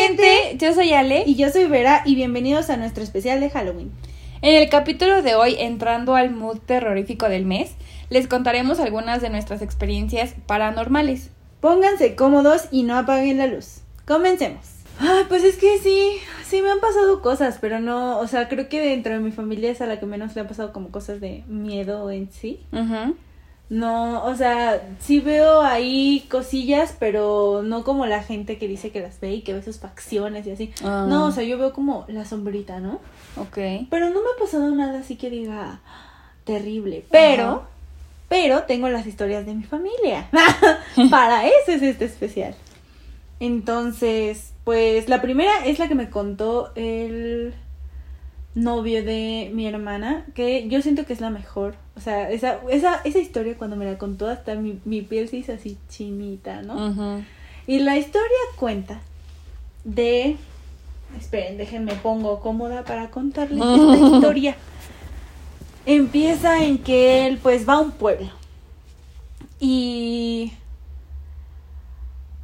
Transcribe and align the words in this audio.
Hola 0.00 0.08
gente, 0.08 0.56
yo 0.56 0.72
soy 0.72 0.94
Ale 0.94 1.24
y 1.26 1.34
yo 1.34 1.50
soy 1.50 1.66
Vera 1.66 2.00
y 2.06 2.14
bienvenidos 2.14 2.70
a 2.70 2.78
nuestro 2.78 3.04
especial 3.04 3.38
de 3.38 3.50
Halloween. 3.50 3.92
En 4.40 4.54
el 4.54 4.70
capítulo 4.70 5.20
de 5.20 5.34
hoy, 5.34 5.56
entrando 5.58 6.14
al 6.14 6.30
mood 6.30 6.56
terrorífico 6.56 7.28
del 7.28 7.44
mes, 7.44 7.74
les 8.08 8.26
contaremos 8.26 8.80
algunas 8.80 9.20
de 9.20 9.28
nuestras 9.28 9.60
experiencias 9.60 10.34
paranormales. 10.46 11.28
Pónganse 11.60 12.16
cómodos 12.16 12.66
y 12.70 12.84
no 12.84 12.96
apaguen 12.96 13.36
la 13.36 13.46
luz. 13.46 13.82
Comencemos. 14.06 14.64
Ay, 14.98 15.24
pues 15.28 15.44
es 15.44 15.58
que 15.58 15.78
sí, 15.78 16.12
sí 16.46 16.62
me 16.62 16.70
han 16.70 16.80
pasado 16.80 17.20
cosas, 17.20 17.58
pero 17.60 17.78
no, 17.78 18.20
o 18.20 18.26
sea, 18.26 18.48
creo 18.48 18.70
que 18.70 18.80
dentro 18.80 19.12
de 19.12 19.20
mi 19.20 19.32
familia 19.32 19.70
es 19.70 19.82
a 19.82 19.86
la 19.86 20.00
que 20.00 20.06
menos 20.06 20.34
le 20.34 20.40
han 20.40 20.48
pasado 20.48 20.72
como 20.72 20.90
cosas 20.90 21.20
de 21.20 21.44
miedo 21.46 22.10
en 22.10 22.32
sí. 22.32 22.60
Ajá. 22.72 23.12
No, 23.70 24.24
o 24.24 24.34
sea, 24.34 24.82
sí 24.98 25.20
veo 25.20 25.62
ahí 25.62 26.26
cosillas, 26.28 26.96
pero 26.98 27.62
no 27.64 27.84
como 27.84 28.04
la 28.04 28.20
gente 28.20 28.58
que 28.58 28.66
dice 28.66 28.90
que 28.90 29.00
las 29.00 29.20
ve 29.20 29.32
y 29.32 29.42
que 29.42 29.54
ve 29.54 29.62
sus 29.62 29.78
facciones 29.78 30.44
y 30.48 30.50
así. 30.50 30.72
Ah. 30.82 31.06
No, 31.08 31.26
o 31.26 31.30
sea, 31.30 31.44
yo 31.44 31.56
veo 31.56 31.72
como 31.72 32.04
la 32.08 32.24
sombrita, 32.24 32.80
¿no? 32.80 33.00
Ok. 33.36 33.86
Pero 33.88 34.10
no 34.10 34.22
me 34.22 34.28
ha 34.34 34.40
pasado 34.40 34.74
nada 34.74 34.98
así 34.98 35.14
que 35.14 35.30
diga 35.30 35.78
terrible. 36.42 37.04
Pero, 37.12 37.62
pero 38.28 38.64
tengo 38.64 38.88
las 38.88 39.06
historias 39.06 39.46
de 39.46 39.54
mi 39.54 39.62
familia. 39.62 40.28
Para 41.10 41.46
eso 41.46 41.70
es 41.70 41.82
este 41.82 42.06
especial. 42.06 42.56
Entonces, 43.38 44.52
pues 44.64 45.08
la 45.08 45.22
primera 45.22 45.64
es 45.64 45.78
la 45.78 45.86
que 45.86 45.94
me 45.94 46.10
contó 46.10 46.72
el 46.74 47.54
novio 48.54 49.04
de 49.04 49.50
mi 49.54 49.66
hermana, 49.66 50.24
que 50.34 50.68
yo 50.68 50.82
siento 50.82 51.06
que 51.06 51.12
es 51.12 51.20
la 51.20 51.30
mejor. 51.30 51.74
O 51.96 52.00
sea, 52.00 52.30
esa, 52.30 52.60
esa, 52.70 53.00
esa 53.04 53.18
historia 53.18 53.56
cuando 53.56 53.76
me 53.76 53.84
la 53.84 53.98
contó 53.98 54.28
hasta 54.28 54.54
mi, 54.54 54.80
mi 54.84 55.02
piel 55.02 55.28
se 55.28 55.38
hizo 55.38 55.52
así 55.52 55.78
chinita, 55.88 56.62
¿no? 56.62 57.22
Y 57.66 57.78
la 57.80 57.96
historia 57.96 58.38
cuenta 58.56 59.00
de... 59.84 60.36
Esperen, 61.18 61.58
déjenme 61.58 61.94
pongo 61.94 62.40
cómoda 62.40 62.84
para 62.84 63.10
contarles 63.10 63.58
esta 63.58 63.96
historia. 64.16 64.56
Empieza 65.86 66.62
en 66.62 66.78
que 66.78 67.26
él 67.26 67.38
pues 67.42 67.68
va 67.68 67.74
a 67.74 67.80
un 67.80 67.90
pueblo. 67.90 68.30
Y 69.58 70.52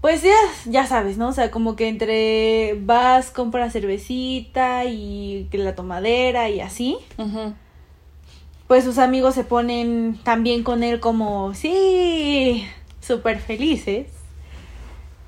pues 0.06 0.22
ya, 0.22 0.36
ya 0.66 0.86
sabes, 0.86 1.18
¿no? 1.18 1.30
O 1.30 1.32
sea, 1.32 1.50
como 1.50 1.74
que 1.74 1.88
entre 1.88 2.78
vas, 2.80 3.32
compras 3.32 3.72
cervecita 3.72 4.84
y 4.84 5.48
la 5.50 5.74
tomadera 5.74 6.48
y 6.48 6.60
así. 6.60 6.96
Pues 8.68 8.84
sus 8.84 8.98
amigos 8.98 9.34
se 9.34 9.42
ponen 9.42 10.16
también 10.22 10.62
con 10.62 10.84
él 10.84 11.00
como, 11.00 11.54
sí, 11.54 12.64
súper 13.00 13.40
felices. 13.40 14.06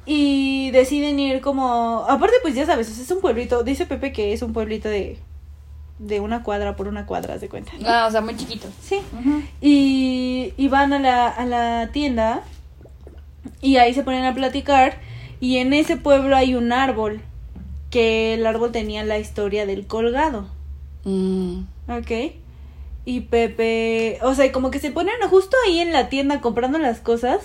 Y 0.06 0.70
deciden 0.70 1.18
ir 1.18 1.40
como, 1.40 2.06
aparte 2.08 2.36
pues 2.42 2.54
ya 2.54 2.64
sabes, 2.64 2.88
es 3.00 3.10
un 3.10 3.20
pueblito, 3.20 3.64
dice 3.64 3.84
Pepe 3.84 4.12
que 4.12 4.32
es 4.32 4.42
un 4.42 4.52
pueblito 4.52 4.88
de, 4.88 5.18
de 5.98 6.20
una 6.20 6.44
cuadra 6.44 6.76
por 6.76 6.86
una 6.86 7.04
cuadra, 7.04 7.36
de 7.36 7.48
cuenta. 7.48 7.72
Ah, 7.84 8.06
o 8.06 8.12
sea, 8.12 8.20
muy 8.20 8.36
chiquito. 8.36 8.68
Sí. 8.80 9.00
y, 9.60 10.52
y 10.56 10.68
van 10.68 10.92
a 10.92 11.00
la, 11.00 11.26
a 11.26 11.44
la 11.46 11.90
tienda 11.90 12.44
y 13.60 13.76
ahí 13.76 13.94
se 13.94 14.02
ponen 14.02 14.24
a 14.24 14.34
platicar 14.34 14.98
y 15.40 15.58
en 15.58 15.72
ese 15.72 15.96
pueblo 15.96 16.36
hay 16.36 16.54
un 16.54 16.72
árbol 16.72 17.20
que 17.90 18.34
el 18.34 18.46
árbol 18.46 18.72
tenía 18.72 19.04
la 19.04 19.18
historia 19.18 19.66
del 19.66 19.86
colgado. 19.86 20.46
Mm. 21.04 21.60
Ok. 21.88 22.34
Y 23.04 23.20
Pepe, 23.20 24.18
o 24.22 24.34
sea, 24.34 24.50
como 24.52 24.70
que 24.70 24.80
se 24.80 24.90
ponen 24.90 25.14
justo 25.30 25.56
ahí 25.66 25.78
en 25.78 25.92
la 25.92 26.08
tienda 26.08 26.40
comprando 26.40 26.78
las 26.78 27.00
cosas 27.00 27.40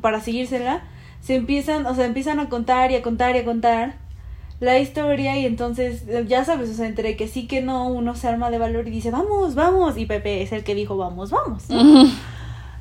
para 0.00 0.20
seguírsela. 0.20 0.82
Se 1.22 1.34
empiezan, 1.34 1.86
o 1.86 1.94
sea, 1.94 2.04
empiezan 2.04 2.40
a 2.40 2.48
contar 2.48 2.90
y 2.90 2.96
a 2.96 3.02
contar 3.02 3.36
y 3.36 3.38
a 3.38 3.44
contar 3.44 3.94
la 4.60 4.78
historia 4.78 5.38
y 5.38 5.44
entonces 5.44 6.04
ya 6.26 6.44
sabes, 6.44 6.70
o 6.70 6.74
sea, 6.74 6.86
entre 6.86 7.16
que 7.16 7.28
sí 7.28 7.46
que 7.46 7.60
no, 7.62 7.88
uno 7.88 8.14
se 8.14 8.28
arma 8.28 8.50
de 8.50 8.58
valor 8.58 8.86
y 8.88 8.90
dice, 8.90 9.10
vamos, 9.10 9.54
vamos. 9.54 9.96
Y 9.96 10.06
Pepe 10.06 10.42
es 10.42 10.52
el 10.52 10.64
que 10.64 10.74
dijo, 10.74 10.96
vamos, 10.96 11.30
vamos. 11.30 11.64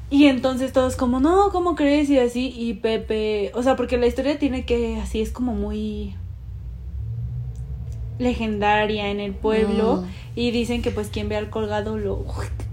Y 0.09 0.25
entonces 0.25 0.71
todos 0.71 0.95
como, 0.95 1.19
no, 1.19 1.49
¿cómo 1.51 1.75
crees? 1.75 2.09
Y 2.09 2.19
así, 2.19 2.53
y 2.55 2.75
Pepe, 2.75 3.51
o 3.55 3.63
sea, 3.63 3.75
porque 3.75 3.97
la 3.97 4.05
historia 4.05 4.37
tiene 4.37 4.65
que, 4.65 4.99
así 4.99 5.19
es 5.21 5.31
como 5.31 5.53
muy 5.53 6.15
legendaria 8.17 9.09
en 9.09 9.19
el 9.19 9.33
pueblo 9.33 10.05
y 10.35 10.51
dicen 10.51 10.81
que 10.81 10.91
pues 10.91 11.09
quien 11.09 11.27
ve 11.27 11.35
al 11.35 11.49
colgado 11.49 11.97
lo 11.97 12.25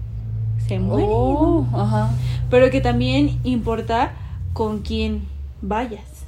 se 0.67 0.79
muere. 0.79 1.07
Oh, 1.09 1.65
ajá. 1.73 2.11
Pero 2.49 2.69
que 2.69 2.81
también 2.81 3.39
importa 3.43 4.13
con 4.53 4.81
quién 4.81 5.27
vayas. 5.61 6.25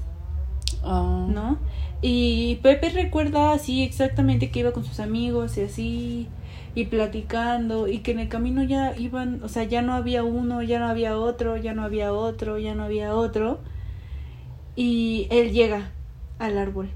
Ah. 0.83 1.27
¿No? 1.29 1.57
Y 2.01 2.55
Pepe 2.61 2.89
recuerda 2.89 3.53
así 3.53 3.83
exactamente 3.83 4.51
que 4.51 4.59
iba 4.59 4.71
con 4.71 4.83
sus 4.83 4.99
amigos 4.99 5.57
y 5.57 5.61
así 5.61 6.27
y 6.75 6.85
platicando 6.85 7.87
y 7.87 7.99
que 7.99 8.11
en 8.11 8.19
el 8.19 8.27
camino 8.27 8.61
ya 8.61 8.93
iban, 8.97 9.41
o 9.43 9.47
sea, 9.47 9.63
ya 9.63 9.81
no 9.81 9.93
había 9.93 10.23
uno, 10.23 10.61
ya 10.61 10.77
no 10.77 10.87
había 10.87 11.17
otro, 11.17 11.55
ya 11.55 11.73
no 11.73 11.83
había 11.83 12.13
otro, 12.13 12.59
ya 12.59 12.75
no 12.75 12.83
había 12.83 13.15
otro. 13.15 13.59
Y 14.75 15.27
él 15.31 15.53
llega 15.53 15.91
al 16.37 16.57
árbol. 16.57 16.89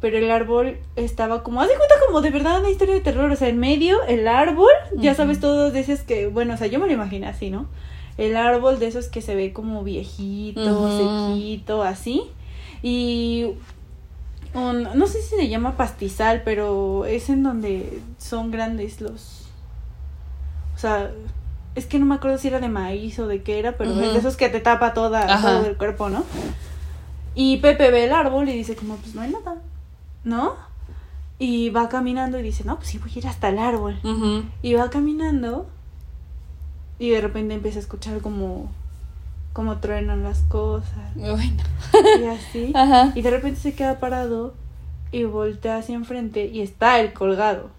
Pero 0.00 0.18
el 0.18 0.30
árbol 0.30 0.76
estaba 0.96 1.42
como, 1.42 1.62
haz 1.62 1.68
de 1.68 1.76
cuenta 1.76 1.94
como 2.06 2.20
de 2.20 2.28
verdad 2.28 2.60
una 2.60 2.68
historia 2.68 2.94
de 2.94 3.00
terror, 3.00 3.30
o 3.30 3.36
sea, 3.36 3.48
en 3.48 3.58
medio 3.58 4.04
el 4.04 4.28
árbol, 4.28 4.70
ya 4.94 5.14
sabes 5.14 5.40
todos 5.40 5.72
de 5.72 5.80
esos 5.80 6.00
que, 6.00 6.26
bueno, 6.26 6.52
o 6.52 6.56
sea, 6.58 6.66
yo 6.66 6.78
me 6.78 6.86
lo 6.86 6.92
imagino 6.92 7.26
así, 7.26 7.48
¿no? 7.48 7.66
El 8.18 8.36
árbol 8.36 8.78
de 8.78 8.88
esos 8.88 9.08
que 9.08 9.22
se 9.22 9.34
ve 9.34 9.54
como 9.54 9.82
viejito, 9.82 11.32
sequito, 11.32 11.82
así. 11.82 12.24
Y 12.82 13.52
no 14.54 15.06
sé 15.06 15.20
si 15.22 15.36
se 15.36 15.48
llama 15.48 15.76
pastizal, 15.76 16.42
pero 16.44 17.04
es 17.04 17.28
en 17.28 17.42
donde 17.42 18.00
son 18.18 18.50
grandes 18.50 19.00
los... 19.00 19.48
O 20.74 20.78
sea, 20.78 21.10
es 21.74 21.86
que 21.86 21.98
no 21.98 22.06
me 22.06 22.14
acuerdo 22.14 22.38
si 22.38 22.48
era 22.48 22.60
de 22.60 22.68
maíz 22.68 23.18
o 23.18 23.26
de 23.26 23.42
qué 23.42 23.58
era, 23.58 23.76
pero 23.76 23.90
es 23.92 24.12
de 24.12 24.18
esos 24.18 24.36
que 24.36 24.48
te 24.48 24.60
tapa 24.60 24.94
toda, 24.94 25.40
todo 25.40 25.66
el 25.66 25.76
cuerpo, 25.76 26.08
¿no? 26.08 26.24
Y 27.34 27.56
Pepe 27.56 27.90
ve 27.90 28.04
el 28.04 28.12
árbol 28.12 28.48
y 28.48 28.52
dice 28.52 28.76
como, 28.76 28.96
pues 28.96 29.14
no 29.14 29.22
hay 29.22 29.30
nada, 29.30 29.56
¿no? 30.22 30.54
Y 31.38 31.70
va 31.70 31.88
caminando 31.88 32.38
y 32.38 32.42
dice, 32.42 32.62
no, 32.64 32.76
pues 32.76 32.88
sí 32.88 32.98
voy 32.98 33.10
a 33.14 33.18
ir 33.18 33.26
hasta 33.26 33.48
el 33.48 33.58
árbol. 33.58 33.98
Y 34.62 34.74
va 34.74 34.88
caminando 34.90 35.66
y 36.98 37.10
de 37.10 37.20
repente 37.20 37.54
empieza 37.54 37.78
a 37.78 37.82
escuchar 37.82 38.20
como 38.20 38.70
como 39.54 39.78
truenan 39.78 40.24
las 40.24 40.40
cosas. 40.40 41.16
Y 41.16 42.24
así. 42.24 42.74
Y 43.14 43.22
de 43.22 43.30
repente 43.30 43.60
se 43.60 43.72
queda 43.72 44.00
parado 44.00 44.52
y 45.12 45.24
voltea 45.24 45.78
hacia 45.78 45.94
enfrente 45.94 46.46
y 46.46 46.60
está 46.60 47.00
el 47.00 47.12
colgado. 47.12 47.70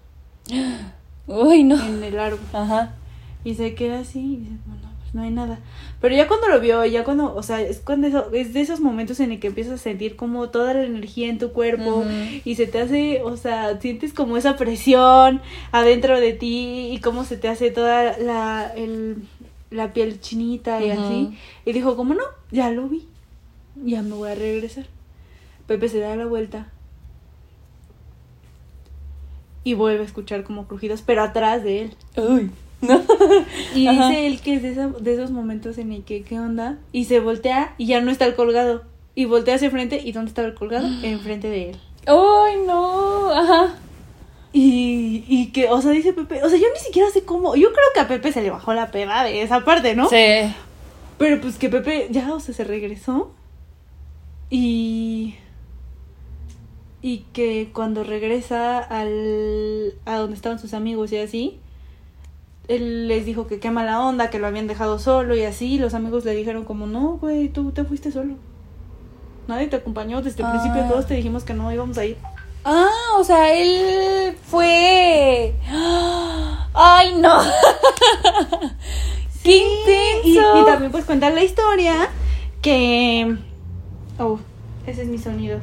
Uy, 1.26 1.64
no. 1.64 1.80
En 1.84 2.02
el 2.02 2.18
árbol. 2.18 2.40
Ajá. 2.52 2.94
Y 3.44 3.54
se 3.54 3.74
queda 3.74 4.00
así 4.00 4.20
y 4.20 4.36
dice, 4.38 4.56
bueno, 4.64 4.88
pues 5.02 5.14
no 5.14 5.20
hay 5.20 5.30
nada. 5.30 5.58
Pero 6.00 6.16
ya 6.16 6.28
cuando 6.28 6.48
lo 6.48 6.60
vio, 6.60 6.84
ya 6.86 7.04
cuando, 7.04 7.34
o 7.34 7.42
sea, 7.42 7.60
es 7.60 7.80
cuando 7.80 8.06
eso, 8.06 8.32
es 8.32 8.54
de 8.54 8.62
esos 8.62 8.80
momentos 8.80 9.20
en 9.20 9.32
el 9.32 9.38
que 9.38 9.48
empiezas 9.48 9.74
a 9.74 9.78
sentir 9.78 10.16
como 10.16 10.48
toda 10.48 10.72
la 10.72 10.84
energía 10.84 11.28
en 11.28 11.38
tu 11.38 11.52
cuerpo 11.52 12.04
y 12.44 12.54
se 12.54 12.66
te 12.66 12.80
hace, 12.80 13.22
o 13.22 13.36
sea, 13.36 13.78
sientes 13.80 14.14
como 14.14 14.36
esa 14.36 14.56
presión 14.56 15.42
adentro 15.72 16.20
de 16.20 16.32
ti 16.32 16.90
y 16.92 17.00
cómo 17.00 17.24
se 17.24 17.36
te 17.36 17.48
hace 17.48 17.70
toda 17.70 18.16
la, 18.18 18.72
el, 18.74 19.26
la 19.70 19.92
piel 19.92 20.20
chinita 20.20 20.84
y 20.84 20.90
así. 20.90 21.36
Y 21.64 21.72
dijo, 21.72 21.96
como 21.96 22.14
no, 22.14 22.24
ya 22.50 22.70
lo 22.70 22.88
vi, 22.88 23.06
ya 23.84 24.02
me 24.02 24.14
voy 24.14 24.30
a 24.30 24.34
regresar. 24.34 24.86
Pepe 25.66 25.88
se 25.88 25.98
da 25.98 26.14
la 26.16 26.26
vuelta 26.26 26.72
y 29.66 29.74
vuelve 29.74 30.02
a 30.02 30.06
escuchar 30.06 30.44
como 30.44 30.68
crujidos, 30.68 31.02
pero 31.02 31.22
atrás 31.24 31.64
de 31.64 31.82
él. 31.82 31.94
Uy. 32.16 32.50
y 33.74 33.88
dice 33.88 34.26
él 34.28 34.40
que 34.40 34.54
es 34.54 34.62
de, 34.62 35.12
esos 35.12 35.32
momentos 35.32 35.76
en 35.78 35.92
el 35.92 36.04
que, 36.04 36.22
¿qué 36.22 36.38
onda? 36.38 36.78
Y 36.92 37.06
se 37.06 37.18
voltea 37.18 37.74
y 37.76 37.86
ya 37.86 38.00
no 38.00 38.12
está 38.12 38.26
el 38.26 38.36
colgado. 38.36 38.84
Y 39.16 39.24
voltea 39.24 39.56
hacia 39.56 39.70
frente 39.70 40.00
y 40.04 40.12
¿dónde 40.12 40.28
estaba 40.28 40.46
el 40.46 40.54
colgado? 40.54 40.86
Enfrente 41.02 41.48
de 41.48 41.70
él. 41.70 41.76
¡Ay, 42.06 42.58
no! 42.64 43.32
Ajá. 43.32 43.74
Y, 44.52 45.24
y 45.28 45.48
que, 45.52 45.68
o 45.68 45.82
sea, 45.82 45.90
dice 45.90 46.12
Pepe, 46.12 46.42
o 46.42 46.48
sea, 46.48 46.58
yo 46.58 46.66
ni 46.72 46.80
siquiera 46.80 47.10
sé 47.10 47.24
cómo. 47.24 47.56
Yo 47.56 47.68
creo 47.72 47.86
que 47.94 48.00
a 48.00 48.08
Pepe 48.08 48.32
se 48.32 48.42
le 48.42 48.50
bajó 48.50 48.72
la 48.74 48.90
peda 48.90 49.24
de 49.24 49.42
esa 49.42 49.64
parte, 49.64 49.94
¿no? 49.94 50.08
Sí. 50.08 50.54
Pero 51.18 51.40
pues 51.40 51.58
que 51.58 51.68
Pepe 51.68 52.08
ya, 52.10 52.32
o 52.34 52.40
sea, 52.40 52.54
se 52.54 52.64
regresó. 52.64 53.32
Y. 54.50 55.34
Y 57.02 57.18
que 57.32 57.70
cuando 57.72 58.04
regresa 58.04 58.78
al. 58.78 59.94
a 60.04 60.16
donde 60.16 60.36
estaban 60.36 60.58
sus 60.58 60.74
amigos 60.74 61.12
y 61.12 61.18
así. 61.18 61.60
Él 62.68 63.06
les 63.06 63.24
dijo 63.24 63.46
que 63.46 63.60
qué 63.60 63.70
mala 63.70 64.00
onda, 64.00 64.28
que 64.28 64.40
lo 64.40 64.46
habían 64.48 64.66
dejado 64.66 64.98
solo 64.98 65.36
y 65.36 65.44
así. 65.44 65.78
los 65.78 65.94
amigos 65.94 66.24
le 66.24 66.34
dijeron 66.34 66.64
como, 66.64 66.86
no, 66.86 67.18
güey, 67.18 67.48
tú 67.48 67.70
te 67.70 67.84
fuiste 67.84 68.10
solo. 68.10 68.34
Nadie 69.46 69.68
te 69.68 69.76
acompañó. 69.76 70.20
Desde 70.22 70.42
el 70.42 70.50
principio 70.50 70.82
ah. 70.84 70.88
todos 70.88 71.06
te 71.06 71.14
dijimos 71.14 71.44
que 71.44 71.54
no 71.54 71.72
íbamos 71.72 71.96
a 71.98 72.04
ir. 72.04 72.16
Ah, 72.68 73.14
o 73.16 73.22
sea, 73.22 73.54
él 73.54 74.36
fue. 74.42 75.54
¡Ay, 76.74 77.14
no! 77.14 77.38
¡Qué 79.44 79.58
intenso! 79.58 80.62
Y, 80.62 80.66
también 80.66 80.90
pues 80.90 81.04
cuentar 81.04 81.32
la 81.32 81.44
historia 81.44 82.08
que. 82.62 83.36
Oh, 84.18 84.40
ese 84.84 85.02
es 85.02 85.08
mi 85.08 85.18
sonido. 85.18 85.60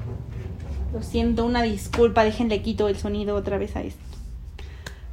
Lo 0.93 1.03
siento, 1.03 1.43
una 1.43 1.61
disculpa, 1.61 2.23
déjenle 2.23 2.61
quito 2.61 2.87
el 2.87 2.97
sonido 2.97 3.35
otra 3.35 3.57
vez 3.57 3.75
a 3.75 3.81
esto. 3.81 3.99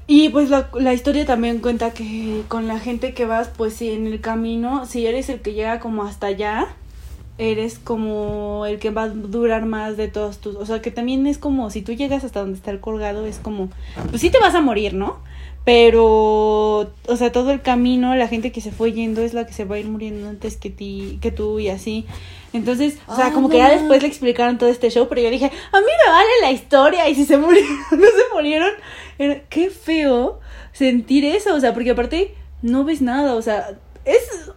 Y 0.07 0.29
pues 0.29 0.49
la, 0.49 0.71
la, 0.75 0.95
historia 0.95 1.27
también 1.27 1.59
cuenta 1.59 1.91
que 1.91 2.45
con 2.47 2.69
la 2.69 2.79
gente 2.79 3.15
que 3.15 3.27
vas, 3.27 3.49
pues 3.49 3.75
si 3.75 3.91
en 3.91 4.07
el 4.07 4.21
camino, 4.21 4.87
si 4.87 5.09
eres 5.09 5.29
el 5.29 5.41
que 5.41 5.55
llega 5.55 5.81
como 5.81 6.05
hasta 6.05 6.29
allá, 6.29 6.69
eres 7.41 7.79
como 7.79 8.67
el 8.67 8.79
que 8.79 8.91
va 8.91 9.05
a 9.05 9.09
durar 9.09 9.65
más 9.65 9.97
de 9.97 10.09
todos 10.09 10.39
tus, 10.39 10.57
o 10.57 10.67
sea, 10.67 10.83
que 10.83 10.91
también 10.91 11.27
es 11.27 11.39
como 11.39 11.71
si 11.71 11.81
tú 11.81 11.93
llegas 11.93 12.23
hasta 12.23 12.41
donde 12.41 12.57
está 12.57 12.71
el 12.71 12.81
colgado, 12.81 13.25
es 13.25 13.39
como, 13.39 13.71
pues 14.11 14.21
sí 14.21 14.29
te 14.29 14.39
vas 14.39 14.55
a 14.55 14.61
morir, 14.61 14.93
¿no? 14.93 15.19
Pero, 15.65 16.93
o 17.07 17.17
sea, 17.17 17.33
todo 17.33 17.51
el 17.51 17.63
camino, 17.63 18.15
la 18.15 18.29
gente 18.29 18.53
que 18.53 18.61
se 18.61 18.73
fue 18.73 18.93
yendo 18.93 19.23
es 19.23 19.35
la 19.35 19.47
que 19.47 19.53
se 19.53 19.65
va 19.65 19.77
a 19.77 19.79
ir 19.79 19.87
muriendo 19.87 20.29
antes 20.29 20.57
que 20.57 20.71
ti, 20.71 21.19
que 21.21 21.31
tú 21.31 21.59
y 21.59 21.69
así. 21.69 22.07
Entonces, 22.53 22.99
o 23.07 23.17
sea, 23.17 23.27
ah, 23.27 23.33
como 23.33 23.49
que 23.49 23.59
ya 23.59 23.71
después 23.71 24.03
le 24.03 24.09
explicaron 24.09 24.59
todo 24.59 24.69
este 24.69 24.91
show, 24.91 25.07
pero 25.09 25.23
yo 25.23 25.31
dije, 25.31 25.47
a 25.47 25.81
mí 25.81 25.87
me 26.07 26.13
vale 26.13 26.31
la 26.43 26.53
historia 26.53 27.09
y 27.09 27.15
si 27.15 27.25
se 27.25 27.39
murieron, 27.39 27.71
no 27.93 28.07
se 28.07 28.35
murieron, 28.35 28.71
era, 29.19 29.41
qué 29.49 29.71
feo 29.71 30.41
sentir 30.73 31.25
eso, 31.25 31.55
o 31.55 31.61
sea, 31.61 31.73
porque 31.73 31.91
aparte 31.91 32.35
no 32.63 32.85
ves 32.85 33.01
nada, 33.01 33.35
o 33.35 33.43
sea, 33.43 33.79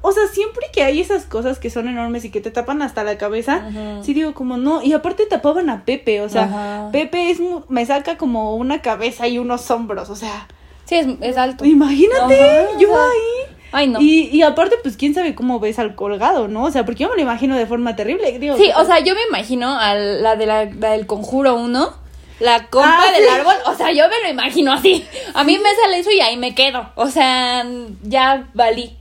o 0.06 0.12
sea, 0.12 0.28
siempre 0.28 0.66
que 0.74 0.84
hay 0.84 1.00
esas 1.00 1.24
cosas 1.24 1.60
que 1.60 1.70
son 1.70 1.88
enormes 1.88 2.26
y 2.26 2.30
que 2.30 2.42
te 2.42 2.52
tapan 2.52 2.82
hasta 2.82 3.06
la 3.06 3.18
cabeza, 3.18 3.66
sí 4.04 4.14
digo 4.14 4.34
como 4.34 4.58
no, 4.58 4.84
y 4.84 4.92
aparte 4.92 5.26
tapaban 5.26 5.70
a 5.70 5.86
Pepe, 5.86 6.22
o 6.22 6.28
sea, 6.28 6.90
Pepe 6.92 7.32
es 7.32 7.40
me 7.70 7.86
saca 7.86 8.18
como 8.18 8.56
una 8.56 8.82
cabeza 8.82 9.28
y 9.28 9.40
unos 9.40 9.72
hombros, 9.72 10.10
o 10.10 10.16
sea, 10.16 10.48
sí 10.84 10.96
es, 10.96 11.08
es 11.22 11.38
alto. 11.38 11.64
Imagínate, 11.64 12.68
yo 12.78 12.94
ahí. 12.94 13.56
Ay, 13.72 13.88
no. 13.88 14.00
Y, 14.00 14.30
y 14.32 14.44
aparte, 14.44 14.76
pues 14.84 14.98
quién 14.98 15.16
sabe 15.16 15.34
cómo 15.34 15.60
ves 15.60 15.80
al 15.80 15.96
colgado, 15.96 16.48
¿no? 16.48 16.66
O 16.66 16.70
sea, 16.70 16.86
porque 16.86 17.04
yo 17.04 17.10
me 17.10 17.16
lo 17.16 17.22
imagino 17.22 17.58
de 17.58 17.66
forma 17.66 17.96
terrible. 17.96 18.38
Digo, 18.38 18.56
sí, 18.56 18.70
o 18.76 18.86
sea, 18.86 19.00
yo 19.00 19.16
me 19.16 19.22
imagino 19.30 19.80
a 19.80 19.96
la 19.96 20.36
de 20.36 20.46
la, 20.46 20.66
del 20.68 21.08
conjuro 21.08 21.56
1 21.56 22.04
la 22.40 22.68
compa 22.68 23.06
ah, 23.08 23.12
del 23.12 23.30
árbol, 23.30 23.56
o 23.66 23.74
sea, 23.74 23.92
yo 23.94 24.04
me 24.10 24.22
lo 24.22 24.30
imagino 24.30 24.74
así. 24.74 25.06
A 25.34 25.44
mí 25.44 25.58
me 25.58 25.70
sale 25.82 26.00
eso 26.00 26.12
y 26.12 26.20
ahí 26.20 26.36
me 26.36 26.54
quedo. 26.54 26.90
O 26.96 27.08
sea, 27.08 27.66
ya 28.04 28.50
valí. 28.54 28.98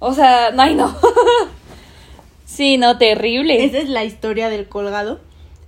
O 0.00 0.12
sea, 0.14 0.50
no, 0.50 0.62
ay, 0.62 0.74
no. 0.74 0.96
sí, 2.44 2.78
no, 2.78 2.98
terrible. 2.98 3.64
Esa 3.64 3.78
es 3.78 3.88
la 3.88 4.04
historia 4.04 4.48
del 4.48 4.66
colgado. 4.66 5.20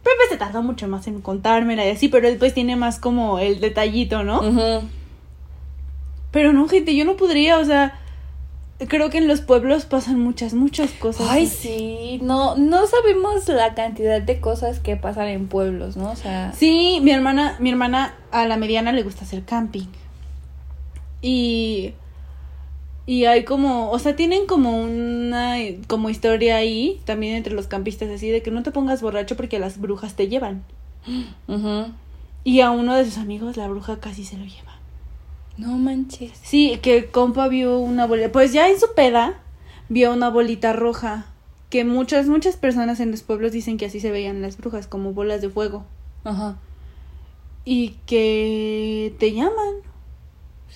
Pepe 0.03 0.23
se 0.31 0.37
tardó 0.37 0.63
mucho 0.63 0.89
más 0.89 1.07
en 1.07 1.21
contármela 1.21 1.87
y 1.87 1.91
así, 1.91 2.09
pero 2.09 2.29
después 2.29 2.55
tiene 2.55 2.75
más 2.75 2.99
como 2.99 3.39
el 3.39 3.61
detallito, 3.61 4.25
¿no? 4.25 4.43
Pero 6.33 6.53
no, 6.53 6.67
gente, 6.67 6.97
yo 6.97 7.05
no 7.05 7.17
podría, 7.17 7.59
o 7.59 7.65
sea, 7.65 8.01
creo 8.89 9.11
que 9.11 9.19
en 9.19 9.29
los 9.29 9.43
pueblos 9.43 9.85
pasan 9.85 10.19
muchas, 10.19 10.55
muchas 10.55 10.91
cosas. 10.93 11.29
Ay, 11.31 11.47
sí, 11.47 12.19
no, 12.23 12.57
no 12.57 12.87
sabemos 12.87 13.47
la 13.49 13.75
cantidad 13.75 14.21
de 14.21 14.41
cosas 14.41 14.81
que 14.81 14.97
pasan 14.97 15.29
en 15.29 15.47
pueblos, 15.47 15.97
¿no? 15.97 16.11
O 16.11 16.17
sea. 16.17 16.53
Sí, 16.53 17.01
mi 17.03 17.13
hermana, 17.13 17.57
mi 17.61 17.71
hermana 17.71 18.15
a 18.31 18.47
la 18.47 18.57
mediana 18.57 18.93
le 18.93 19.03
gusta 19.03 19.25
hacer 19.25 19.45
camping. 19.45 19.87
Y 21.21 21.95
y 23.05 23.25
hay 23.25 23.45
como, 23.45 23.91
o 23.91 23.99
sea, 23.99 24.15
tienen 24.15 24.47
como 24.47 24.81
una 24.81 25.57
como 25.89 26.09
historia 26.09 26.57
ahí, 26.57 27.01
también 27.05 27.37
entre 27.37 27.55
los 27.55 27.67
campistas, 27.67 28.09
así 28.11 28.31
de 28.31 28.43
que 28.43 28.51
no 28.53 28.63
te 28.63 28.71
pongas 28.71 29.03
borracho 29.03 29.37
porque 29.37 29.59
las 29.59 29.81
brujas 29.81 30.15
te 30.15 30.29
llevan. 30.29 30.63
Y 32.45 32.61
a 32.61 32.73
uno 32.73 32.97
de 32.97 33.05
sus 33.05 33.19
amigos 33.19 33.57
la 33.57 33.69
bruja 33.69 34.01
casi 34.01 34.25
se 34.25 34.37
lo 34.37 34.45
lleva. 34.45 34.73
No 35.57 35.79
manches. 35.79 36.33
Sí, 36.43 36.77
que 36.83 37.07
compa 37.07 37.47
vio 37.47 37.79
una 37.79 38.09
bolita, 38.09 38.33
pues 38.33 38.53
ya 38.53 38.69
en 38.69 38.81
su 38.81 38.95
peda 38.97 39.39
vio 39.89 40.13
una 40.13 40.29
bolita 40.29 40.73
roja, 40.73 41.27
que 41.71 41.85
muchas, 41.85 42.27
muchas 42.27 42.57
personas 42.57 42.99
en 42.99 43.13
los 43.13 43.23
pueblos 43.23 43.53
dicen 43.53 43.79
que 43.79 43.87
así 43.87 44.01
se 44.01 44.11
veían 44.11 44.43
las 44.43 44.57
brujas, 44.57 44.89
como 44.89 45.13
bolas 45.13 45.41
de 45.41 45.51
fuego. 45.51 45.85
Ajá. 46.25 46.57
Y 47.65 47.91
que 48.07 49.15
te 49.21 49.33
llaman 49.33 49.75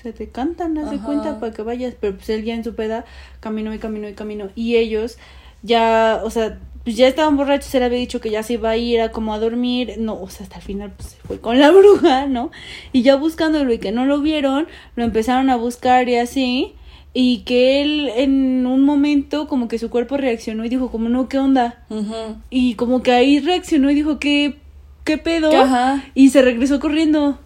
se 0.03 0.13
te 0.13 0.29
cantan, 0.29 0.77
haz 0.79 0.91
de 0.91 0.99
cuenta 0.99 1.41
para 1.41 1.53
que 1.53 1.63
vayas, 1.63 1.95
pero 1.99 2.17
pues 2.17 2.29
él 2.29 2.45
ya 2.45 2.55
en 2.55 2.65
su 2.65 2.75
peda 2.75 3.05
caminó 3.41 3.75
y 3.75 3.79
caminó 3.79 4.09
y 4.09 4.15
caminó 4.15 4.51
y 4.55 4.77
ellos 4.77 5.19
ya, 5.63 6.21
o 6.23 6.31
sea, 6.31 6.59
pues 6.85 6.97
ya 6.97 7.09
estaban 7.09 7.37
borrachos, 7.37 7.75
él 7.75 7.83
había 7.83 7.99
dicho 7.99 8.21
que 8.21 8.31
ya 8.31 8.43
se 8.43 8.53
iba 8.55 8.71
a 8.71 8.77
ir 8.77 9.01
a 9.01 9.11
como 9.11 9.35
a 9.35 9.39
dormir, 9.39 9.95
no, 9.99 10.21
o 10.21 10.29
sea, 10.29 10.45
hasta 10.45 10.57
el 10.57 10.63
final 10.63 10.93
pues 10.97 11.11
se 11.11 11.17
fue 11.17 11.41
con 11.41 11.59
la 11.59 11.71
bruja, 11.73 12.27
¿no? 12.27 12.51
Y 12.93 13.03
ya 13.03 13.17
buscándolo 13.17 13.73
y 13.73 13.79
que 13.79 13.91
no 13.91 14.05
lo 14.05 14.21
vieron, 14.21 14.69
lo 14.95 15.05
empezaron 15.05 15.51
a 15.51 15.57
buscar 15.57 16.09
y 16.09 16.17
así, 16.17 16.75
y 17.13 17.39
que 17.39 17.81
él 17.81 18.11
en 18.15 18.67
un 18.67 18.83
momento 18.83 19.49
como 19.49 19.67
que 19.67 19.79
su 19.79 19.89
cuerpo 19.89 20.19
reaccionó 20.19 20.65
y 20.65 20.69
dijo 20.69 20.91
como 20.91 21.09
no, 21.09 21.29
¿qué 21.29 21.39
onda? 21.39 21.85
Y 22.51 22.75
como 22.75 23.03
que 23.03 23.13
ahí 23.13 23.41
reaccionó 23.41 23.91
y 23.91 23.95
dijo, 23.95 24.19
¿qué, 24.19 24.59
qué 25.05 25.17
pedo? 25.17 25.51
Y 26.15 26.29
se 26.29 26.43
regresó 26.43 26.79
corriendo 26.79 27.39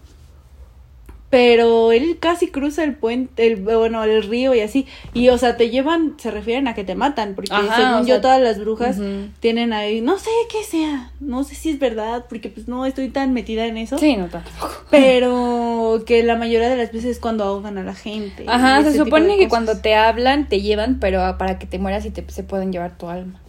pero 1.31 1.93
él 1.93 2.17
casi 2.19 2.47
cruza 2.49 2.83
el 2.83 2.93
puente, 2.93 3.47
el, 3.47 3.55
bueno, 3.55 4.03
el 4.03 4.21
río 4.21 4.53
y 4.53 4.59
así. 4.59 4.85
Y, 5.13 5.29
o 5.29 5.37
sea, 5.37 5.55
te 5.55 5.69
llevan, 5.69 6.15
se 6.17 6.29
refieren 6.29 6.67
a 6.67 6.75
que 6.75 6.83
te 6.83 6.93
matan, 6.93 7.35
porque 7.35 7.55
según 7.75 8.05
yo 8.05 8.19
todas 8.19 8.41
las 8.41 8.59
brujas 8.59 8.97
tienen 9.39 9.71
ahí, 9.71 10.01
no 10.01 10.19
sé 10.19 10.29
qué 10.51 10.63
sea, 10.63 11.11
no 11.21 11.45
sé 11.45 11.55
si 11.55 11.69
es 11.69 11.79
verdad, 11.79 12.25
porque 12.27 12.49
pues 12.49 12.67
no 12.67 12.85
estoy 12.85 13.07
tan 13.07 13.33
metida 13.33 13.65
en 13.65 13.77
eso. 13.77 13.97
Sí, 13.97 14.17
no 14.17 14.27
tanto. 14.27 14.51
Pero 14.91 16.03
que 16.05 16.21
la 16.21 16.35
mayoría 16.35 16.67
de 16.67 16.75
las 16.75 16.91
veces 16.91 17.11
es 17.11 17.19
cuando 17.19 17.45
ahogan 17.45 17.77
a 17.77 17.83
la 17.83 17.95
gente. 17.95 18.43
Ajá, 18.47 18.83
se 18.83 18.95
supone 18.97 19.37
que 19.37 19.47
cuando 19.47 19.79
te 19.79 19.95
hablan, 19.95 20.49
te 20.49 20.61
llevan, 20.61 20.99
pero 20.99 21.37
para 21.37 21.57
que 21.57 21.65
te 21.65 21.79
mueras 21.79 22.05
y 22.05 22.11
te, 22.11 22.29
se 22.29 22.43
pueden 22.43 22.73
llevar 22.73 22.97
tu 22.97 23.07
alma. 23.07 23.40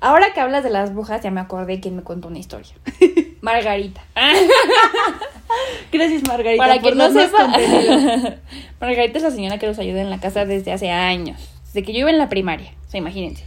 Ahora 0.00 0.32
que 0.32 0.40
hablas 0.40 0.62
de 0.62 0.70
las 0.70 0.94
brujas, 0.94 1.22
ya 1.22 1.30
me 1.30 1.40
acordé 1.40 1.80
quién 1.80 1.96
me 1.96 2.02
contó 2.02 2.28
una 2.28 2.38
historia. 2.38 2.72
Margarita. 3.40 4.02
Gracias, 5.92 6.22
Margarita. 6.26 6.62
Para 6.62 6.78
que 6.78 6.94
no 6.94 7.10
sepa. 7.12 7.46
Margarita 8.80 9.18
es 9.18 9.24
la 9.24 9.30
señora 9.30 9.58
que 9.58 9.66
nos 9.66 9.78
ayuda 9.78 10.00
en 10.00 10.10
la 10.10 10.20
casa 10.20 10.44
desde 10.44 10.72
hace 10.72 10.90
años. 10.90 11.40
Desde 11.66 11.82
que 11.82 11.92
yo 11.92 12.00
iba 12.00 12.10
en 12.10 12.18
la 12.18 12.28
primaria. 12.28 12.72
O 12.86 12.90
sea, 12.90 12.98
imagínense. 12.98 13.44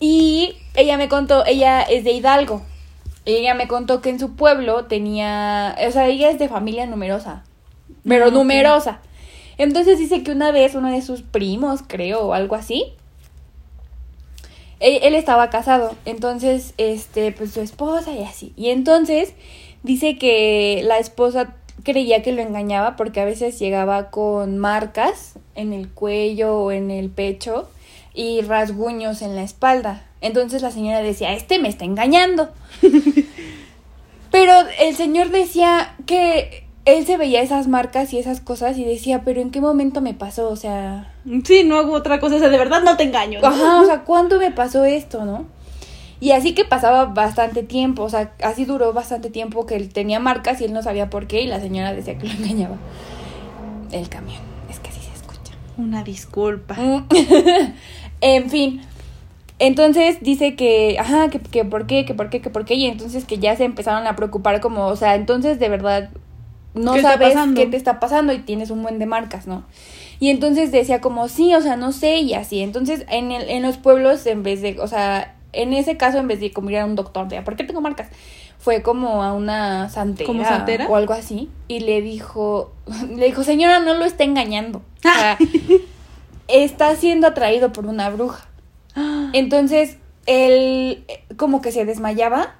Y 0.00 0.56
ella 0.74 0.96
me 0.96 1.08
contó, 1.08 1.44
ella 1.46 1.82
es 1.82 2.04
de 2.04 2.12
Hidalgo. 2.12 2.62
Ella 3.24 3.54
me 3.54 3.68
contó 3.68 4.00
que 4.00 4.10
en 4.10 4.18
su 4.18 4.34
pueblo 4.34 4.86
tenía. 4.86 5.76
O 5.86 5.90
sea, 5.90 6.06
ella 6.06 6.30
es 6.30 6.38
de 6.38 6.48
familia 6.48 6.86
numerosa. 6.86 7.44
Pero 8.04 8.30
numerosa. 8.30 9.00
Entonces 9.58 9.98
dice 9.98 10.22
que 10.22 10.32
una 10.32 10.52
vez 10.52 10.74
uno 10.74 10.90
de 10.90 11.02
sus 11.02 11.22
primos, 11.22 11.82
creo, 11.86 12.20
o 12.20 12.34
algo 12.34 12.56
así, 12.56 12.92
él, 14.80 15.14
estaba 15.14 15.50
casado, 15.50 15.94
entonces, 16.04 16.74
este, 16.76 17.32
pues 17.32 17.52
su 17.52 17.60
esposa 17.60 18.12
y 18.12 18.22
así. 18.22 18.52
Y 18.56 18.70
entonces 18.70 19.32
dice 19.82 20.18
que 20.18 20.82
la 20.84 20.98
esposa 20.98 21.54
creía 21.82 22.22
que 22.22 22.32
lo 22.32 22.42
engañaba 22.42 22.96
porque 22.96 23.20
a 23.20 23.24
veces 23.24 23.58
llegaba 23.58 24.10
con 24.10 24.58
marcas 24.58 25.34
en 25.54 25.72
el 25.72 25.88
cuello 25.88 26.58
o 26.58 26.72
en 26.72 26.90
el 26.90 27.10
pecho 27.10 27.68
y 28.12 28.40
rasguños 28.42 29.22
en 29.22 29.36
la 29.36 29.42
espalda. 29.42 30.04
Entonces 30.20 30.62
la 30.62 30.70
señora 30.70 31.02
decía, 31.02 31.32
este 31.32 31.58
me 31.58 31.68
está 31.68 31.84
engañando. 31.84 32.50
Pero 34.30 34.52
el 34.80 34.94
señor 34.96 35.30
decía 35.30 35.94
que 36.04 36.65
él 36.86 37.04
se 37.04 37.16
veía 37.16 37.42
esas 37.42 37.66
marcas 37.66 38.12
y 38.12 38.18
esas 38.18 38.40
cosas 38.40 38.78
y 38.78 38.84
decía, 38.84 39.22
pero 39.24 39.40
¿en 39.40 39.50
qué 39.50 39.60
momento 39.60 40.00
me 40.00 40.14
pasó? 40.14 40.48
O 40.48 40.56
sea... 40.56 41.12
Sí, 41.44 41.64
no 41.64 41.76
hago 41.76 41.92
otra 41.92 42.20
cosa, 42.20 42.36
o 42.36 42.38
sea, 42.38 42.48
de 42.48 42.56
verdad 42.56 42.82
no 42.82 42.96
te 42.96 43.02
engaño. 43.02 43.40
Ajá, 43.42 43.80
o 43.80 43.84
sea, 43.84 44.04
¿cuándo 44.04 44.38
me 44.38 44.52
pasó 44.52 44.84
esto, 44.84 45.24
no? 45.24 45.46
Y 46.20 46.30
así 46.30 46.54
que 46.54 46.64
pasaba 46.64 47.06
bastante 47.06 47.64
tiempo, 47.64 48.04
o 48.04 48.08
sea, 48.08 48.32
así 48.42 48.64
duró 48.64 48.92
bastante 48.92 49.30
tiempo 49.30 49.66
que 49.66 49.74
él 49.74 49.92
tenía 49.92 50.20
marcas 50.20 50.60
y 50.60 50.64
él 50.64 50.72
no 50.72 50.82
sabía 50.82 51.10
por 51.10 51.26
qué 51.26 51.42
y 51.42 51.48
la 51.48 51.60
señora 51.60 51.92
decía 51.92 52.16
que 52.16 52.28
lo 52.28 52.32
engañaba. 52.32 52.76
El 53.90 54.08
camión, 54.08 54.40
es 54.70 54.80
Una 55.76 56.02
disculpa. 56.02 56.76
En 58.22 58.48
fin. 58.48 58.80
Entonces 59.58 60.18
dice 60.22 60.54
que, 60.54 60.96
ajá, 60.98 61.28
que, 61.28 61.38
que 61.38 61.64
por 61.66 61.86
qué, 61.86 62.06
que 62.06 62.14
por 62.14 62.30
qué, 62.30 62.40
que 62.40 62.48
por 62.48 62.64
qué, 62.64 62.74
y 62.74 62.86
entonces 62.86 63.24
que 63.24 63.38
ya 63.38 63.56
se 63.56 63.64
empezaron 63.64 64.06
a 64.06 64.16
preocupar 64.16 64.60
como, 64.60 64.86
o 64.86 64.96
sea, 64.96 65.16
entonces 65.16 65.58
de 65.58 65.68
verdad 65.68 66.10
no 66.76 66.96
sabes 67.00 67.36
qué 67.54 67.66
te 67.66 67.76
está 67.76 68.00
pasando 68.00 68.32
y 68.32 68.38
tienes 68.38 68.70
un 68.70 68.82
buen 68.82 68.98
de 68.98 69.06
marcas, 69.06 69.46
¿no? 69.46 69.64
Y 70.18 70.30
entonces 70.30 70.72
decía 70.72 71.00
como, 71.00 71.28
sí, 71.28 71.54
o 71.54 71.60
sea, 71.60 71.76
no 71.76 71.92
sé, 71.92 72.18
y 72.18 72.34
así. 72.34 72.60
Entonces 72.60 73.04
en, 73.08 73.32
el, 73.32 73.48
en 73.48 73.62
los 73.62 73.76
pueblos, 73.76 74.26
en 74.26 74.42
vez 74.42 74.62
de, 74.62 74.78
o 74.80 74.86
sea, 74.86 75.34
en 75.52 75.72
ese 75.72 75.96
caso, 75.96 76.18
en 76.18 76.28
vez 76.28 76.40
de 76.40 76.52
como 76.52 76.70
ir 76.70 76.78
a 76.78 76.84
un 76.84 76.94
doctor 76.94 77.28
de, 77.28 77.42
¿por 77.42 77.56
qué 77.56 77.64
tengo 77.64 77.80
marcas? 77.80 78.08
Fue 78.58 78.82
como 78.82 79.22
a 79.22 79.32
una 79.32 79.88
santera, 79.90 80.26
¿Como 80.26 80.44
santera? 80.44 80.86
o 80.88 80.96
algo 80.96 81.12
así, 81.12 81.50
y 81.68 81.80
le 81.80 82.00
dijo, 82.02 82.72
le 83.16 83.26
dijo, 83.26 83.42
señora, 83.42 83.80
no 83.80 83.94
lo 83.94 84.04
está 84.04 84.24
engañando. 84.24 84.78
O 84.78 85.02
sea, 85.02 85.38
está 86.48 86.94
siendo 86.96 87.26
atraído 87.26 87.72
por 87.72 87.86
una 87.86 88.10
bruja. 88.10 88.46
Entonces, 89.32 89.98
él 90.26 91.04
como 91.36 91.60
que 91.60 91.72
se 91.72 91.84
desmayaba 91.84 92.54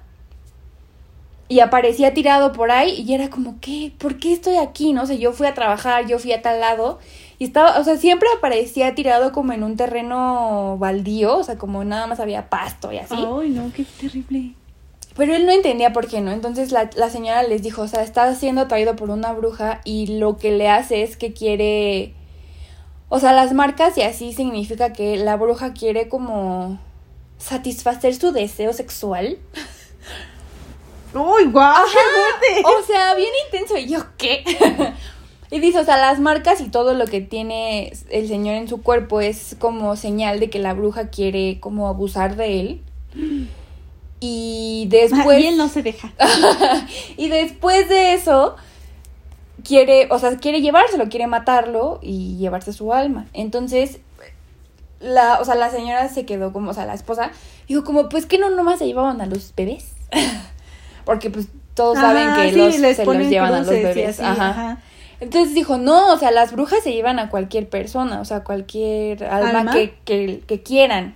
y 1.49 1.59
aparecía 1.59 2.13
tirado 2.13 2.51
por 2.51 2.71
ahí 2.71 3.01
y 3.01 3.13
era 3.13 3.29
como, 3.29 3.57
¿qué? 3.61 3.91
¿Por 3.97 4.17
qué 4.17 4.33
estoy 4.33 4.57
aquí? 4.57 4.93
No 4.93 5.05
sé, 5.05 5.17
yo 5.17 5.31
fui 5.31 5.47
a 5.47 5.53
trabajar, 5.53 6.07
yo 6.07 6.19
fui 6.19 6.33
a 6.33 6.41
tal 6.41 6.59
lado 6.59 6.99
y 7.39 7.45
estaba, 7.45 7.79
o 7.79 7.83
sea, 7.83 7.97
siempre 7.97 8.27
aparecía 8.37 8.95
tirado 8.95 9.31
como 9.31 9.53
en 9.53 9.63
un 9.63 9.77
terreno 9.77 10.77
baldío, 10.77 11.37
o 11.37 11.43
sea, 11.43 11.57
como 11.57 11.83
nada 11.83 12.07
más 12.07 12.19
había 12.19 12.49
pasto 12.49 12.91
y 12.91 12.97
así. 12.97 13.15
Ay, 13.15 13.49
no, 13.49 13.71
qué 13.73 13.85
terrible. 13.99 14.53
Pero 15.15 15.35
él 15.35 15.45
no 15.45 15.51
entendía 15.51 15.93
por 15.93 16.07
qué 16.07 16.21
no. 16.21 16.31
Entonces 16.31 16.71
la, 16.71 16.89
la 16.95 17.09
señora 17.09 17.43
les 17.43 17.63
dijo, 17.63 17.81
o 17.81 17.87
sea, 17.87 18.03
está 18.03 18.33
siendo 18.35 18.61
atraído 18.61 18.95
por 18.95 19.09
una 19.09 19.33
bruja 19.33 19.81
y 19.83 20.19
lo 20.19 20.37
que 20.37 20.51
le 20.51 20.69
hace 20.69 21.03
es 21.03 21.17
que 21.17 21.33
quiere 21.33 22.13
o 23.09 23.19
sea, 23.19 23.31
las 23.33 23.53
marcas 23.53 23.97
y 23.97 24.01
así 24.01 24.33
significa 24.33 24.91
que 24.91 25.17
la 25.17 25.37
bruja 25.37 25.73
quiere 25.73 26.09
como 26.09 26.77
satisfacer 27.37 28.15
su 28.15 28.31
deseo 28.31 28.73
sexual. 28.73 29.37
¡Uy, 31.13 31.45
guau! 31.45 31.85
¡Qué 31.91 32.63
O 32.65 32.83
sea, 32.85 33.15
bien 33.15 33.31
intenso. 33.45 33.77
¿Y 33.77 33.87
yo 33.87 33.99
qué? 34.17 34.43
y 35.51 35.59
dice, 35.59 35.79
o 35.79 35.85
sea, 35.85 35.97
las 35.97 36.19
marcas 36.19 36.61
y 36.61 36.69
todo 36.69 36.93
lo 36.93 37.05
que 37.05 37.21
tiene 37.21 37.93
el 38.09 38.27
señor 38.27 38.55
en 38.55 38.67
su 38.67 38.81
cuerpo 38.81 39.21
es 39.21 39.55
como 39.59 39.95
señal 39.95 40.39
de 40.39 40.49
que 40.49 40.59
la 40.59 40.73
bruja 40.73 41.09
quiere 41.09 41.59
como 41.59 41.87
abusar 41.87 42.35
de 42.35 42.59
él. 42.59 42.81
Y 44.19 44.87
después... 44.89 45.39
Y 45.43 45.47
él 45.47 45.57
no 45.57 45.69
se 45.69 45.83
deja. 45.83 46.11
y 47.17 47.29
después 47.29 47.89
de 47.89 48.13
eso 48.13 48.55
quiere, 49.63 50.07
o 50.11 50.19
sea, 50.19 50.37
quiere 50.37 50.61
llevárselo, 50.61 51.09
quiere 51.09 51.27
matarlo 51.27 51.99
y 52.01 52.37
llevarse 52.37 52.73
su 52.73 52.93
alma. 52.93 53.27
Entonces, 53.33 53.99
la, 54.99 55.39
o 55.39 55.45
sea, 55.45 55.55
la 55.55 55.69
señora 55.69 56.09
se 56.09 56.25
quedó 56.25 56.53
como, 56.53 56.71
o 56.71 56.73
sea, 56.73 56.85
la 56.85 56.93
esposa, 56.93 57.31
dijo 57.67 57.83
como, 57.83 58.09
pues 58.09 58.25
que 58.25 58.37
no 58.37 58.49
nomás 58.49 58.79
se 58.79 58.87
llevaban 58.87 59.21
a 59.21 59.25
los 59.25 59.53
bebés. 59.55 59.93
Porque 61.07 61.29
pues 61.29 61.47
todos 61.73 61.97
saben 61.97 62.33
que 62.35 62.51
los, 62.51 62.75
se 62.75 63.05
los 63.05 63.29
llevan 63.29 63.53
a 63.53 63.59
los 63.59 63.69
bebés. 63.69 64.19
ajá. 64.19 64.79
Entonces 65.21 65.55
dijo, 65.55 65.77
no, 65.77 66.13
o 66.13 66.17
sea, 66.17 66.31
las 66.31 66.51
brujas 66.51 66.83
se 66.83 66.91
llevan 66.91 67.17
a 67.17 67.29
cualquier 67.29 67.69
persona, 67.69 68.19
o 68.19 68.25
sea, 68.25 68.43
cualquier 68.43 69.23
alma, 69.23 69.71
Que, 69.71 69.95
que, 70.03 70.43
que 70.45 70.61
quieran. 70.61 71.15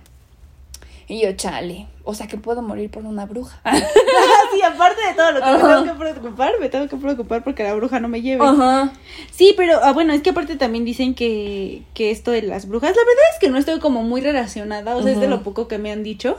Y 1.08 1.20
yo, 1.20 1.32
chale, 1.32 1.88
o 2.04 2.14
sea 2.14 2.26
que 2.26 2.38
puedo 2.38 2.62
morir 2.62 2.90
por 2.90 3.04
una 3.04 3.26
bruja. 3.26 3.60
sí, 4.54 4.62
aparte 4.62 5.06
de 5.06 5.12
todo 5.14 5.32
lo 5.32 5.40
que 5.40 5.52
me 5.52 5.58
tengo 5.58 5.84
que 5.84 5.98
preocupar, 5.98 6.52
me 6.58 6.68
tengo 6.70 6.88
que 6.88 6.96
preocupar 6.96 7.44
porque 7.44 7.64
la 7.64 7.74
bruja 7.74 8.00
no 8.00 8.08
me 8.08 8.22
lleve. 8.22 8.42
Ajá. 8.42 8.94
Sí, 9.30 9.52
pero 9.58 9.78
ah, 9.84 9.92
bueno, 9.92 10.14
es 10.14 10.22
que 10.22 10.30
aparte 10.30 10.56
también 10.56 10.86
dicen 10.86 11.14
que, 11.14 11.82
que 11.92 12.10
esto 12.10 12.30
de 12.30 12.40
las 12.40 12.66
brujas, 12.66 12.96
la 12.96 13.02
verdad 13.02 13.24
es 13.34 13.40
que 13.40 13.50
no 13.50 13.58
estoy 13.58 13.78
como 13.78 14.02
muy 14.02 14.22
relacionada, 14.22 14.96
o 14.96 15.02
sea, 15.02 15.12
es 15.12 15.20
de 15.20 15.28
lo 15.28 15.42
poco 15.42 15.68
que 15.68 15.76
me 15.76 15.92
han 15.92 16.02
dicho. 16.02 16.38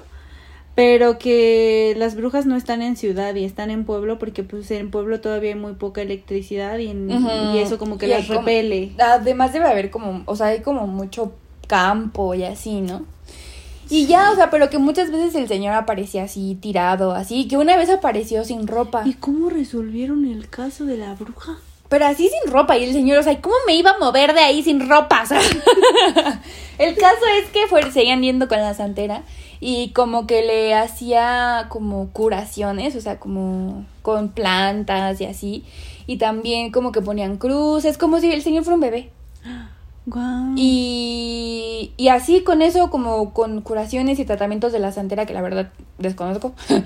Pero 0.75 1.19
que 1.19 1.93
las 1.97 2.15
brujas 2.15 2.47
no 2.47 2.55
están 2.55 2.81
en 2.81 2.95
ciudad 2.95 3.35
y 3.35 3.45
están 3.45 3.69
en 3.69 3.85
pueblo 3.85 4.17
porque 4.17 4.43
pues 4.43 4.71
en 4.71 4.89
pueblo 4.89 5.21
todavía 5.21 5.51
hay 5.51 5.59
muy 5.59 5.73
poca 5.73 6.01
electricidad 6.01 6.79
y, 6.79 6.87
y 6.87 7.59
eso 7.59 7.77
como 7.77 7.99
que 7.99 8.07
las 8.07 8.27
repele. 8.27 8.93
además 8.97 9.53
debe 9.53 9.67
haber 9.67 9.91
como, 9.91 10.23
o 10.25 10.35
sea, 10.35 10.47
hay 10.47 10.61
como 10.61 10.87
mucho 10.87 11.33
campo 11.67 12.33
y 12.33 12.43
así, 12.43 12.81
¿no? 12.81 13.05
Y 13.89 14.07
ya, 14.07 14.31
o 14.31 14.35
sea, 14.35 14.49
pero 14.49 14.69
que 14.69 14.77
muchas 14.79 15.11
veces 15.11 15.35
el 15.35 15.47
señor 15.47 15.75
aparecía 15.75 16.23
así, 16.23 16.57
tirado, 16.59 17.11
así, 17.11 17.47
que 17.47 17.57
una 17.57 17.77
vez 17.77 17.89
apareció 17.89 18.43
sin 18.43 18.65
ropa. 18.67 19.03
¿Y 19.05 19.13
cómo 19.13 19.49
resolvieron 19.49 20.25
el 20.25 20.49
caso 20.49 20.85
de 20.85 20.97
la 20.97 21.13
bruja? 21.13 21.57
Pero 21.89 22.07
así 22.07 22.29
sin 22.29 22.51
ropa, 22.51 22.77
y 22.77 22.85
el 22.85 22.93
señor, 22.93 23.19
o 23.19 23.23
sea, 23.23 23.39
¿cómo 23.39 23.55
me 23.67 23.75
iba 23.75 23.91
a 23.91 23.99
mover 23.99 24.33
de 24.33 24.39
ahí 24.39 24.63
sin 24.63 24.89
ropa? 24.89 25.23
el 26.79 26.95
caso 26.95 27.21
es 27.39 27.49
que 27.51 27.67
fue, 27.67 27.91
seguían 27.91 28.23
yendo 28.23 28.47
con 28.47 28.59
la 28.59 28.73
santera 28.73 29.23
y 29.65 29.91
como 29.91 30.27
que 30.27 30.41
le 30.41 30.73
hacía 30.73 31.67
como 31.69 32.09
curaciones, 32.09 32.97
o 32.97 33.01
sea, 33.01 33.17
como 33.17 33.85
con 34.01 34.27
plantas 34.27 35.21
y 35.21 35.25
así. 35.25 35.63
Y 36.05 36.17
también 36.17 36.69
como 36.69 36.91
que 36.91 37.01
ponían 37.01 37.37
cruces, 37.37 37.97
como 37.97 38.19
si 38.19 38.29
el 38.29 38.41
señor 38.41 38.65
fuera 38.65 38.75
un 38.75 38.81
bebé. 38.81 39.11
Y, 40.57 41.93
y 41.95 42.07
así 42.09 42.43
con 42.43 42.61
eso, 42.61 42.89
como 42.89 43.33
con 43.33 43.61
curaciones 43.61 44.19
y 44.19 44.25
tratamientos 44.25 44.73
de 44.73 44.79
la 44.79 44.91
santera, 44.91 45.25
que 45.25 45.33
la 45.33 45.41
verdad 45.41 45.71
desconozco, 45.97 46.51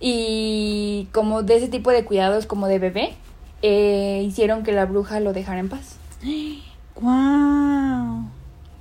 y 0.00 1.08
como 1.10 1.42
de 1.42 1.56
ese 1.56 1.66
tipo 1.66 1.90
de 1.90 2.04
cuidados 2.04 2.46
como 2.46 2.68
de 2.68 2.78
bebé, 2.78 3.14
eh, 3.62 4.22
hicieron 4.24 4.62
que 4.62 4.70
la 4.70 4.86
bruja 4.86 5.18
lo 5.18 5.32
dejara 5.32 5.58
en 5.58 5.68
paz. 5.68 5.96
¡Wow! 7.00 8.28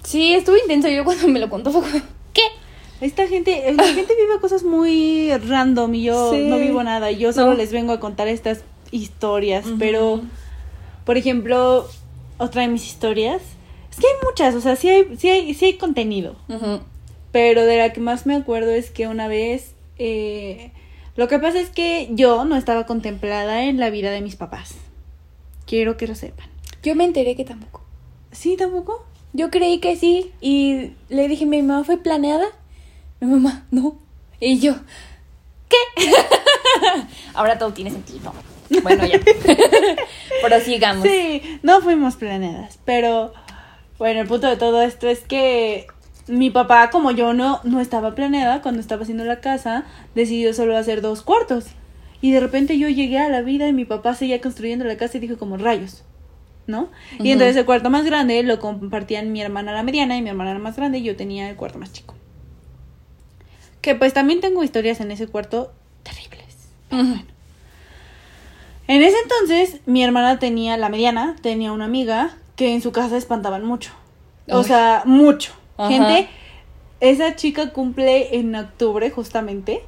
Sí, 0.03 0.35
estuvo 0.35 0.55
intenso. 0.55 0.87
Yo 0.87 1.03
cuando 1.03 1.27
me 1.29 1.39
lo 1.39 1.49
contó 1.49 1.71
fue. 1.71 2.03
Esta 3.01 3.27
gente, 3.27 3.73
la 3.73 3.83
gente 3.85 4.13
vive 4.15 4.39
cosas 4.41 4.63
muy 4.63 5.31
random 5.37 5.95
y 5.95 6.03
yo 6.03 6.33
no 6.33 6.57
vivo 6.57 6.83
nada. 6.83 7.11
Yo 7.11 7.31
solo 7.33 7.53
les 7.53 7.71
vengo 7.71 7.93
a 7.93 7.99
contar 7.99 8.27
estas 8.27 8.63
historias, 8.91 9.65
pero, 9.77 10.21
por 11.05 11.17
ejemplo, 11.17 11.87
otra 12.37 12.63
de 12.63 12.67
mis 12.67 12.85
historias 12.85 13.41
que 13.99 14.07
hay 14.07 14.13
muchas, 14.23 14.55
o 14.55 14.61
sea, 14.61 14.75
sí 14.75 14.89
hay, 14.89 15.17
sí 15.17 15.29
hay, 15.29 15.53
sí 15.53 15.65
hay 15.65 15.73
contenido. 15.73 16.35
Pero 17.31 17.65
de 17.65 17.77
la 17.77 17.93
que 17.93 17.99
más 17.99 18.25
me 18.25 18.35
acuerdo 18.35 18.71
es 18.71 18.89
que 18.89 19.07
una 19.07 19.27
vez. 19.27 19.73
Eh, 19.97 20.71
lo 21.15 21.27
que 21.27 21.37
pasa 21.37 21.59
es 21.59 21.69
que 21.69 22.07
yo 22.11 22.45
no 22.45 22.55
estaba 22.55 22.85
contemplada 22.85 23.65
en 23.65 23.79
la 23.79 23.89
vida 23.89 24.11
de 24.11 24.21
mis 24.21 24.37
papás. 24.37 24.75
Quiero 25.65 25.97
que 25.97 26.07
lo 26.07 26.15
sepan. 26.15 26.47
Yo 26.81 26.95
me 26.95 27.03
enteré 27.03 27.35
que 27.35 27.43
tampoco. 27.43 27.83
¿Sí, 28.31 28.55
tampoco? 28.55 29.05
Yo 29.33 29.51
creí 29.51 29.79
que 29.79 29.97
sí. 29.97 30.31
Y 30.39 30.91
le 31.09 31.27
dije, 31.27 31.45
¿mi 31.45 31.61
mamá 31.61 31.83
fue 31.83 31.97
planeada? 31.97 32.45
Mi 33.19 33.27
mamá, 33.27 33.65
no. 33.71 33.97
Y 34.39 34.59
yo, 34.59 34.75
¿qué? 35.67 35.77
Ahora 37.33 37.57
todo 37.57 37.73
tiene 37.73 37.91
sentido. 37.91 38.33
Bueno, 38.83 39.05
ya. 39.05 39.19
pero 40.41 40.59
sigamos. 40.61 41.07
Sí, 41.07 41.41
no 41.63 41.81
fuimos 41.81 42.15
planeadas, 42.15 42.79
pero 42.85 43.33
bueno, 43.97 44.21
el 44.21 44.27
punto 44.27 44.47
de 44.47 44.55
todo 44.55 44.81
esto 44.81 45.09
es 45.09 45.19
que 45.21 45.87
mi 46.27 46.49
papá, 46.49 46.89
como 46.89 47.11
yo 47.11 47.33
no, 47.33 47.59
no 47.63 47.81
estaba 47.81 48.15
planeada 48.15 48.61
cuando 48.61 48.79
estaba 48.79 49.01
haciendo 49.01 49.25
la 49.25 49.41
casa, 49.41 49.85
decidió 50.15 50.53
solo 50.53 50.77
hacer 50.77 51.01
dos 51.01 51.21
cuartos. 51.21 51.65
Y 52.21 52.31
de 52.31 52.39
repente 52.39 52.77
yo 52.77 52.89
llegué 52.89 53.19
a 53.19 53.29
la 53.29 53.41
vida 53.41 53.67
y 53.67 53.73
mi 53.73 53.85
papá 53.85 54.13
seguía 54.13 54.41
construyendo 54.41 54.85
la 54.85 54.97
casa 54.97 55.17
y 55.17 55.21
dijo 55.21 55.37
como 55.37 55.57
rayos, 55.57 56.03
¿no? 56.67 56.89
Y 57.17 57.31
entonces 57.31 57.55
el 57.55 57.65
cuarto 57.65 57.89
más 57.89 58.05
grande 58.05 58.43
lo 58.43 58.59
compartían 58.59 59.31
mi 59.31 59.41
hermana 59.41 59.71
la 59.71 59.83
mediana 59.83 60.17
y 60.17 60.21
mi 60.21 60.29
hermana 60.29 60.53
la 60.53 60.59
más 60.59 60.75
grande 60.75 60.99
y 60.99 61.03
yo 61.03 61.15
tenía 61.15 61.49
el 61.49 61.55
cuarto 61.55 61.79
más 61.79 61.91
chico. 61.93 62.13
Que 63.89 63.95
pues 63.95 64.13
también 64.13 64.39
tengo 64.39 64.63
historias 64.63 64.99
en 64.99 65.09
ese 65.09 65.25
cuarto 65.25 65.71
terribles. 66.03 66.69
bueno. 66.91 67.23
En 68.87 69.01
ese 69.01 69.17
entonces 69.23 69.79
mi 69.87 70.03
hermana 70.03 70.37
tenía, 70.37 70.77
la 70.77 70.89
mediana, 70.89 71.35
tenía 71.41 71.71
una 71.71 71.85
amiga 71.85 72.37
que 72.55 72.75
en 72.75 72.83
su 72.83 72.91
casa 72.91 73.17
espantaban 73.17 73.65
mucho. 73.65 73.89
O 74.47 74.61
sea, 74.61 75.01
mucho. 75.05 75.53
Gente, 75.87 76.27
esa 76.99 77.35
chica 77.35 77.73
cumple 77.73 78.37
en 78.37 78.53
octubre 78.53 79.09
justamente 79.09 79.81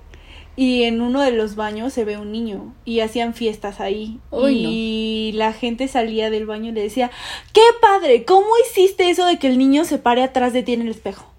y 0.56 0.82
en 0.82 1.00
uno 1.00 1.22
de 1.22 1.30
los 1.30 1.56
baños 1.56 1.94
se 1.94 2.04
ve 2.04 2.18
un 2.18 2.32
niño 2.32 2.74
y 2.86 3.02
hacían 3.02 3.36
fiestas 3.36 3.80
ahí 3.80 4.20
y 4.50 5.32
la 5.36 5.54
gente 5.54 5.88
salía 5.88 6.32
del 6.32 6.48
baño 6.48 6.72
y 6.72 6.74
le 6.74 6.82
decía, 6.82 7.12
"Qué 7.54 7.62
padre, 7.80 8.26
¿cómo 8.26 8.48
hiciste 8.66 9.12
eso 9.12 9.28
de 9.28 9.38
que 9.38 9.46
el 9.46 9.60
niño 9.60 9.86
se 9.86 10.00
pare 10.00 10.24
atrás 10.24 10.54
de 10.54 10.64
ti 10.64 10.74
en 10.74 10.82
el 10.82 10.90
espejo?" 10.90 11.31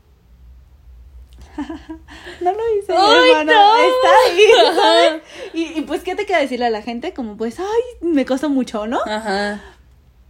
no 2.41 2.53
lo 2.53 2.79
hice, 2.79 2.93
hermano. 2.93 3.53
Está 3.53 4.11
ahí, 4.27 5.21
Y, 5.53 5.79
y, 5.79 5.83
pues, 5.83 6.03
¿qué 6.03 6.15
te 6.15 6.27
queda 6.27 6.39
decirle 6.39 6.67
a 6.67 6.71
la 6.71 6.83
gente? 6.83 7.13
Como, 7.13 7.37
pues, 7.37 7.61
ay, 7.61 7.67
me 8.01 8.25
costó 8.25 8.49
mucho, 8.49 8.87
¿no? 8.87 9.01
Ajá. 9.05 9.61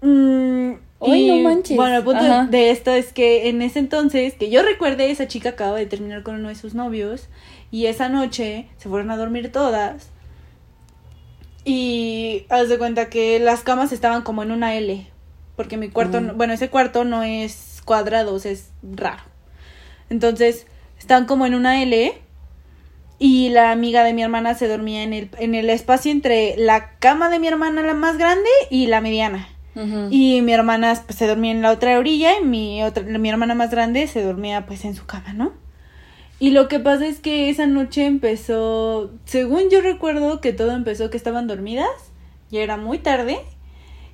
Mm, 0.00 0.72
no 1.00 1.36
manches. 1.48 1.76
Bueno, 1.76 1.96
el 1.96 2.04
punto 2.04 2.46
de 2.46 2.70
esto 2.70 2.90
es 2.92 3.12
que 3.12 3.48
en 3.48 3.62
ese 3.62 3.78
entonces, 3.78 4.34
que 4.34 4.50
yo 4.50 4.62
recuerde, 4.62 5.10
esa 5.10 5.28
chica 5.28 5.50
acaba 5.50 5.76
de 5.78 5.86
terminar 5.86 6.22
con 6.22 6.34
uno 6.34 6.48
de 6.48 6.54
sus 6.54 6.74
novios 6.74 7.28
y 7.70 7.86
esa 7.86 8.08
noche 8.08 8.68
se 8.76 8.88
fueron 8.88 9.10
a 9.10 9.16
dormir 9.16 9.50
todas. 9.52 10.10
Y 11.64 12.46
haz 12.48 12.68
de 12.68 12.78
cuenta 12.78 13.08
que 13.08 13.38
las 13.38 13.62
camas 13.62 13.92
estaban 13.92 14.22
como 14.22 14.42
en 14.42 14.50
una 14.50 14.74
L. 14.74 15.06
Porque 15.54 15.76
mi 15.76 15.88
cuarto, 15.90 16.20
mm. 16.20 16.36
bueno, 16.36 16.52
ese 16.52 16.70
cuarto 16.70 17.04
no 17.04 17.22
es 17.22 17.80
cuadrados, 17.84 18.46
es 18.46 18.70
raro. 18.82 19.22
Entonces, 20.10 20.66
están 21.02 21.26
como 21.26 21.46
en 21.46 21.54
una 21.56 21.82
L 21.82 22.12
y 23.18 23.48
la 23.48 23.72
amiga 23.72 24.04
de 24.04 24.12
mi 24.12 24.22
hermana 24.22 24.54
se 24.54 24.68
dormía 24.68 25.02
en 25.02 25.12
el, 25.12 25.30
en 25.38 25.56
el 25.56 25.68
espacio 25.68 26.12
entre 26.12 26.54
la 26.56 26.96
cama 27.00 27.28
de 27.28 27.40
mi 27.40 27.48
hermana 27.48 27.82
la 27.82 27.94
más 27.94 28.18
grande 28.18 28.48
y 28.70 28.86
la 28.86 29.00
mediana. 29.00 29.48
Y 30.10 30.42
mi 30.42 30.52
hermana 30.52 30.94
pues, 31.06 31.18
se 31.18 31.26
dormía 31.26 31.50
en 31.50 31.62
la 31.62 31.72
otra 31.72 31.98
orilla 31.98 32.38
y 32.38 32.44
mi, 32.44 32.84
otra, 32.84 33.02
mi 33.02 33.28
hermana 33.28 33.54
más 33.54 33.70
grande 33.70 34.06
se 34.06 34.22
dormía 34.22 34.64
pues 34.64 34.84
en 34.84 34.94
su 34.94 35.06
cama, 35.06 35.32
¿no? 35.32 35.54
Y 36.38 36.50
lo 36.50 36.68
que 36.68 36.78
pasa 36.78 37.06
es 37.06 37.20
que 37.20 37.50
esa 37.50 37.66
noche 37.66 38.04
empezó, 38.04 39.10
según 39.24 39.70
yo 39.70 39.80
recuerdo 39.80 40.40
que 40.40 40.52
todo 40.52 40.72
empezó 40.72 41.10
que 41.10 41.16
estaban 41.16 41.48
dormidas, 41.48 41.88
ya 42.50 42.60
era 42.60 42.76
muy 42.76 42.98
tarde, 42.98 43.38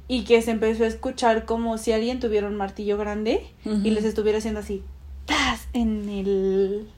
y 0.08 0.24
que 0.24 0.40
se 0.40 0.52
empezó 0.52 0.84
a 0.84 0.86
escuchar 0.86 1.44
como 1.44 1.76
si 1.76 1.92
alguien 1.92 2.18
tuviera 2.18 2.46
un 2.46 2.56
martillo 2.56 2.96
grande 2.96 3.46
y 3.64 3.90
les 3.90 4.04
estuviera 4.04 4.38
haciendo 4.38 4.60
así, 4.60 4.82
¡tas! 5.28 5.68
en 5.72 6.08
el, 6.08 6.88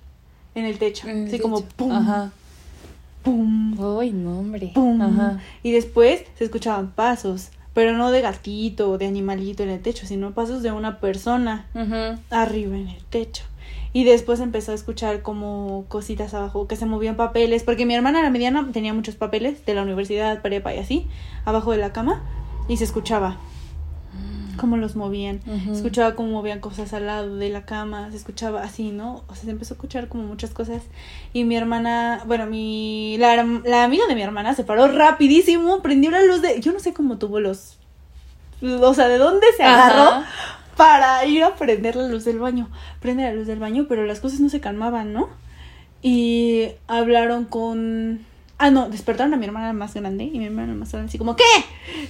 en 0.55 0.65
el 0.65 0.79
techo, 0.79 1.07
así 1.09 1.39
como 1.39 1.61
¡pum! 1.63 1.93
Ajá. 1.93 2.33
¡pum! 3.23 3.77
¡Ay, 4.01 4.13
no, 4.13 4.39
hombre! 4.39 4.73
¡pum! 4.75 5.03
Ajá. 5.03 5.41
Y 5.63 5.73
después 5.73 6.25
se 6.39 6.45
escuchaban 6.45 6.93
pasos 6.93 7.51
pero 7.75 7.93
no 7.93 8.11
de 8.11 8.21
gatito 8.21 8.91
o 8.91 8.99
de 8.99 9.07
animalito 9.07 9.63
en 9.63 9.71
el 9.71 9.81
techo, 9.81 10.07
sino 10.07 10.33
pasos 10.33 10.63
de 10.63 10.73
una 10.73 11.01
persona 11.01 11.67
arriba 12.31 12.77
en 12.77 12.89
el 12.89 13.05
techo. 13.05 13.45
Y 13.93 14.05
después 14.05 14.41
empezó 14.41 14.73
a 14.73 14.75
escuchar 14.75 15.23
como 15.23 15.85
cositas 15.89 16.35
abajo, 16.35 16.69
que 16.69 16.77
se 16.77 16.87
movían 16.87 17.17
papeles, 17.17 17.65
porque 17.65 17.87
mi 17.87 17.95
hermana 17.95 18.23
la 18.23 18.31
mediana 18.31 18.69
tenía 18.73 18.95
muchos 18.95 19.17
papeles 19.17 19.65
de 19.67 19.75
la 19.75 19.83
universidad, 19.83 20.43
prepa 20.43 20.75
y 20.75 20.79
así, 20.79 21.07
abajo 21.45 21.73
de 21.73 21.79
la 21.79 21.93
cama, 21.93 22.23
y 22.69 22.77
se 22.77 22.85
escuchaba 22.85 23.37
cómo 24.61 24.77
los 24.77 24.95
movían, 24.95 25.41
se 25.45 25.73
escuchaba 25.73 26.15
cómo 26.15 26.31
movían 26.31 26.61
cosas 26.61 26.93
al 26.93 27.07
lado 27.07 27.37
de 27.37 27.49
la 27.49 27.65
cama, 27.65 28.11
se 28.11 28.17
escuchaba 28.19 28.63
así, 28.63 28.91
¿no? 28.91 29.25
O 29.27 29.35
sea, 29.35 29.45
se 29.45 29.51
empezó 29.51 29.75
a 29.75 29.77
escuchar 29.77 30.09
como 30.09 30.25
muchas 30.25 30.51
cosas. 30.51 30.83
Y 31.33 31.45
mi 31.45 31.57
hermana, 31.57 32.23
bueno, 32.27 32.47
mi, 32.47 33.17
la, 33.19 33.43
la 33.65 33.85
amiga 33.85 34.07
de 34.07 34.15
mi 34.15 34.23
hermana 34.23 34.55
se 34.55 34.65
paró 34.65 34.89
rapidísimo, 34.89 35.81
prendió 35.81 36.11
la 36.11 36.23
luz 36.23 36.43
de, 36.43 36.61
yo 36.61 36.73
no 36.73 36.81
sé 36.81 36.93
cómo 36.93 37.19
tuvo 37.19 37.41
los, 37.41 37.79
o 38.63 38.95
sea, 38.95 39.09
de 39.09 39.19
dónde 39.19 39.47
se 39.57 39.65
agarró. 39.65 40.23
Para 40.77 41.27
ir 41.27 41.45
a 41.45 41.57
prender 41.57 41.95
la 41.95 42.09
luz 42.09 42.25
del 42.25 42.39
baño. 42.39 42.71
Prende 43.01 43.23
la 43.25 43.35
luz 43.35 43.47
del 43.47 43.59
baño, 43.59 43.85
pero 43.87 44.07
las 44.07 44.21
cosas 44.21 44.41
no 44.41 44.49
se 44.49 44.61
calmaban, 44.61 45.13
¿no? 45.13 45.29
Y 46.01 46.69
hablaron 46.87 47.45
con 47.45 48.25
Ah, 48.63 48.71
no, 48.71 48.91
despertaron 48.91 49.33
a 49.33 49.39
mi 49.39 49.47
hermana 49.47 49.73
más 49.73 49.95
grande 49.95 50.25
y 50.25 50.39
mi 50.39 50.45
hermana 50.45 50.75
más 50.75 50.93
grande 50.93 51.09
así 51.09 51.17
como, 51.17 51.35
¿qué? 51.35 51.45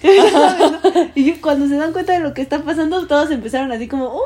y 1.14 1.30
cuando 1.34 1.68
se 1.68 1.76
dan 1.76 1.92
cuenta 1.92 2.12
de 2.12 2.18
lo 2.18 2.34
que 2.34 2.42
está 2.42 2.64
pasando, 2.64 3.06
todos 3.06 3.30
empezaron 3.30 3.70
así 3.70 3.86
como, 3.86 4.12
¡Uy, 4.12 4.20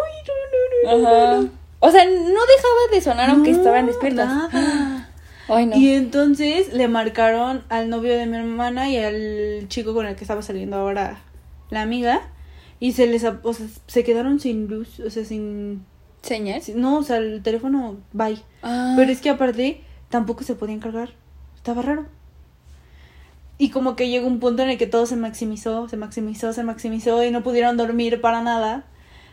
no, 0.86 0.96
no, 0.96 1.42
no! 1.42 1.50
O 1.80 1.90
sea, 1.90 2.06
no 2.06 2.10
dejaba 2.14 2.80
de 2.90 3.00
sonar 3.02 3.28
aunque 3.28 3.50
estaban 3.50 3.84
despiertas. 3.84 4.26
Nada. 4.26 5.10
Ay, 5.48 5.66
no. 5.66 5.76
Y 5.76 5.90
entonces 5.90 6.72
le 6.72 6.88
marcaron 6.88 7.62
al 7.68 7.90
novio 7.90 8.16
de 8.16 8.24
mi 8.24 8.38
hermana 8.38 8.88
y 8.88 8.96
al 8.96 9.68
chico 9.68 9.92
con 9.92 10.06
el 10.06 10.16
que 10.16 10.24
estaba 10.24 10.40
saliendo 10.40 10.78
ahora 10.78 11.20
la 11.68 11.82
amiga. 11.82 12.22
Y 12.80 12.92
se 12.92 13.06
les, 13.06 13.22
o 13.24 13.52
sea, 13.52 13.66
se 13.86 14.02
quedaron 14.02 14.40
sin 14.40 14.66
luz, 14.66 14.98
o 15.00 15.10
sea, 15.10 15.26
sin... 15.26 15.84
¿Señas? 16.22 16.70
No, 16.70 16.96
o 16.96 17.02
sea, 17.02 17.18
el 17.18 17.42
teléfono, 17.42 17.98
bye. 18.14 18.40
Ah. 18.62 18.94
Pero 18.96 19.12
es 19.12 19.20
que 19.20 19.28
aparte, 19.28 19.82
tampoco 20.08 20.42
se 20.42 20.54
podían 20.54 20.80
cargar. 20.80 21.10
Estaba 21.54 21.82
raro. 21.82 22.06
Y 23.56 23.70
como 23.70 23.94
que 23.94 24.08
llegó 24.08 24.26
un 24.26 24.40
punto 24.40 24.62
en 24.62 24.70
el 24.70 24.78
que 24.78 24.86
todo 24.86 25.06
se 25.06 25.16
maximizó, 25.16 25.88
se 25.88 25.96
maximizó, 25.96 26.52
se 26.52 26.64
maximizó 26.64 27.22
y 27.22 27.30
no 27.30 27.42
pudieron 27.42 27.76
dormir 27.76 28.20
para 28.20 28.42
nada, 28.42 28.84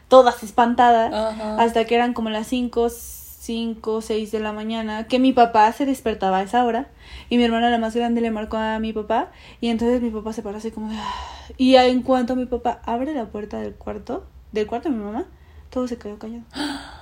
todas 0.07 0.43
espantadas, 0.43 1.11
hasta 1.59 1.85
que 1.85 1.95
eran 1.95 2.13
como 2.13 2.29
las 2.29 2.47
5, 2.47 2.89
5, 2.89 4.01
6 4.01 4.31
de 4.31 4.39
la 4.39 4.53
mañana, 4.53 5.07
que 5.07 5.17
mi 5.17 5.33
papá 5.33 5.71
se 5.73 5.87
despertaba 5.87 6.37
a 6.37 6.43
esa 6.43 6.63
hora 6.63 6.89
y 7.29 7.37
mi 7.37 7.43
hermana 7.43 7.71
la 7.71 7.79
más 7.79 7.95
grande 7.95 8.21
le 8.21 8.29
marcó 8.29 8.57
a 8.57 8.77
mi 8.77 8.93
papá 8.93 9.31
y 9.59 9.69
entonces 9.69 10.01
mi 10.01 10.11
papá 10.11 10.33
se 10.33 10.43
paró 10.43 10.57
así 10.57 10.69
como 10.69 10.89
de... 10.91 10.97
Ah". 10.97 11.13
Y 11.57 11.75
en 11.75 12.03
cuanto 12.03 12.35
mi 12.35 12.45
papá 12.45 12.81
abre 12.85 13.15
la 13.15 13.25
puerta 13.25 13.59
del 13.59 13.73
cuarto, 13.73 14.25
del 14.51 14.67
cuarto 14.67 14.89
de 14.89 14.95
mi 14.95 15.03
mamá, 15.03 15.25
todo 15.71 15.87
se 15.87 15.97
quedó 15.97 16.19
callado. 16.19 16.43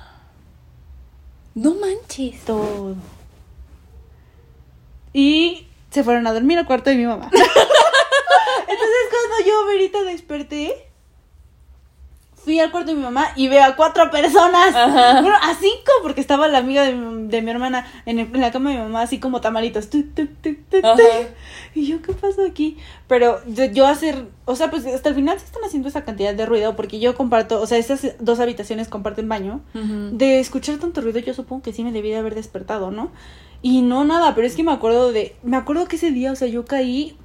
No 1.56 1.74
manches. 1.76 2.46
Todo. 2.46 2.96
Y 5.12 5.68
se 5.90 6.04
fueron 6.04 6.28
a 6.28 6.34
dormir 6.34 6.58
al 6.58 6.66
cuarto 6.66 6.90
de 6.90 6.96
mi 6.96 7.06
mamá. 7.06 7.30
Entonces 7.32 9.04
cuando 9.10 9.46
yo 9.48 9.72
ahorita 9.72 10.04
desperté, 10.04 10.90
fui 12.50 12.60
al 12.60 12.72
cuarto 12.72 12.92
de 12.92 12.98
mi 12.98 13.04
mamá 13.04 13.28
y 13.36 13.48
veo 13.48 13.64
a 13.64 13.76
cuatro 13.76 14.10
personas. 14.10 14.74
Bueno, 14.74 15.36
a 15.42 15.54
cinco, 15.56 15.92
porque 16.02 16.22
estaba 16.22 16.48
la 16.48 16.60
amiga 16.60 16.84
de 16.84 17.42
mi, 17.42 17.52
hermana 17.52 17.86
en, 18.06 18.30
la 18.34 18.52
cama 18.52 18.72
de 18.72 18.78
mi 18.78 18.82
mamá, 18.84 19.02
así 19.02 19.20
como 19.20 19.42
tamalitos. 19.42 19.90
y 21.76 21.88
yo, 21.88 22.02
¿qué 22.02 22.14
pasó 22.14 22.46
aquí? 22.46 22.78
Pero 23.08 23.40
yo, 23.46 23.86
hacer, 23.86 24.26
o 24.46 24.56
sea, 24.56 24.72
pues 24.72 24.86
hasta 24.86 25.10
el 25.10 25.16
final 25.16 25.38
se 25.40 25.46
están 25.46 25.64
haciendo 25.64 25.90
esa 25.90 26.06
cantidad 26.06 26.34
de 26.34 26.46
ruido, 26.46 26.76
porque 26.76 27.00
yo 27.00 27.16
comparto, 27.16 27.62
o 27.62 27.68
sea, 27.68 27.78
estas 27.78 28.16
dos 28.20 28.40
habitaciones 28.40 28.88
comparten 28.88 29.30
baño. 29.30 29.62
De 29.74 30.40
escuchar 30.40 30.78
tanto 30.78 31.02
ruido, 31.02 31.20
yo 31.20 31.34
supongo 31.34 31.62
que 31.62 31.74
sí 31.74 31.84
me 31.84 31.92
debí 31.92 32.10
de 32.10 32.18
haber 32.18 32.36
despertado, 32.36 32.92
¿no? 32.92 33.12
Y 33.62 33.82
no 33.82 34.04
nada, 34.06 34.36
pero 34.36 34.48
es 34.48 34.56
que 34.56 34.64
me 34.64 34.72
acuerdo 34.72 35.12
de, 35.12 35.36
me 35.44 35.58
acuerdo 35.58 35.88
que 35.88 35.98
ese 35.98 36.12
día, 36.12 36.32
o 36.32 36.36
sea, 36.36 36.48
yo 36.48 36.66
caí 36.66 37.18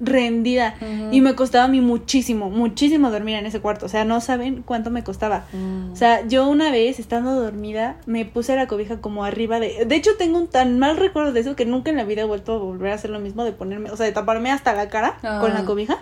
rendida 0.00 0.74
y 1.12 1.20
me 1.20 1.34
costaba 1.34 1.64
a 1.64 1.68
mí 1.68 1.80
muchísimo, 1.82 2.48
muchísimo 2.48 3.10
dormir 3.10 3.36
en 3.36 3.46
ese 3.46 3.60
cuarto, 3.60 3.86
o 3.86 3.88
sea, 3.88 4.04
no 4.04 4.20
saben 4.20 4.62
cuánto 4.62 4.90
me 4.90 5.04
costaba. 5.04 5.44
Mm. 5.52 5.92
O 5.92 5.96
sea, 5.96 6.26
yo 6.26 6.48
una 6.48 6.70
vez 6.70 6.98
estando 6.98 7.34
dormida 7.34 7.96
me 8.06 8.24
puse 8.24 8.56
la 8.56 8.66
cobija 8.66 9.00
como 9.00 9.24
arriba 9.24 9.60
de, 9.60 9.84
de 9.84 9.94
hecho 9.94 10.12
tengo 10.16 10.38
un 10.38 10.48
tan 10.48 10.78
mal 10.78 10.96
recuerdo 10.96 11.32
de 11.32 11.40
eso 11.40 11.54
que 11.54 11.66
nunca 11.66 11.90
en 11.90 11.98
la 11.98 12.04
vida 12.04 12.22
he 12.22 12.24
vuelto 12.24 12.54
a 12.54 12.58
volver 12.58 12.92
a 12.92 12.94
hacer 12.94 13.10
lo 13.10 13.20
mismo 13.20 13.44
de 13.44 13.52
ponerme, 13.52 13.90
o 13.90 13.96
sea, 13.96 14.06
de 14.06 14.12
taparme 14.12 14.50
hasta 14.50 14.72
la 14.72 14.88
cara 14.88 15.18
con 15.40 15.52
la 15.52 15.64
cobija, 15.66 15.98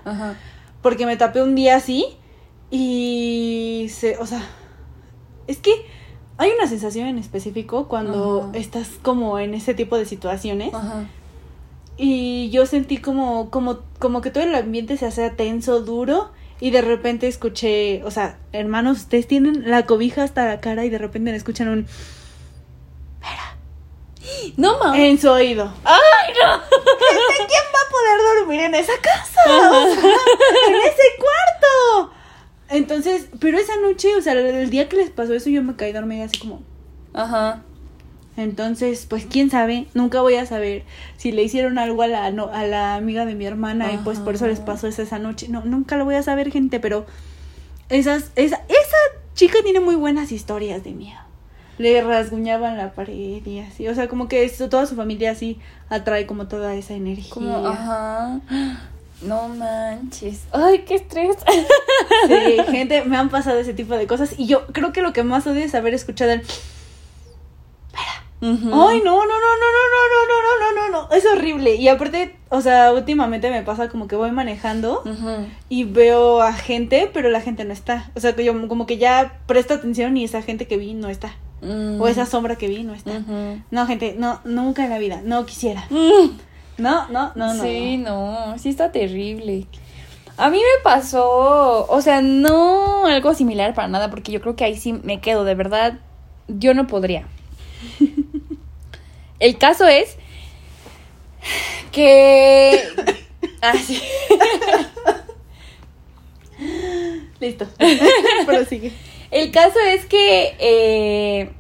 porque 0.81 1.05
me 1.05 1.17
tapé 1.17 1.43
un 1.43 1.57
día 1.57 1.77
así 1.77 2.07
y 2.71 3.89
se, 3.91 4.17
o 4.19 4.27
sea, 4.27 4.43
es 5.49 5.59
que 5.59 5.73
hay 6.39 6.53
una 6.53 6.69
sensación 6.69 7.09
en 7.09 7.19
específico 7.19 7.89
cuando 7.89 8.51
estás 8.55 8.89
como 9.03 9.41
en 9.41 9.55
ese 9.55 9.75
tipo 9.75 9.99
de 9.99 10.07
situaciones. 10.07 10.73
Y 11.97 12.49
yo 12.51 12.65
sentí 12.65 12.99
como, 12.99 13.51
como, 13.51 13.81
como 13.99 14.21
que 14.21 14.31
todo 14.31 14.45
el 14.45 14.55
ambiente 14.55 14.97
se 14.97 15.07
hacía 15.07 15.35
tenso, 15.35 15.81
duro. 15.81 16.31
Y 16.61 16.71
de 16.71 16.81
repente 16.81 17.27
escuché, 17.27 18.03
o 18.05 18.13
sea, 18.13 18.39
hermanos, 18.53 18.99
ustedes 18.99 19.27
tienen 19.27 19.69
la 19.69 19.85
cobija 19.85 20.23
hasta 20.23 20.47
la 20.47 20.61
cara 20.61 20.85
y 20.85 20.91
de 20.91 20.99
repente 20.99 21.33
me 21.33 21.37
escuchan 21.37 21.69
un... 21.69 21.87
Espera. 23.21 23.57
No 24.57 24.79
mames. 24.79 25.01
En 25.01 25.21
su 25.21 25.31
oído. 25.31 25.73
¡Ay, 25.85 26.35
no! 26.35 26.61
¿Quién 26.69 27.65
va 27.75 27.81
a 27.81 27.91
poder 27.91 28.39
dormir 28.39 28.61
en 28.61 28.75
esa 28.77 28.93
casa? 29.01 29.41
en 29.89 30.75
ese 30.75 31.03
cuarto. 31.19 32.13
Entonces, 32.71 33.29
pero 33.41 33.59
esa 33.59 33.73
noche, 33.81 34.15
o 34.17 34.21
sea, 34.21 34.35
el 34.35 34.71
día 34.71 34.89
que 34.89 34.97
les 34.97 35.11
pasó 35.11 35.35
eso, 35.35 35.49
yo 35.51 35.63
me 35.63 35.77
caí 35.77 35.93
dormida 35.93 36.25
así 36.25 36.39
como. 36.39 36.61
Ajá. 37.15 37.63
Entonces, 38.37 39.07
pues 39.09 39.27
quién 39.27 39.51
sabe, 39.51 39.89
nunca 39.95 40.21
voy 40.21 40.37
a 40.37 40.47
saber 40.47 40.85
si 41.17 41.33
le 41.33 41.43
hicieron 41.43 41.77
algo 41.77 42.03
a 42.03 42.07
la, 42.07 42.27
a 42.27 42.67
la 42.67 42.95
amiga 42.95 43.27
de 43.27 43.35
mi 43.35 43.45
hermana 43.47 43.93
y 43.93 43.97
pues 43.99 44.21
por 44.21 44.37
eso 44.37 44.47
les 44.47 44.61
pasó 44.61 44.87
eso 44.87 45.03
esa 45.03 45.19
noche. 45.19 45.49
No, 45.49 45.65
nunca 45.65 45.97
lo 45.97 46.05
voy 46.05 46.15
a 46.15 46.23
saber, 46.23 46.53
gente, 46.53 46.79
pero 46.79 47.05
esas, 47.89 48.31
esa, 48.37 48.57
esa 48.69 48.97
chica 49.35 49.59
tiene 49.65 49.81
muy 49.81 49.97
buenas 49.97 50.31
historias 50.31 50.85
de 50.85 50.93
miedo. 50.93 51.19
Le 51.79 52.01
rasguñaban 52.01 52.77
la 52.77 52.93
pared 52.93 53.45
y 53.45 53.59
así, 53.59 53.89
o 53.89 53.95
sea, 53.97 54.07
como 54.07 54.29
que 54.29 54.45
eso, 54.45 54.69
toda 54.69 54.87
su 54.87 54.95
familia 54.95 55.33
así 55.33 55.59
atrae 55.89 56.27
como 56.27 56.47
toda 56.47 56.77
esa 56.77 56.95
energía. 56.95 57.31
Como, 57.31 57.67
ajá. 57.67 58.41
No 59.23 59.49
manches. 59.49 60.43
Ay, 60.53 60.85
qué 60.87 60.95
estrés. 60.97 61.37
Sí, 62.27 62.57
gente, 62.71 63.03
me 63.05 63.17
han 63.17 63.29
pasado 63.31 63.59
ese 63.59 63.75
tipo 63.75 63.95
de 63.95 64.07
cosas. 64.07 64.35
Y 64.39 64.47
yo 64.47 64.67
creo 64.69 64.93
que 64.93 65.03
lo 65.03 65.13
que 65.13 65.23
más 65.25 65.47
odio 65.47 65.65
es 65.65 65.75
haber 65.75 65.95
escuchado 65.95 66.33
el. 66.33 66.43
Ay, 68.41 68.51
no, 68.51 68.71
no, 68.71 69.01
no, 69.01 69.01
no, 69.03 69.17
no, 69.25 69.25
no, 69.27 70.07
no, 70.07 70.27
no, 70.29 70.43
no, 70.43 70.89
no, 70.89 70.89
no, 70.89 71.09
no. 71.09 71.17
Es 71.17 71.27
horrible. 71.27 71.75
Y 71.75 71.89
aparte, 71.89 72.37
o 72.51 72.61
sea, 72.61 72.93
últimamente 72.93 73.51
me 73.51 73.63
pasa 73.63 73.89
como 73.89 74.07
que 74.07 74.15
voy 74.15 74.31
manejando 74.31 75.03
y 75.69 75.83
veo 75.85 76.41
a 76.41 76.53
gente, 76.53 77.11
pero 77.13 77.31
la 77.31 77.41
gente 77.41 77.65
no 77.65 77.73
está. 77.73 78.11
O 78.15 78.21
sea, 78.21 78.37
que 78.37 78.45
yo 78.45 78.69
como 78.69 78.87
que 78.87 78.97
ya 78.99 79.41
presto 79.47 79.75
atención 79.75 80.17
y 80.17 80.23
esa 80.25 80.43
gente 80.43 80.69
que 80.69 80.77
vi 80.77 80.95
no 80.95 81.09
está. 81.09 81.35
O 82.01 82.07
esa 82.07 82.27
sombra 82.27 82.55
que 82.55 82.69
vi 82.69 82.85
no 82.85 82.95
está. 82.95 83.21
No, 83.73 83.87
gente, 83.89 84.15
no, 84.17 84.41
nunca 84.45 84.85
en 84.85 84.91
la 84.91 84.99
vida. 84.99 85.21
No 85.25 85.45
quisiera. 85.45 85.89
No, 86.79 87.09
no, 87.09 87.33
no, 87.35 87.55
no. 87.55 87.63
Sí, 87.63 87.97
no, 87.97 88.59
sí 88.59 88.69
está 88.69 88.93
terrible. 88.93 89.67
A 90.37 90.51
mí 90.51 90.59
me 90.59 90.83
pasó, 90.85 91.87
o 91.89 92.01
sea, 92.01 92.23
no 92.23 93.07
algo 93.07 93.35
similar 93.35 93.75
para 93.75 93.89
nada, 93.89 94.09
porque 94.09 94.31
yo 94.31 94.41
creo 94.41 94.55
que 94.55 94.65
ahí 94.65 94.77
sí 94.77 94.93
me 94.93 95.21
quedo, 95.21 95.45
de 95.45 95.57
verdad, 95.57 95.99
yo 96.47 96.75
no 96.75 96.87
podría. 96.87 97.27
El 99.41 99.59
caso 99.59 99.87
es 99.87 100.17
que... 101.91 102.89
Ah, 103.61 103.75
sí. 103.75 104.01
Listo. 107.41 107.67
Pero 108.47 108.65
sigue. 108.65 108.93
El 109.31 109.51
caso 109.51 109.79
es 109.81 110.07
que. 110.07 110.57
Eh... 110.59 111.51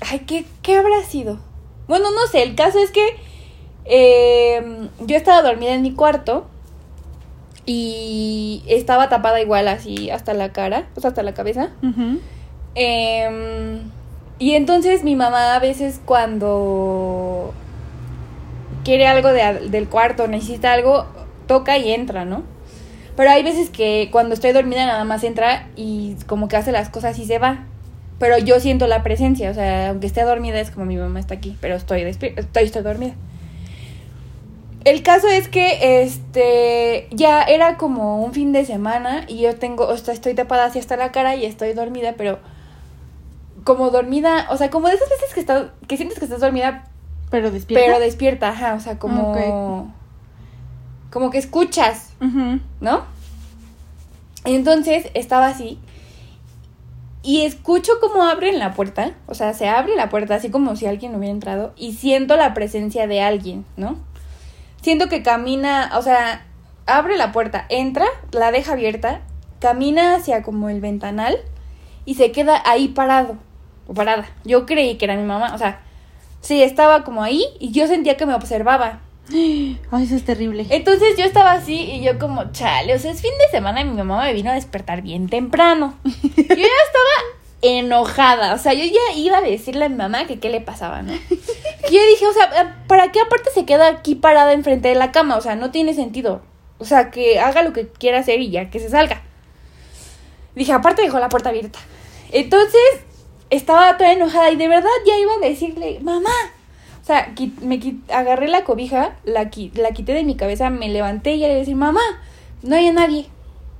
Ay, 0.00 0.20
¿qué, 0.20 0.44
¿qué 0.62 0.76
habrá 0.76 1.02
sido? 1.02 1.40
Bueno, 1.86 2.10
no 2.10 2.26
sé, 2.26 2.42
el 2.42 2.54
caso 2.54 2.78
es 2.78 2.90
que. 2.90 3.16
Eh, 3.88 4.88
yo 5.00 5.16
estaba 5.16 5.42
dormida 5.42 5.74
en 5.74 5.82
mi 5.82 5.92
cuarto. 5.92 6.46
Y 7.66 8.62
estaba 8.66 9.08
tapada 9.10 9.42
igual 9.42 9.68
así 9.68 10.08
hasta 10.10 10.32
la 10.32 10.52
cara, 10.52 10.86
o 10.96 11.00
sea, 11.00 11.08
hasta 11.08 11.22
la 11.22 11.34
cabeza. 11.34 11.68
eh, 12.74 13.80
y 14.38 14.52
entonces 14.52 15.02
mi 15.02 15.16
mamá 15.16 15.54
a 15.54 15.58
veces 15.58 16.00
cuando 16.04 17.52
quiere 18.84 19.06
algo 19.06 19.28
de, 19.32 19.68
del 19.68 19.88
cuarto, 19.88 20.28
necesita 20.28 20.72
algo, 20.72 21.06
toca 21.46 21.76
y 21.76 21.92
entra, 21.92 22.24
¿no? 22.24 22.42
Pero 23.16 23.30
hay 23.30 23.42
veces 23.42 23.68
que 23.68 24.08
cuando 24.12 24.34
estoy 24.34 24.52
dormida 24.52 24.86
nada 24.86 25.04
más 25.04 25.24
entra 25.24 25.66
y 25.76 26.14
como 26.26 26.48
que 26.48 26.56
hace 26.56 26.70
las 26.72 26.88
cosas 26.88 27.18
y 27.18 27.26
se 27.26 27.38
va. 27.38 27.66
Pero 28.20 28.38
yo 28.38 28.60
siento 28.60 28.86
la 28.86 29.02
presencia, 29.02 29.50
o 29.50 29.54
sea, 29.54 29.90
aunque 29.90 30.06
esté 30.06 30.22
dormida 30.22 30.60
es 30.60 30.70
como 30.70 30.86
mi 30.86 30.96
mamá 30.96 31.20
está 31.20 31.34
aquí, 31.34 31.56
pero 31.60 31.74
estoy 31.74 32.02
estoy, 32.02 32.34
estoy 32.36 32.82
dormida. 32.82 33.14
El 34.88 35.02
caso 35.02 35.28
es 35.28 35.48
que 35.48 36.02
este 36.02 37.08
ya 37.10 37.42
era 37.42 37.76
como 37.76 38.24
un 38.24 38.32
fin 38.32 38.52
de 38.52 38.64
semana 38.64 39.26
y 39.28 39.42
yo 39.42 39.54
tengo, 39.54 39.86
o 39.86 39.94
sea, 39.98 40.14
estoy 40.14 40.32
tapada 40.32 40.64
así 40.64 40.78
hasta 40.78 40.96
la 40.96 41.12
cara 41.12 41.36
y 41.36 41.44
estoy 41.44 41.74
dormida, 41.74 42.14
pero 42.16 42.38
como 43.64 43.90
dormida, 43.90 44.46
o 44.50 44.56
sea, 44.56 44.70
como 44.70 44.88
de 44.88 44.94
esas 44.94 45.10
veces 45.10 45.34
que 45.34 45.40
estás, 45.40 45.66
que 45.86 45.98
sientes 45.98 46.18
que 46.18 46.24
estás 46.24 46.40
dormida, 46.40 46.86
pero 47.30 47.50
despierta. 47.50 47.84
Pero 47.84 48.00
despierta, 48.00 48.48
ajá, 48.48 48.72
o 48.72 48.80
sea, 48.80 48.98
como 48.98 49.92
como 51.10 51.28
que 51.28 51.36
escuchas, 51.36 52.14
¿no? 52.80 53.02
Entonces 54.46 55.10
estaba 55.12 55.48
así 55.48 55.78
y 57.22 57.42
escucho 57.42 57.92
como 58.00 58.22
abren 58.22 58.58
la 58.58 58.72
puerta, 58.72 59.12
o 59.26 59.34
sea, 59.34 59.52
se 59.52 59.68
abre 59.68 59.96
la 59.96 60.08
puerta 60.08 60.36
así 60.36 60.48
como 60.48 60.76
si 60.76 60.86
alguien 60.86 61.14
hubiera 61.14 61.34
entrado 61.34 61.74
y 61.76 61.92
siento 61.92 62.36
la 62.36 62.54
presencia 62.54 63.06
de 63.06 63.20
alguien, 63.20 63.66
¿no? 63.76 64.07
Siento 64.82 65.08
que 65.08 65.22
camina, 65.22 65.90
o 65.96 66.02
sea, 66.02 66.46
abre 66.86 67.16
la 67.16 67.32
puerta, 67.32 67.66
entra, 67.68 68.06
la 68.32 68.50
deja 68.50 68.72
abierta, 68.72 69.20
camina 69.60 70.16
hacia 70.16 70.42
como 70.42 70.68
el 70.68 70.80
ventanal 70.80 71.38
y 72.04 72.14
se 72.14 72.32
queda 72.32 72.62
ahí 72.64 72.88
parado 72.88 73.36
o 73.86 73.94
parada. 73.94 74.28
Yo 74.44 74.66
creí 74.66 74.96
que 74.96 75.04
era 75.04 75.16
mi 75.16 75.24
mamá, 75.24 75.54
o 75.54 75.58
sea, 75.58 75.80
sí, 76.40 76.62
estaba 76.62 77.04
como 77.04 77.22
ahí 77.22 77.44
y 77.58 77.72
yo 77.72 77.86
sentía 77.86 78.16
que 78.16 78.26
me 78.26 78.34
observaba. 78.34 79.00
Ay, 79.30 80.04
eso 80.04 80.16
es 80.16 80.24
terrible. 80.24 80.66
Entonces 80.70 81.16
yo 81.18 81.24
estaba 81.24 81.52
así 81.52 81.74
y 81.74 82.02
yo 82.02 82.18
como, 82.18 82.50
chale, 82.52 82.94
o 82.94 82.98
sea, 82.98 83.10
es 83.10 83.20
fin 83.20 83.32
de 83.38 83.50
semana 83.50 83.80
y 83.80 83.84
mi 83.84 83.96
mamá 83.96 84.24
me 84.24 84.32
vino 84.32 84.50
a 84.50 84.54
despertar 84.54 85.02
bien 85.02 85.28
temprano. 85.28 85.98
yo 86.04 86.12
ya 86.14 86.54
estaba 86.86 87.37
enojada, 87.60 88.54
o 88.54 88.58
sea, 88.58 88.72
yo 88.72 88.84
ya 88.84 89.16
iba 89.16 89.38
a 89.38 89.42
decirle 89.42 89.86
a 89.86 89.88
mi 89.88 89.96
mamá 89.96 90.26
que 90.26 90.38
qué 90.38 90.48
le 90.48 90.60
pasaba, 90.60 91.02
¿no? 91.02 91.12
Yo 91.12 92.06
dije, 92.06 92.26
o 92.26 92.32
sea, 92.32 92.84
¿para 92.86 93.10
qué 93.10 93.20
aparte 93.20 93.50
se 93.52 93.64
queda 93.64 93.88
aquí 93.88 94.14
parada 94.14 94.52
enfrente 94.52 94.88
de 94.88 94.94
la 94.94 95.10
cama? 95.10 95.36
O 95.36 95.40
sea, 95.40 95.56
no 95.56 95.70
tiene 95.70 95.94
sentido. 95.94 96.42
O 96.78 96.84
sea, 96.84 97.10
que 97.10 97.40
haga 97.40 97.62
lo 97.62 97.72
que 97.72 97.88
quiera 97.88 98.18
hacer 98.18 98.40
y 98.40 98.50
ya 98.50 98.70
que 98.70 98.78
se 98.78 98.88
salga. 98.88 99.22
Dije, 100.54 100.72
aparte 100.72 101.02
dejó 101.02 101.18
la 101.18 101.28
puerta 101.28 101.48
abierta. 101.48 101.78
Entonces, 102.30 102.80
estaba 103.50 103.96
toda 103.96 104.12
enojada 104.12 104.50
y 104.50 104.56
de 104.56 104.68
verdad 104.68 104.90
ya 105.06 105.18
iba 105.18 105.32
a 105.32 105.48
decirle, 105.48 105.98
mamá. 106.00 106.30
O 107.02 107.04
sea, 107.04 107.32
me 107.62 107.80
agarré 108.12 108.48
la 108.48 108.64
cobija, 108.64 109.16
la, 109.24 109.50
la 109.74 109.90
quité 109.92 110.12
de 110.12 110.24
mi 110.24 110.36
cabeza, 110.36 110.68
me 110.68 110.88
levanté 110.88 111.32
y 111.32 111.40
le 111.40 111.60
dije, 111.60 111.74
mamá, 111.74 112.02
no 112.62 112.76
hay 112.76 112.90
nadie. 112.92 113.28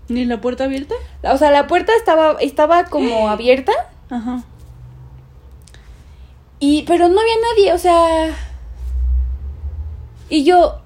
¿Ni 0.08 0.24
la 0.24 0.40
puerta 0.40 0.64
abierta? 0.64 0.94
O 1.22 1.36
sea, 1.36 1.50
la 1.50 1.66
puerta 1.66 1.92
estaba, 1.96 2.36
estaba 2.40 2.84
como 2.84 3.28
abierta. 3.30 3.72
Ajá. 4.10 4.44
Y, 6.60 6.82
pero 6.82 7.08
no 7.08 7.20
había 7.20 7.34
nadie, 7.54 7.72
o 7.72 7.78
sea. 7.78 8.36
Y 10.30 10.44
yo, 10.44 10.80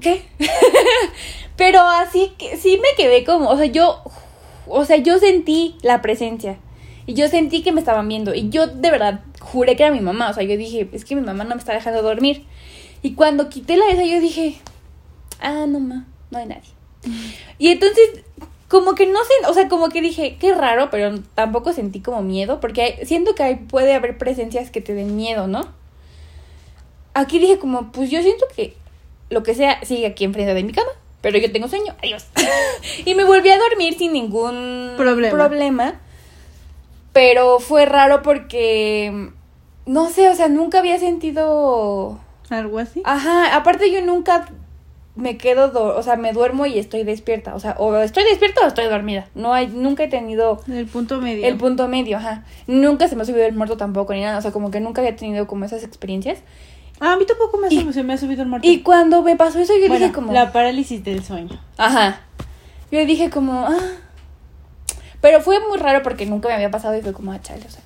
¿qué? 0.00 0.28
pero 1.56 1.80
así 1.80 2.32
que 2.38 2.56
sí 2.56 2.78
me 2.78 2.94
quedé 2.96 3.24
como, 3.24 3.48
o 3.48 3.56
sea, 3.56 3.66
yo, 3.66 4.02
o 4.66 4.84
sea, 4.84 4.96
yo 4.98 5.18
sentí 5.18 5.76
la 5.82 6.02
presencia. 6.02 6.58
Y 7.06 7.14
yo 7.14 7.28
sentí 7.28 7.62
que 7.62 7.72
me 7.72 7.80
estaban 7.80 8.08
viendo. 8.08 8.34
Y 8.34 8.48
yo 8.50 8.66
de 8.66 8.90
verdad 8.90 9.20
juré 9.40 9.76
que 9.76 9.84
era 9.84 9.92
mi 9.92 10.00
mamá. 10.00 10.28
O 10.28 10.34
sea, 10.34 10.42
yo 10.42 10.56
dije, 10.56 10.88
es 10.92 11.04
que 11.04 11.14
mi 11.14 11.22
mamá 11.22 11.44
no 11.44 11.54
me 11.54 11.60
está 11.60 11.72
dejando 11.72 12.02
dormir. 12.02 12.44
Y 13.02 13.14
cuando 13.14 13.48
quité 13.48 13.76
la 13.76 13.88
esa, 13.88 14.04
yo 14.04 14.20
dije, 14.20 14.56
ah, 15.40 15.66
no, 15.68 15.78
ma, 15.78 16.06
no 16.30 16.38
hay 16.38 16.46
nadie. 16.46 16.70
Y 17.58 17.68
entonces, 17.68 18.24
como 18.68 18.94
que 18.94 19.06
no 19.06 19.18
sé, 19.24 19.48
o 19.48 19.54
sea, 19.54 19.68
como 19.68 19.88
que 19.88 20.00
dije, 20.00 20.36
qué 20.40 20.54
raro, 20.54 20.88
pero 20.90 21.20
tampoco 21.34 21.72
sentí 21.72 22.00
como 22.00 22.22
miedo, 22.22 22.58
porque 22.60 23.00
siento 23.04 23.34
que 23.34 23.56
puede 23.56 23.94
haber 23.94 24.18
presencias 24.18 24.70
que 24.70 24.80
te 24.80 24.94
den 24.94 25.16
miedo, 25.16 25.46
¿no? 25.46 25.68
Aquí 27.14 27.38
dije 27.38 27.58
como, 27.58 27.92
pues 27.92 28.10
yo 28.10 28.20
siento 28.22 28.46
que 28.54 28.76
lo 29.30 29.42
que 29.42 29.54
sea 29.54 29.84
sigue 29.84 30.06
aquí 30.06 30.24
enfrente 30.24 30.52
de 30.52 30.64
mi 30.64 30.72
cama, 30.72 30.90
pero 31.20 31.38
yo 31.38 31.50
tengo 31.52 31.68
sueño, 31.68 31.94
adiós. 32.02 32.26
y 33.04 33.14
me 33.14 33.24
volví 33.24 33.50
a 33.50 33.58
dormir 33.58 33.96
sin 33.96 34.12
ningún 34.12 34.94
problema. 34.96 36.00
Pero 37.12 37.60
fue 37.60 37.86
raro 37.86 38.22
porque, 38.22 39.30
no 39.86 40.10
sé, 40.10 40.28
o 40.28 40.34
sea, 40.34 40.48
nunca 40.48 40.80
había 40.80 40.98
sentido... 40.98 42.20
¿Algo 42.50 42.78
así? 42.78 43.00
Ajá, 43.04 43.56
aparte 43.56 43.90
yo 43.90 44.02
nunca 44.02 44.46
me 45.16 45.38
quedo, 45.38 45.96
o 45.96 46.02
sea, 46.02 46.16
me 46.16 46.32
duermo 46.32 46.66
y 46.66 46.78
estoy 46.78 47.02
despierta, 47.02 47.54
o 47.54 47.60
sea, 47.60 47.74
o 47.78 47.96
estoy 47.96 48.24
despierta 48.24 48.60
o 48.64 48.68
estoy 48.68 48.84
dormida. 48.84 49.28
No 49.34 49.54
hay, 49.54 49.66
nunca 49.66 50.04
he 50.04 50.08
tenido 50.08 50.60
el 50.68 50.86
punto 50.86 51.20
medio. 51.20 51.46
El 51.46 51.56
punto 51.56 51.88
medio, 51.88 52.18
ajá. 52.18 52.44
Nunca 52.66 53.08
se 53.08 53.16
me 53.16 53.22
ha 53.22 53.24
subido 53.24 53.46
el 53.46 53.54
muerto 53.54 53.76
tampoco 53.78 54.12
ni 54.12 54.20
nada, 54.20 54.38
o 54.38 54.42
sea, 54.42 54.52
como 54.52 54.70
que 54.70 54.78
nunca 54.78 55.00
había 55.00 55.16
tenido 55.16 55.46
como 55.46 55.64
esas 55.64 55.82
experiencias. 55.82 56.40
Ah, 57.00 57.14
a 57.14 57.16
mí 57.16 57.24
tampoco 57.26 57.58
me, 57.58 57.70
se 57.92 58.02
me 58.02 58.12
ha 58.12 58.18
subido 58.18 58.42
el 58.42 58.48
muerto. 58.48 58.68
Y 58.68 58.82
cuando 58.82 59.22
me 59.22 59.36
pasó 59.36 59.58
eso 59.58 59.72
yo 59.76 59.92
dije 59.92 60.12
como 60.12 60.32
la 60.32 60.52
parálisis 60.52 61.02
del 61.02 61.24
sueño. 61.24 61.58
Ajá. 61.78 62.20
Yo 62.90 63.04
dije 63.04 63.30
como, 63.30 63.66
ah, 63.66 63.76
pero 65.20 65.40
fue 65.40 65.58
muy 65.66 65.78
raro 65.78 66.02
porque 66.02 66.26
nunca 66.26 66.48
me 66.48 66.54
había 66.54 66.70
pasado 66.70 66.96
y 66.96 67.02
fue 67.02 67.12
como, 67.12 67.32
ah, 67.32 67.40
chale, 67.40 67.64
o 67.66 67.70
sea, 67.70 67.82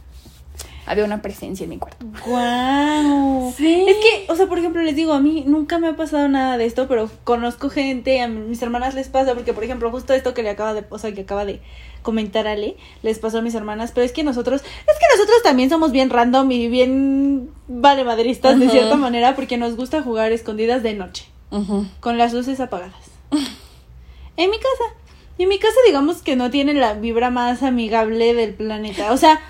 había 0.90 1.04
una 1.04 1.22
presencia 1.22 1.62
en 1.62 1.70
mi 1.70 1.78
cuarto. 1.78 2.04
¡Guau! 2.26 3.54
Sí. 3.56 3.86
Es 3.88 3.96
que, 3.98 4.32
o 4.32 4.34
sea, 4.34 4.46
por 4.46 4.58
ejemplo, 4.58 4.82
les 4.82 4.96
digo, 4.96 5.12
a 5.12 5.20
mí 5.20 5.44
nunca 5.46 5.78
me 5.78 5.86
ha 5.86 5.94
pasado 5.94 6.26
nada 6.26 6.58
de 6.58 6.66
esto, 6.66 6.88
pero 6.88 7.08
conozco 7.22 7.70
gente, 7.70 8.20
a 8.20 8.26
mis 8.26 8.60
hermanas 8.60 8.94
les 8.94 9.08
pasa, 9.08 9.34
porque, 9.34 9.52
por 9.52 9.62
ejemplo, 9.62 9.88
justo 9.92 10.14
esto 10.14 10.34
que 10.34 10.42
le 10.42 10.50
acaba 10.50 10.74
de, 10.74 10.84
o 10.90 10.98
sea, 10.98 11.12
que 11.14 11.20
acaba 11.20 11.44
de 11.44 11.60
comentar 12.02 12.48
Ale, 12.48 12.76
les 13.02 13.20
pasó 13.20 13.38
a 13.38 13.42
mis 13.42 13.54
hermanas, 13.54 13.92
pero 13.94 14.04
es 14.04 14.10
que 14.10 14.24
nosotros, 14.24 14.62
es 14.62 14.98
que 14.98 15.16
nosotros 15.16 15.42
también 15.44 15.70
somos 15.70 15.92
bien 15.92 16.10
random 16.10 16.50
y 16.50 16.66
bien 16.66 17.50
vale 17.68 18.02
madristas 18.02 18.58
de 18.58 18.68
cierta 18.68 18.96
manera, 18.96 19.36
porque 19.36 19.58
nos 19.58 19.76
gusta 19.76 20.02
jugar 20.02 20.32
escondidas 20.32 20.82
de 20.82 20.94
noche, 20.94 21.26
con 22.00 22.18
las 22.18 22.32
luces 22.32 22.58
apagadas. 22.58 23.12
en 23.30 24.50
mi 24.50 24.56
casa. 24.56 24.96
Y 25.38 25.46
mi 25.46 25.58
casa, 25.58 25.76
digamos 25.86 26.20
que 26.20 26.36
no 26.36 26.50
tiene 26.50 26.74
la 26.74 26.94
vibra 26.94 27.30
más 27.30 27.62
amigable 27.62 28.34
del 28.34 28.52
planeta. 28.52 29.12
O 29.12 29.16
sea, 29.16 29.40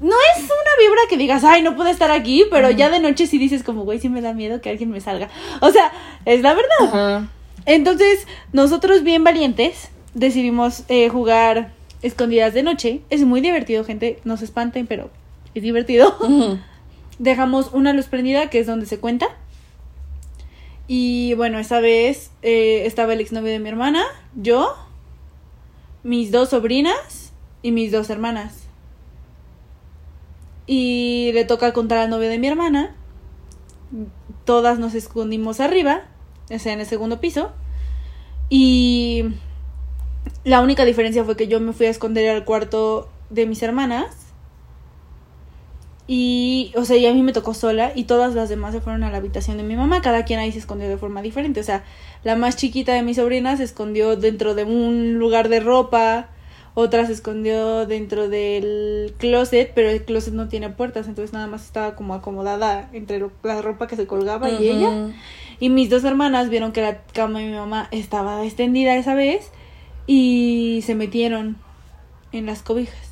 no 0.00 0.14
es 0.36 0.44
una 0.44 0.76
vibra 0.78 1.00
que 1.08 1.16
digas, 1.16 1.42
ay, 1.44 1.62
no 1.62 1.74
puedo 1.74 1.90
estar 1.90 2.10
aquí, 2.10 2.44
pero 2.50 2.70
ya 2.70 2.88
de 2.88 3.00
noche 3.00 3.26
sí 3.26 3.38
dices 3.38 3.64
como, 3.64 3.84
güey, 3.84 3.98
sí 3.98 4.08
me 4.08 4.20
da 4.20 4.32
miedo 4.32 4.60
que 4.60 4.70
alguien 4.70 4.90
me 4.90 5.00
salga. 5.00 5.28
O 5.60 5.70
sea, 5.70 5.92
es 6.24 6.40
la 6.42 6.54
verdad. 6.54 7.28
Entonces, 7.66 8.26
nosotros 8.52 9.02
bien 9.02 9.24
valientes 9.24 9.90
decidimos 10.14 10.84
eh, 10.88 11.08
jugar 11.08 11.72
escondidas 12.02 12.54
de 12.54 12.62
noche. 12.62 13.00
Es 13.10 13.22
muy 13.22 13.40
divertido, 13.40 13.84
gente. 13.84 14.20
No 14.24 14.36
se 14.36 14.44
espanten, 14.44 14.86
pero 14.86 15.10
es 15.54 15.62
divertido. 15.62 16.16
Dejamos 17.18 17.70
una 17.72 17.92
luz 17.92 18.06
prendida, 18.06 18.50
que 18.50 18.60
es 18.60 18.66
donde 18.66 18.86
se 18.86 19.00
cuenta. 19.00 19.26
Y 20.86 21.34
bueno, 21.34 21.58
esa 21.58 21.80
vez 21.80 22.30
eh, 22.42 22.84
estaba 22.86 23.12
el 23.12 23.20
exnovio 23.20 23.52
de 23.52 23.58
mi 23.58 23.68
hermana, 23.68 24.04
yo, 24.34 24.74
mis 26.02 26.30
dos 26.30 26.50
sobrinas 26.50 27.32
y 27.62 27.72
mis 27.72 27.92
dos 27.92 28.08
hermanas. 28.08 28.67
Y 30.68 31.32
le 31.32 31.44
toca 31.46 31.72
contar 31.72 31.98
al 31.98 32.10
novio 32.10 32.28
de 32.28 32.38
mi 32.38 32.46
hermana. 32.46 32.94
Todas 34.44 34.78
nos 34.78 34.94
escondimos 34.94 35.60
arriba, 35.60 36.02
o 36.54 36.58
sea, 36.58 36.74
en 36.74 36.80
el 36.80 36.86
segundo 36.86 37.20
piso. 37.20 37.50
Y 38.50 39.24
la 40.44 40.60
única 40.60 40.84
diferencia 40.84 41.24
fue 41.24 41.36
que 41.36 41.48
yo 41.48 41.58
me 41.58 41.72
fui 41.72 41.86
a 41.86 41.90
esconder 41.90 42.28
al 42.30 42.44
cuarto 42.44 43.08
de 43.30 43.46
mis 43.46 43.62
hermanas. 43.62 44.14
Y, 46.06 46.72
o 46.76 46.84
sea, 46.84 46.96
y 46.96 47.06
a 47.06 47.12
mí 47.12 47.22
me 47.22 47.32
tocó 47.32 47.52
sola 47.52 47.92
y 47.94 48.04
todas 48.04 48.34
las 48.34 48.48
demás 48.48 48.72
se 48.72 48.80
fueron 48.80 49.04
a 49.04 49.10
la 49.10 49.18
habitación 49.18 49.56
de 49.56 49.62
mi 49.62 49.74
mamá. 49.74 50.02
Cada 50.02 50.24
quien 50.24 50.38
ahí 50.38 50.52
se 50.52 50.58
escondió 50.58 50.88
de 50.88 50.96
forma 50.98 51.22
diferente. 51.22 51.60
O 51.60 51.64
sea, 51.64 51.84
la 52.24 52.36
más 52.36 52.56
chiquita 52.56 52.92
de 52.92 53.02
mis 53.02 53.16
sobrinas 53.16 53.58
se 53.58 53.64
escondió 53.64 54.16
dentro 54.16 54.54
de 54.54 54.64
un 54.64 55.18
lugar 55.18 55.48
de 55.48 55.60
ropa, 55.60 56.28
otra 56.74 57.06
se 57.06 57.12
escondió 57.12 57.86
dentro 57.86 58.28
del 58.28 59.14
closet, 59.18 59.72
pero 59.74 59.90
el 59.90 60.04
closet 60.04 60.34
no 60.34 60.48
tiene 60.48 60.70
puertas, 60.70 61.08
entonces 61.08 61.32
nada 61.32 61.46
más 61.46 61.64
estaba 61.64 61.94
como 61.94 62.14
acomodada 62.14 62.88
entre 62.92 63.20
la 63.42 63.62
ropa 63.62 63.86
que 63.86 63.96
se 63.96 64.06
colgaba 64.06 64.50
y 64.50 64.68
ella. 64.68 65.08
Y 65.60 65.70
mis 65.70 65.90
dos 65.90 66.04
hermanas 66.04 66.50
vieron 66.50 66.72
que 66.72 66.82
la 66.82 67.02
cama 67.12 67.40
de 67.40 67.46
mi 67.46 67.54
mamá 67.54 67.88
estaba 67.90 68.44
extendida 68.44 68.96
esa 68.96 69.14
vez 69.14 69.50
y 70.06 70.82
se 70.84 70.94
metieron 70.94 71.56
en 72.32 72.46
las 72.46 72.62
cobijas. 72.62 73.08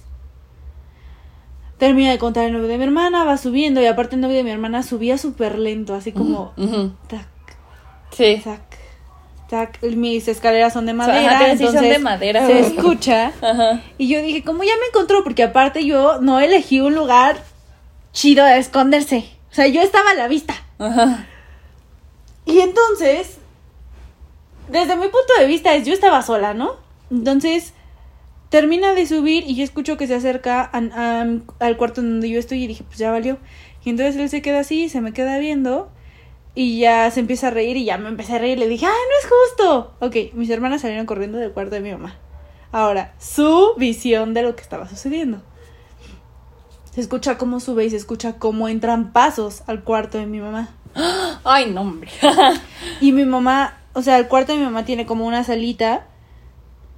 Termina 1.78 2.10
de 2.10 2.18
contar 2.18 2.46
el 2.46 2.52
novio 2.52 2.68
de 2.68 2.78
mi 2.78 2.84
hermana, 2.84 3.24
va 3.24 3.36
subiendo 3.36 3.82
y 3.82 3.86
aparte 3.86 4.14
el 4.14 4.22
novio 4.22 4.36
de 4.36 4.44
mi 4.44 4.50
hermana 4.50 4.82
subía 4.82 5.18
súper 5.18 5.58
lento, 5.58 5.94
así 5.94 6.12
como... 6.12 6.52
Tac, 7.08 7.26
sí. 8.12 8.40
Tac, 8.42 8.62
tac. 9.48 9.82
Mis 9.82 10.28
escaleras 10.28 10.72
son 10.72 10.86
de 10.86 10.92
madera, 10.92 11.50
entonces 11.50 11.80
son 11.80 11.88
de 11.88 11.98
madera, 11.98 12.46
se 12.46 12.60
escucha. 12.60 13.32
Y 13.98 14.08
yo 14.08 14.20
dije, 14.22 14.42
como 14.42 14.62
ya 14.64 14.72
me 14.80 14.86
encontró, 14.86 15.24
porque 15.24 15.42
aparte 15.42 15.84
yo 15.84 16.20
no 16.20 16.40
elegí 16.40 16.80
un 16.80 16.94
lugar 16.94 17.36
chido 18.12 18.44
de 18.44 18.58
esconderse. 18.58 19.24
O 19.50 19.54
sea, 19.54 19.66
yo 19.66 19.80
estaba 19.80 20.10
a 20.10 20.14
la 20.14 20.28
vista. 20.28 20.54
Ajá. 20.78 21.26
Y 22.44 22.60
entonces, 22.60 23.38
desde 24.68 24.96
mi 24.96 25.08
punto 25.08 25.32
de 25.38 25.46
vista 25.46 25.74
es, 25.74 25.86
yo 25.86 25.92
estaba 25.92 26.22
sola, 26.22 26.54
¿no? 26.54 26.76
Entonces, 27.10 27.72
termina 28.48 28.94
de 28.94 29.06
subir 29.06 29.44
y 29.46 29.54
yo 29.54 29.64
escucho 29.64 29.96
que 29.96 30.06
se 30.06 30.14
acerca 30.14 30.62
al 30.62 31.76
cuarto 31.76 32.02
donde 32.02 32.28
yo 32.28 32.38
estoy 32.38 32.64
y 32.64 32.66
dije, 32.66 32.84
pues 32.84 32.98
ya 32.98 33.10
valió. 33.10 33.38
Y 33.84 33.90
entonces 33.90 34.16
él 34.16 34.28
se 34.28 34.42
queda 34.42 34.60
así, 34.60 34.88
se 34.88 35.00
me 35.00 35.12
queda 35.12 35.38
viendo 35.38 35.90
y 36.56 36.78
ya 36.80 37.08
se 37.10 37.20
empieza 37.20 37.48
a 37.48 37.50
reír 37.50 37.76
y 37.76 37.84
ya 37.84 37.98
me 37.98 38.08
empecé 38.08 38.34
a 38.34 38.38
reír 38.38 38.58
le 38.58 38.66
dije, 38.66 38.86
¡ay, 38.86 38.92
no 38.92 39.18
es 39.20 39.28
justo! 39.28 39.94
Ok, 40.00 40.34
mis 40.34 40.48
hermanas 40.48 40.80
salieron 40.80 41.04
corriendo 41.04 41.36
del 41.36 41.52
cuarto 41.52 41.74
de 41.74 41.82
mi 41.82 41.92
mamá. 41.92 42.18
Ahora, 42.72 43.14
su 43.18 43.74
visión 43.76 44.32
de 44.32 44.42
lo 44.42 44.56
que 44.56 44.62
estaba 44.62 44.88
sucediendo. 44.88 45.42
Se 46.92 47.02
escucha 47.02 47.36
cómo 47.36 47.60
sube 47.60 47.84
y 47.84 47.90
se 47.90 47.96
escucha 47.96 48.38
cómo 48.38 48.68
entran 48.68 49.12
pasos 49.12 49.64
al 49.66 49.84
cuarto 49.84 50.16
de 50.16 50.24
mi 50.24 50.40
mamá. 50.40 50.70
Ay, 51.44 51.70
no, 51.70 51.82
hombre. 51.82 52.10
y 53.02 53.12
mi 53.12 53.26
mamá, 53.26 53.76
o 53.92 54.00
sea, 54.00 54.16
el 54.18 54.26
cuarto 54.26 54.52
de 54.52 54.58
mi 54.58 54.64
mamá 54.64 54.86
tiene 54.86 55.04
como 55.04 55.26
una 55.26 55.44
salita. 55.44 56.06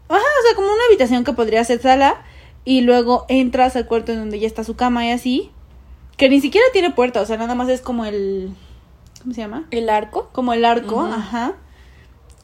Ajá, 0.08 0.20
o 0.20 0.46
sea, 0.46 0.54
como 0.54 0.68
una 0.68 0.84
habitación 0.88 1.24
que 1.24 1.32
podría 1.32 1.64
ser 1.64 1.82
sala. 1.82 2.22
Y 2.64 2.82
luego 2.82 3.26
entras 3.28 3.74
al 3.74 3.86
cuarto 3.86 4.12
en 4.12 4.20
donde 4.20 4.38
ya 4.38 4.46
está 4.46 4.62
su 4.62 4.76
cama 4.76 5.04
y 5.04 5.10
así. 5.10 5.50
Que 6.16 6.28
ni 6.28 6.40
siquiera 6.40 6.66
tiene 6.72 6.92
puerta, 6.92 7.20
o 7.20 7.26
sea, 7.26 7.36
nada 7.36 7.56
más 7.56 7.68
es 7.68 7.80
como 7.80 8.04
el. 8.04 8.54
¿Cómo 9.20 9.34
se 9.34 9.40
llama? 9.40 9.66
El 9.70 9.88
arco. 9.88 10.30
Como 10.32 10.52
el 10.52 10.64
arco, 10.64 11.00
ajá. 11.00 11.54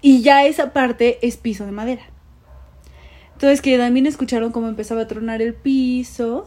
Y 0.01 0.23
ya 0.23 0.45
esa 0.45 0.73
parte 0.73 1.19
es 1.27 1.37
piso 1.37 1.65
de 1.65 1.73
madera. 1.73 2.03
Entonces 3.33 3.61
que 3.61 3.77
también 3.79 4.07
escucharon 4.07 4.53
cómo 4.53 4.69
empezaba 4.69 5.03
a 5.03 5.07
tronar 5.09 5.43
el 5.43 5.55
piso 5.55 6.47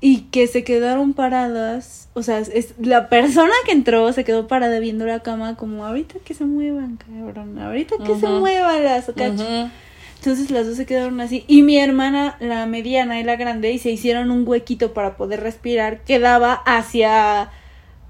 y 0.00 0.22
que 0.32 0.48
se 0.48 0.64
quedaron 0.64 1.12
paradas, 1.12 2.08
o 2.14 2.24
sea, 2.24 2.40
es, 2.40 2.74
la 2.80 3.08
persona 3.08 3.52
que 3.64 3.70
entró 3.70 4.12
se 4.12 4.24
quedó 4.24 4.48
parada 4.48 4.80
viendo 4.80 5.06
la 5.06 5.20
cama 5.20 5.54
como 5.54 5.86
ahorita 5.86 6.18
que 6.24 6.34
se 6.34 6.44
muevan, 6.44 6.96
cabrón, 6.96 7.56
ahorita 7.56 7.96
que 8.04 8.18
se 8.18 8.26
muevan 8.26 8.82
las 8.82 9.06
cachas. 9.06 9.70
Entonces 10.16 10.50
las 10.50 10.66
dos 10.66 10.76
se 10.76 10.86
quedaron 10.86 11.20
así 11.20 11.44
y 11.46 11.62
mi 11.62 11.78
hermana, 11.78 12.36
la 12.40 12.66
mediana 12.66 13.20
y 13.20 13.24
la 13.24 13.36
grande, 13.36 13.70
y 13.72 13.78
se 13.78 13.90
hicieron 13.90 14.32
un 14.32 14.46
huequito 14.46 14.92
para 14.92 15.16
poder 15.16 15.40
respirar 15.40 16.02
que 16.02 16.18
daba 16.18 16.54
hacia 16.54 17.50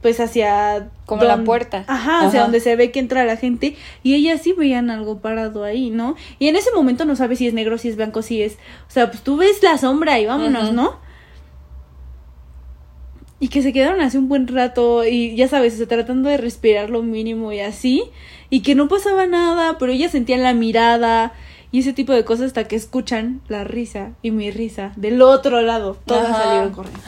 pues 0.03 0.21
hacia 0.21 0.91
como 1.07 1.25
la 1.25 1.45
puerta. 1.45 1.85
Ajá, 1.87 2.27
hacia 2.27 2.43
donde 2.43 2.61
se 2.61 2.77
ve 2.77 2.91
que 2.91 3.01
entra 3.01 3.25
la 3.25 3.37
gente 3.37 3.77
y 4.03 4.15
ellas 4.15 4.43
sí 4.43 4.53
veían 4.53 4.91
algo 4.91 5.21
parado 5.21 5.65
ahí, 5.65 5.91
¿no? 5.91 6.17
Y 6.38 6.49
en 6.49 6.57
ese 6.57 6.71
momento 6.75 7.05
no 7.05 7.17
sabes 7.17 7.38
si 7.38 7.47
es 7.47 7.55
negro, 7.55 7.79
si 7.79 7.88
es 7.88 7.97
blanco, 7.97 8.21
si 8.23 8.43
es, 8.43 8.55
o 8.88 8.91
sea, 8.91 9.11
pues 9.11 9.23
tú 9.23 9.37
ves 9.37 9.62
la 9.62 9.79
sombra 9.79 10.19
y 10.19 10.27
vámonos, 10.27 10.73
¿no? 10.73 11.01
y 13.43 13.49
que 13.49 13.61
se 13.61 13.73
quedaron 13.73 14.01
así 14.01 14.17
un 14.19 14.29
buen 14.29 14.47
rato 14.47 15.05
y 15.05 15.35
ya 15.35 15.49
sabes, 15.49 15.81
o 15.81 15.88
tratando 15.88 16.29
de 16.29 16.37
respirar 16.37 16.91
lo 16.91 17.03
mínimo 17.03 17.51
y 17.51 17.59
así, 17.59 18.05
y 18.51 18.61
que 18.61 18.77
no 18.77 18.87
pasaba 18.87 19.27
nada, 19.27 19.79
pero 19.79 19.91
ellas 19.91 20.12
sentían 20.12 20.45
la 20.45 20.55
mirada 20.55 21.33
y 21.73 21.81
ese 21.81 21.93
tipo 21.93 22.12
de 22.12 22.25
cosas 22.25 22.47
hasta 22.47 22.69
que 22.69 22.77
escuchan 22.77 23.41
la 23.49 23.65
risa 23.65 24.12
y 24.23 24.31
mi 24.31 24.53
risa 24.53 24.93
del 24.95 25.21
otro 25.23 25.61
lado. 25.61 25.99
Todas 26.07 26.29
salieron 26.29 26.71
corriendo. 26.71 27.01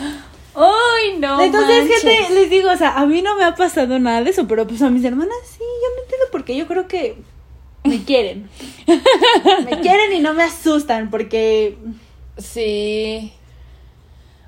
¡Ay, 0.54 1.18
no! 1.18 1.40
Entonces, 1.40 2.02
gente, 2.02 2.34
les 2.34 2.50
digo, 2.50 2.70
o 2.70 2.76
sea, 2.76 2.96
a 2.96 3.06
mí 3.06 3.22
no 3.22 3.36
me 3.36 3.44
ha 3.44 3.54
pasado 3.54 3.98
nada 3.98 4.22
de 4.22 4.30
eso, 4.30 4.46
pero 4.46 4.66
pues 4.66 4.82
a 4.82 4.90
mis 4.90 5.04
hermanas 5.04 5.36
sí, 5.44 5.58
yo 5.60 5.96
no 5.96 6.02
entiendo 6.02 6.26
por 6.30 6.44
qué. 6.44 6.56
Yo 6.56 6.66
creo 6.66 6.86
que 6.86 7.16
me 7.84 8.02
quieren. 8.04 8.48
me 8.86 9.80
quieren 9.80 10.12
y 10.12 10.20
no 10.20 10.34
me 10.34 10.44
asustan 10.44 11.10
porque... 11.10 11.76
Sí. 12.38 13.32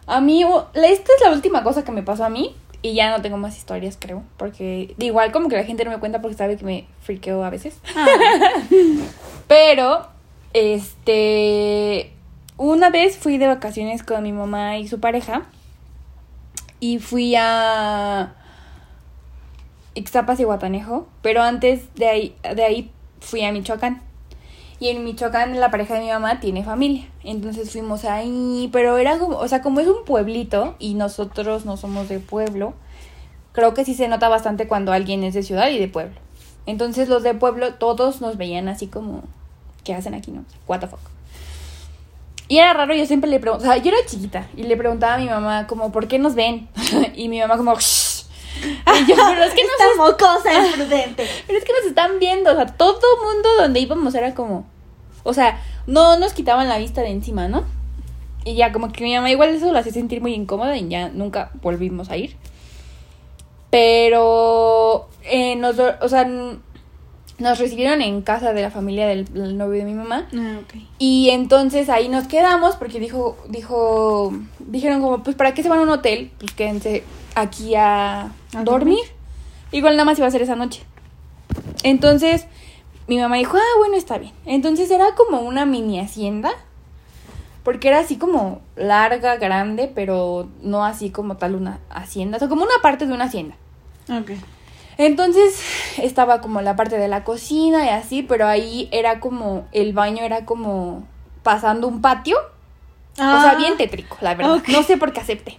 A 0.07 0.21
mí, 0.21 0.45
esta 0.75 1.13
es 1.13 1.21
la 1.25 1.33
última 1.33 1.63
cosa 1.63 1.85
que 1.85 1.93
me 1.93 2.03
pasó 2.03 2.25
a 2.25 2.31
mí. 2.31 2.55
Y 2.83 2.95
ya 2.95 3.11
no 3.11 3.21
tengo 3.21 3.37
más 3.37 3.57
historias, 3.57 3.97
creo. 4.01 4.23
Porque 4.37 4.95
igual 4.99 5.33
como 5.33 5.49
que 5.49 5.57
la 5.57 5.65
gente 5.65 5.85
no 5.85 5.91
me 5.91 5.99
cuenta 5.99 6.21
porque 6.21 6.37
sabe 6.37 6.57
que 6.57 6.65
me 6.65 6.87
friqueo 7.01 7.43
a 7.43 7.51
veces. 7.51 7.79
Ah. 7.97 8.07
Pero, 9.49 10.07
este... 10.53 12.13
Una 12.59 12.91
vez 12.91 13.19
fui 13.19 13.37
de 13.37 13.49
vacaciones 13.49 14.03
con 14.03 14.23
mi 14.23 14.33
mamá 14.33 14.79
y 14.79 14.89
su 14.89 14.99
pareja. 14.99 15.47
Y 16.81 16.99
fui 16.99 17.35
a... 17.37 18.35
Ixtapas 19.95 20.41
y 20.41 20.45
Guatanejo. 20.45 21.07
Pero 21.23 21.43
antes 21.43 21.95
de 21.95 22.09
ahí, 22.09 22.37
de 22.55 22.65
ahí 22.65 22.91
fui 23.21 23.45
a 23.45 23.53
Michoacán. 23.53 24.03
Y 24.79 24.89
en 24.89 25.05
Michoacán 25.05 25.59
la 25.59 25.71
pareja 25.71 25.95
de 25.95 26.01
mi 26.01 26.09
mamá 26.09 26.41
tiene 26.41 26.63
familia. 26.63 27.09
Entonces 27.25 27.71
fuimos 27.71 28.05
ahí, 28.05 28.69
pero 28.73 28.99
era 28.99 29.19
como, 29.19 29.39
o 29.39 29.49
sea, 29.49 29.63
como 29.63 29.81
es 29.81 29.89
un 29.89 30.05
pueblito 30.05 30.77
y 30.79 30.95
nosotros 30.95 31.65
no 31.65 31.77
somos 31.77 32.09
de 32.09 32.19
pueblo, 32.19 32.75
creo 33.53 33.73
que 33.73 33.87
sí 33.87 33.95
se 33.95 34.09
nota 34.09 34.29
bastante 34.29 34.69
cuando 34.69 34.93
alguien 34.93 35.25
es 35.25 35.33
de 35.33 35.43
ciudad 35.43 35.71
y 35.71 35.79
de 35.79 35.89
pueblo. 35.89 36.17
Entonces 36.67 37.09
los 37.09 37.23
de 37.23 37.33
pueblo 37.33 37.75
todos 37.75 38.21
nos 38.21 38.37
veían 38.37 38.69
así 38.69 38.87
como, 38.87 39.23
¿qué 39.83 39.95
hacen 39.95 40.15
aquí, 40.15 40.31
no? 40.31 40.45
What 40.67 40.81
the 40.81 40.89
fuck. 40.89 41.16
Y 42.49 42.59
era 42.59 42.73
raro, 42.73 42.95
yo 42.95 43.07
siempre 43.07 43.29
le 43.29 43.41
preguntaba, 43.41 43.71
o 43.71 43.75
sea, 43.75 43.83
yo 43.83 43.91
era 43.91 44.07
chiquita 44.07 44.49
y 44.57 44.63
le 44.63 44.77
preguntaba 44.77 45.15
a 45.15 45.19
mi 45.19 45.29
mamá 45.29 45.67
como, 45.67 45.91
¿por 45.91 46.07
qué 46.07 46.19
nos 46.19 46.35
ven? 46.35 46.69
y 47.15 47.29
mi 47.29 47.41
mamá 47.41 47.57
como, 47.57 47.75
Shh. 47.75 48.25
Y 48.63 49.07
yo, 49.07 49.17
pero 49.17 49.45
es 49.45 49.55
que 49.55 49.63
nos 49.63 49.97
mocosa 49.97 50.67
imprudente. 50.67 51.27
Pero 51.47 51.59
es 51.59 51.65
que 51.65 51.73
nos 51.73 51.85
están 51.85 52.19
viendo, 52.19 52.51
o 52.51 52.55
sea, 52.55 52.67
todo 52.67 52.99
mundo 53.23 53.49
donde 53.59 53.81
íbamos 53.81 54.15
era 54.15 54.35
como, 54.35 54.65
o 55.25 55.35
sea, 55.35 55.61
no 55.87 56.19
nos 56.19 56.33
quitaban 56.33 56.69
la 56.69 56.79
vista 56.79 57.03
de 57.03 57.11
encima, 57.11 57.49
¿no? 57.49 57.65
Y 58.45 58.55
ya 58.55 58.73
como 58.73 58.93
que 58.93 59.05
mi 59.05 59.15
mamá 59.15 59.31
igual 59.31 59.51
eso 59.51 59.73
lo 59.73 59.79
hacía 59.79 59.93
sentir 59.93 60.21
muy 60.21 60.33
incómoda 60.33 60.77
y 60.77 60.89
ya 60.89 61.09
nunca 61.09 61.51
volvimos 61.61 62.11
a 62.11 62.17
ir. 62.17 62.37
Pero 63.71 65.09
eh, 65.25 65.57
nos, 65.57 65.77
o 65.79 66.09
sea, 66.09 66.27
nos 67.39 67.59
recibieron 67.59 68.01
en 68.01 68.23
casa 68.23 68.53
de 68.53 68.63
la 68.63 68.71
familia 68.71 69.07
del, 69.07 69.27
novio 69.57 69.81
de 69.81 69.85
mi 69.85 69.95
mamá. 69.95 70.27
Ah, 70.35 70.61
y 70.99 71.31
entonces 71.31 71.89
ahí 71.89 72.09
nos 72.09 72.27
quedamos 72.29 72.77
porque 72.77 72.99
dijo, 72.99 73.37
dijo, 73.49 74.33
dijeron 74.59 75.03
como, 75.03 75.23
pues 75.23 75.37
para 75.37 75.53
qué 75.53 75.63
se 75.63 75.69
van 75.69 75.81
a 75.81 75.83
un 75.83 75.91
hotel, 75.91 76.31
pues 76.39 76.53
quédense 76.53 77.05
aquí 77.35 77.75
a, 77.75 78.31
dormir? 78.65 79.05
Igual 79.71 79.95
nada 79.95 80.07
más 80.07 80.19
iba 80.19 80.27
a 80.27 80.31
ser 80.31 80.43
esa 80.43 80.57
noche. 80.57 80.83
Entonces, 81.83 82.47
mi 83.07 83.19
mamá 83.19 83.37
dijo, 83.37 83.57
ah, 83.57 83.79
bueno, 83.79 83.97
está 83.97 84.17
bien. 84.17 84.33
Entonces 84.47 84.91
era 84.91 85.15
como 85.15 85.41
una 85.41 85.67
mini 85.67 86.01
hacienda. 86.01 86.51
Porque 87.63 87.89
era 87.89 87.99
así 87.99 88.17
como 88.17 88.61
larga, 88.77 89.37
grande, 89.39 89.91
pero 89.93 90.49
no 90.63 90.85
así 90.85 91.11
como 91.11 91.37
tal 91.37 91.57
una 91.57 91.81
hacienda. 91.91 92.37
O 92.37 92.39
sea, 92.39 92.49
como 92.49 92.63
una 92.63 92.81
parte 92.81 93.07
de 93.07 93.13
una 93.13 93.25
hacienda. 93.25 93.57
Ok. 94.09 94.31
Entonces 94.99 95.61
estaba 95.99 96.41
como 96.41 96.63
la 96.63 96.75
parte 96.77 96.97
de 96.97 97.09
la 97.09 97.25
cocina 97.25 97.85
y 97.85 97.89
así, 97.91 98.23
pero 98.23 98.47
ahí 98.47 98.89
era 98.93 99.21
como, 99.21 99.67
el 99.73 99.93
baño 99.93 100.25
era 100.25 100.45
como 100.45 101.07
pasando 101.43 101.87
un 101.87 102.01
patio. 102.01 102.39
o 103.13 103.17
sea, 103.17 103.51
ah. 103.51 103.55
bien 103.57 103.77
tétrico, 103.77 104.17
la 104.21 104.35
verdad. 104.35 104.63
No 104.69 104.83
sé 104.83 104.97
por 104.97 105.13
qué 105.13 105.21
acepté. 105.21 105.59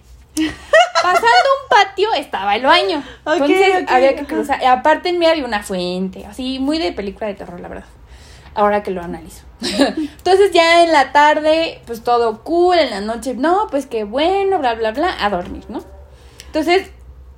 Pasando 1.02 1.28
un 1.62 1.69
patio 1.69 2.13
estaba 2.13 2.56
el 2.56 2.63
baño. 2.63 3.04
Entonces 3.26 3.86
había 3.88 4.15
que 4.15 4.26
cruzar. 4.26 4.63
Aparte 4.65 5.10
en 5.10 5.19
mí 5.19 5.26
había 5.26 5.45
una 5.45 5.63
fuente, 5.63 6.26
así 6.26 6.60
muy 6.60 6.80
de 6.80 6.91
película 6.91 7.28
de 7.28 7.36
terror, 7.36 7.60
la 7.60 7.67
verdad. 7.67 7.86
Ahora 8.56 8.82
que 8.82 8.89
lo 8.89 9.04
analizo. 9.04 9.43
Entonces 9.62 10.52
ya 10.52 10.84
en 10.84 10.91
la 10.91 11.12
tarde, 11.12 11.82
pues 11.86 12.04
todo 12.04 12.43
cool, 12.43 12.80
en 12.80 12.89
la 12.89 13.02
noche, 13.02 13.36
no, 13.36 13.67
pues 13.69 13.86
qué 13.86 14.04
bueno, 14.04 14.58
bla, 14.58 14.73
bla, 14.73 14.91
bla, 14.91 15.15
a 15.23 15.30
dormir, 15.30 15.63
¿no? 15.69 15.84
Entonces 16.47 16.89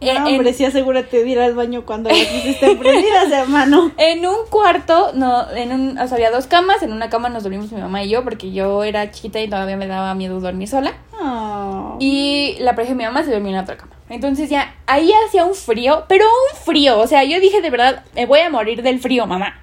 no, 0.02 0.08
eh, 0.08 0.18
hombre, 0.18 0.54
sí 0.54 0.64
asegúrate 0.64 1.24
de 1.24 1.30
ir 1.30 1.40
al 1.40 1.56
baño 1.56 1.86
cuando 1.86 2.10
las 2.10 2.20
luces 2.20 2.46
estén 2.46 2.80
prendidas, 2.80 3.32
hermano. 3.32 3.92
En 3.98 4.26
un 4.26 4.48
cuarto, 4.50 5.12
no, 5.14 5.50
en 5.52 5.74
un, 5.74 5.98
o 5.98 6.08
sea, 6.08 6.16
había 6.16 6.32
dos 6.32 6.48
camas, 6.48 6.82
en 6.84 6.94
una 6.94 7.10
cama 7.10 7.30
nos 7.30 7.44
dormimos 7.44 7.72
mi 7.72 7.82
mamá 7.82 8.04
y 8.04 8.10
yo, 8.10 8.24
porque 8.24 8.52
yo 8.52 8.84
era 8.84 9.12
chiquita 9.12 9.42
y 9.42 9.50
todavía 9.50 9.76
me 9.76 9.88
daba 9.88 10.14
miedo 10.16 10.40
dormir 10.40 10.70
sola. 10.70 10.94
Oh. 11.22 11.98
Y 12.00 12.56
la 12.60 12.76
pareja 12.76 12.94
de 12.94 12.98
mi 12.98 13.04
mamá 13.04 13.24
se 13.24 13.32
dormía 13.32 13.50
en 13.50 13.58
la 13.58 13.64
otra 13.64 13.78
cama. 13.78 13.92
Entonces 14.10 14.50
ya, 14.50 14.76
ahí 14.88 15.12
hacía 15.28 15.46
un 15.46 15.54
frío, 15.54 16.06
pero 16.08 16.26
un 16.26 16.60
frío, 16.64 16.98
o 17.00 17.08
sea, 17.08 17.24
yo 17.26 17.40
dije 17.40 17.62
de 17.62 17.70
verdad, 17.70 18.04
me 18.16 18.26
voy 18.26 18.40
a 18.40 18.50
morir 18.50 18.82
del 18.82 19.00
frío, 19.00 19.28
mamá. 19.28 19.62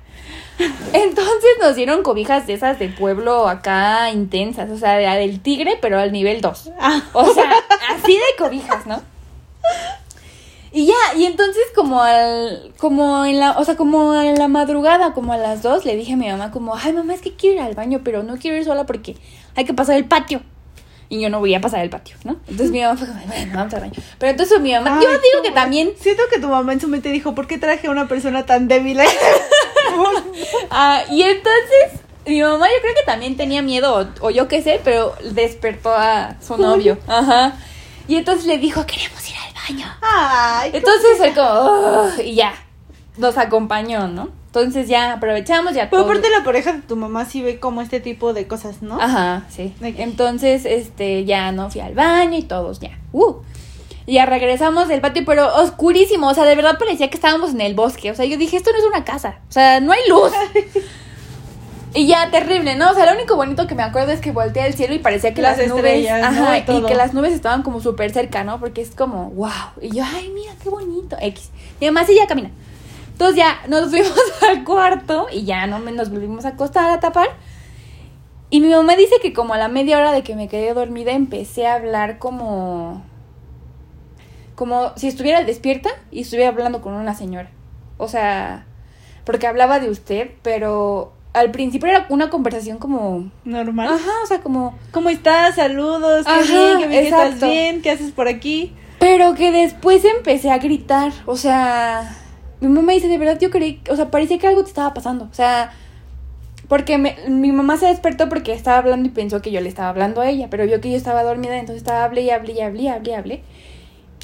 Entonces 0.92 1.50
nos 1.60 1.76
dieron 1.76 2.02
cobijas 2.02 2.46
de 2.46 2.54
esas 2.54 2.78
de 2.78 2.88
pueblo 2.88 3.48
acá 3.48 4.10
intensas, 4.10 4.70
o 4.70 4.76
sea, 4.76 4.96
de, 4.96 5.06
del 5.18 5.40
tigre, 5.40 5.78
pero 5.80 5.98
al 5.98 6.12
nivel 6.12 6.40
2. 6.40 6.72
Ah. 6.78 7.02
O 7.12 7.26
sea, 7.32 7.52
así 7.90 8.14
de 8.14 8.36
cobijas, 8.38 8.86
¿no? 8.86 9.00
Y 10.76 10.84
ya, 10.84 10.94
y 11.16 11.24
entonces 11.24 11.62
como 11.74 12.02
al, 12.02 12.70
como 12.76 13.24
en 13.24 13.40
la, 13.40 13.52
o 13.52 13.64
sea, 13.64 13.78
como 13.78 14.14
en 14.20 14.34
la 14.38 14.46
madrugada, 14.46 15.14
como 15.14 15.32
a 15.32 15.38
las 15.38 15.62
dos, 15.62 15.86
le 15.86 15.96
dije 15.96 16.12
a 16.12 16.16
mi 16.16 16.28
mamá 16.28 16.50
como, 16.50 16.76
ay 16.76 16.92
mamá, 16.92 17.14
es 17.14 17.22
que 17.22 17.34
quiero 17.34 17.56
ir 17.56 17.62
al 17.62 17.74
baño, 17.74 18.02
pero 18.04 18.22
no 18.22 18.36
quiero 18.36 18.58
ir 18.58 18.64
sola 18.66 18.84
porque 18.84 19.16
hay 19.54 19.64
que 19.64 19.72
pasar 19.72 19.96
el 19.96 20.04
patio. 20.04 20.42
Y 21.08 21.18
yo 21.18 21.30
no 21.30 21.38
voy 21.38 21.54
a 21.54 21.62
pasar 21.62 21.80
el 21.80 21.88
patio, 21.88 22.16
¿no? 22.24 22.32
Entonces 22.46 22.72
mi 22.72 22.82
mamá 22.82 22.94
fue 22.98 23.06
como, 23.06 23.20
bueno, 23.26 23.52
vamos 23.54 23.72
al 23.72 23.80
baño. 23.80 23.94
Pero 24.18 24.32
entonces 24.32 24.60
mi 24.60 24.74
mamá, 24.74 25.00
yo 25.02 25.08
digo 25.08 25.42
que 25.42 25.50
también... 25.50 25.92
Siento 25.98 26.24
que 26.30 26.38
tu 26.38 26.48
mamá 26.48 26.74
en 26.74 26.80
su 26.82 26.88
mente 26.88 27.08
dijo, 27.08 27.34
¿por 27.34 27.46
qué 27.46 27.56
traje 27.56 27.86
a 27.86 27.90
una 27.90 28.06
persona 28.06 28.44
tan 28.44 28.68
débil? 28.68 28.98
ah, 30.70 31.04
y 31.10 31.22
entonces 31.22 32.00
mi 32.26 32.42
mamá 32.42 32.66
yo 32.66 32.82
creo 32.82 32.94
que 32.94 33.06
también 33.06 33.38
tenía 33.38 33.62
miedo, 33.62 34.10
o, 34.20 34.28
yo 34.28 34.46
qué 34.46 34.60
sé, 34.60 34.82
pero 34.84 35.14
despertó 35.32 35.94
a 35.94 36.36
su 36.46 36.58
novio. 36.58 36.98
Ajá. 37.08 37.56
Y 38.08 38.16
entonces 38.16 38.44
le 38.44 38.58
dijo, 38.58 38.84
queremos 38.84 39.26
ir 39.30 39.36
al 39.38 39.45
Ay, 40.02 40.70
entonces 40.72 41.18
fue 41.18 41.32
como, 41.32 42.08
y 42.22 42.34
ya, 42.34 42.54
nos 43.16 43.38
acompañó, 43.38 44.08
¿no? 44.08 44.28
Entonces 44.46 44.88
ya 44.88 45.12
aprovechamos 45.12 45.74
ya 45.74 45.90
Pero 45.90 46.04
aparte 46.04 46.30
la 46.30 46.42
pareja 46.42 46.72
de 46.72 46.80
tu 46.80 46.96
mamá 46.96 47.26
sí 47.26 47.42
ve 47.42 47.60
como 47.60 47.82
este 47.82 48.00
tipo 48.00 48.32
de 48.32 48.46
cosas, 48.46 48.80
¿no? 48.80 48.98
Ajá, 48.98 49.44
sí. 49.50 49.74
Entonces, 49.82 50.64
este, 50.64 51.26
ya 51.26 51.52
no 51.52 51.68
fui 51.68 51.82
al 51.82 51.94
baño 51.94 52.38
y 52.38 52.42
todos 52.42 52.80
ya. 52.80 52.98
Uh. 53.12 53.34
Ya 54.06 54.24
regresamos 54.24 54.88
del 54.88 55.02
patio, 55.02 55.24
pero 55.26 55.54
oscurísimo. 55.56 56.28
O 56.28 56.34
sea, 56.34 56.44
de 56.44 56.54
verdad 56.54 56.78
parecía 56.78 57.10
que 57.10 57.16
estábamos 57.16 57.50
en 57.50 57.60
el 57.60 57.74
bosque. 57.74 58.10
O 58.10 58.14
sea, 58.14 58.24
yo 58.24 58.38
dije, 58.38 58.56
esto 58.56 58.70
no 58.70 58.78
es 58.78 58.84
una 58.84 59.04
casa. 59.04 59.40
O 59.48 59.52
sea, 59.52 59.80
no 59.80 59.92
hay 59.92 60.00
luz. 60.08 60.32
y 61.96 62.06
ya, 62.06 62.30
terrible, 62.30 62.76
¿no? 62.76 62.90
O 62.90 62.94
sea, 62.94 63.06
lo 63.06 63.18
único 63.18 63.36
bonito 63.36 63.66
que 63.66 63.74
me 63.74 63.82
acuerdo 63.82 64.12
es 64.12 64.20
que 64.20 64.30
volteé 64.30 64.62
al 64.62 64.74
cielo 64.74 64.94
y 64.94 64.98
parecía 64.98 65.32
que 65.34 65.42
las, 65.42 65.56
nubes. 65.66 66.08
Ajá, 66.10 66.58
y 66.58 66.82
que 66.82 66.94
las 66.94 67.14
nubes 67.14 67.32
estaban 67.32 67.62
como 67.62 67.80
súper 67.80 68.12
cerca, 68.12 68.44
¿no? 68.44 68.60
Porque 68.60 68.82
es 68.82 68.94
como, 68.94 69.30
wow. 69.30 69.50
Y 69.80 69.96
yo, 69.96 70.04
ay, 70.04 70.30
mira, 70.34 70.52
qué 70.62 70.68
bonito. 70.68 71.16
X. 71.18 71.50
Y 71.80 71.86
además, 71.86 72.08
ella 72.08 72.26
camina. 72.26 72.50
Entonces 73.12 73.36
ya 73.36 73.60
nos 73.68 73.88
fuimos 73.90 74.12
al 74.46 74.62
cuarto 74.62 75.26
y 75.32 75.44
ya 75.44 75.66
no 75.66 75.78
nos 75.78 76.10
volvimos 76.10 76.44
a 76.44 76.48
acostar 76.50 76.90
a 76.90 77.00
tapar. 77.00 77.28
Y 78.50 78.60
mi 78.60 78.68
mamá 78.68 78.94
dice 78.94 79.16
que 79.22 79.32
como 79.32 79.54
a 79.54 79.58
la 79.58 79.68
media 79.68 79.96
hora 79.96 80.12
de 80.12 80.22
que 80.22 80.36
me 80.36 80.48
quedé 80.48 80.74
dormida 80.74 81.12
empecé 81.12 81.66
a 81.66 81.74
hablar 81.74 82.18
como 82.18 83.02
como 84.54 84.92
si 84.96 85.08
estuviera 85.08 85.42
despierta 85.44 85.90
y 86.10 86.22
estuviera 86.22 86.50
hablando 86.50 86.80
con 86.80 86.94
una 86.94 87.14
señora. 87.14 87.50
O 87.98 88.08
sea, 88.08 88.66
porque 89.24 89.46
hablaba 89.46 89.80
de 89.80 89.90
usted, 89.90 90.30
pero 90.42 91.15
al 91.36 91.50
principio 91.50 91.88
era 91.88 92.06
una 92.08 92.30
conversación 92.30 92.78
como 92.78 93.30
normal. 93.44 93.88
Ajá, 93.88 94.10
o 94.24 94.26
sea, 94.26 94.40
como 94.40 94.74
¿cómo 94.90 95.10
estás? 95.10 95.56
Saludos, 95.56 96.24
qué 96.24 96.42
bien, 96.50 96.78
qué 96.78 96.86
bien 96.88 97.04
estás 97.04 97.40
bien, 97.40 97.82
¿qué 97.82 97.90
haces 97.90 98.10
por 98.12 98.26
aquí? 98.26 98.72
Pero 98.98 99.34
que 99.34 99.52
después 99.52 100.02
empecé 100.04 100.50
a 100.50 100.56
gritar, 100.56 101.12
o 101.26 101.36
sea, 101.36 102.16
mi 102.60 102.68
mamá 102.68 102.92
dice, 102.92 103.08
de 103.08 103.18
verdad 103.18 103.38
yo 103.38 103.50
creí, 103.50 103.82
o 103.90 103.96
sea, 103.96 104.10
parecía 104.10 104.38
que 104.38 104.46
algo 104.46 104.62
te 104.62 104.70
estaba 104.70 104.94
pasando. 104.94 105.28
O 105.30 105.34
sea, 105.34 105.72
porque 106.68 106.96
mi 106.96 107.52
mamá 107.52 107.76
se 107.76 107.86
despertó 107.86 108.30
porque 108.30 108.54
estaba 108.54 108.78
hablando 108.78 109.06
y 109.06 109.12
pensó 109.12 109.42
que 109.42 109.50
yo 109.50 109.60
le 109.60 109.68
estaba 109.68 109.90
hablando 109.90 110.22
a 110.22 110.30
ella, 110.30 110.48
pero 110.50 110.64
vio 110.64 110.80
que 110.80 110.90
yo 110.90 110.96
estaba 110.96 111.22
dormida, 111.22 111.58
entonces 111.58 111.82
estaba 111.82 112.04
hablé 112.04 112.22
y 112.22 112.30
hablé 112.30 112.54
y 112.54 112.60
hablé 112.62 112.82
y 112.82 112.88
hablé 112.88 113.10
y 113.10 113.14
hablé. 113.14 113.42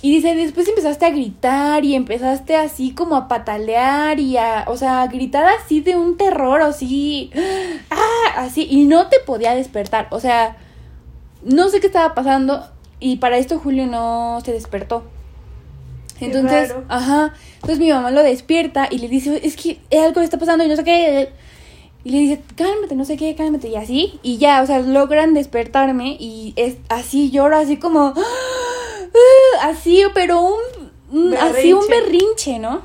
Y 0.03 0.11
dice, 0.17 0.35
después 0.35 0.69
empezaste 0.69 1.07
a 1.07 1.11
gritar 1.11 1.85
y 1.85 1.95
empezaste 1.95 2.57
así 2.57 2.91
como 2.91 3.15
a 3.15 3.29
patalear 3.29 4.19
y 4.19 4.37
a, 4.37 4.65
o 4.67 4.77
sea, 4.77 5.03
a 5.03 5.07
gritar 5.07 5.47
así 5.47 5.81
de 5.81 5.97
un 5.97 6.17
terror, 6.17 6.61
así, 6.61 7.31
ah, 7.91 8.35
así, 8.37 8.67
y 8.69 8.85
no 8.85 9.09
te 9.09 9.21
podía 9.21 9.55
despertar. 9.55 10.09
O 10.11 10.19
sea, 10.19 10.57
no 11.45 11.69
sé 11.69 11.81
qué 11.81 11.87
estaba 11.87 12.15
pasando 12.15 12.67
y 12.99 13.17
para 13.17 13.38
esto 13.38 13.59
Julio 13.59 13.87
no 13.87 14.41
se 14.45 14.53
despertó. 14.53 15.05
Entonces, 16.21 16.75
ajá. 16.88 17.35
Entonces 17.57 17.79
mi 17.79 17.91
mamá 17.91 18.11
lo 18.11 18.23
despierta 18.23 18.88
y 18.91 18.99
le 18.99 19.09
dice, 19.09 19.41
es 19.45 19.57
que 19.57 19.81
algo 20.05 20.21
está 20.21 20.38
pasando 20.38 20.65
y 20.65 20.69
no 20.69 20.77
sé 20.77 20.85
qué. 20.85 21.31
Y 22.05 22.11
le 22.11 22.19
dice, 22.19 22.43
cálmate, 22.57 22.95
no 22.97 23.05
sé 23.05 23.17
qué, 23.17 23.35
cálmate. 23.35 23.69
Y 23.69 23.77
así. 23.77 24.19
Y 24.23 24.38
ya, 24.38 24.62
o 24.62 24.67
sea, 24.67 24.81
logran 24.81 25.35
despertarme 25.35 26.17
y 26.19 26.53
es 26.57 26.77
así 26.88 27.31
lloro, 27.31 27.57
así 27.57 27.77
como. 27.77 28.15
Así, 29.62 30.03
pero 30.14 30.40
un. 30.40 31.35
así 31.35 31.72
un 31.72 31.87
berrinche, 31.88 32.59
¿no? 32.59 32.83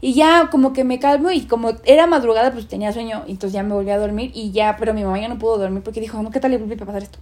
Y 0.00 0.12
ya 0.12 0.48
como 0.50 0.74
que 0.74 0.84
me 0.84 0.98
calmo 0.98 1.30
y 1.30 1.46
como 1.46 1.72
era 1.84 2.06
madrugada, 2.06 2.52
pues 2.52 2.68
tenía 2.68 2.92
sueño. 2.92 3.24
Entonces 3.26 3.52
ya 3.52 3.62
me 3.62 3.72
volví 3.72 3.90
a 3.90 3.98
dormir 3.98 4.32
y 4.34 4.52
ya, 4.52 4.76
pero 4.78 4.92
mi 4.92 5.02
mamá 5.02 5.18
ya 5.18 5.28
no 5.28 5.38
pudo 5.38 5.56
dormir 5.56 5.82
porque 5.82 6.00
dijo, 6.00 6.22
¿qué 6.30 6.40
tal 6.40 6.50
le 6.50 6.58
vuelve 6.58 6.74
a 6.74 6.86
pasar 6.86 7.02
esto? 7.02 7.18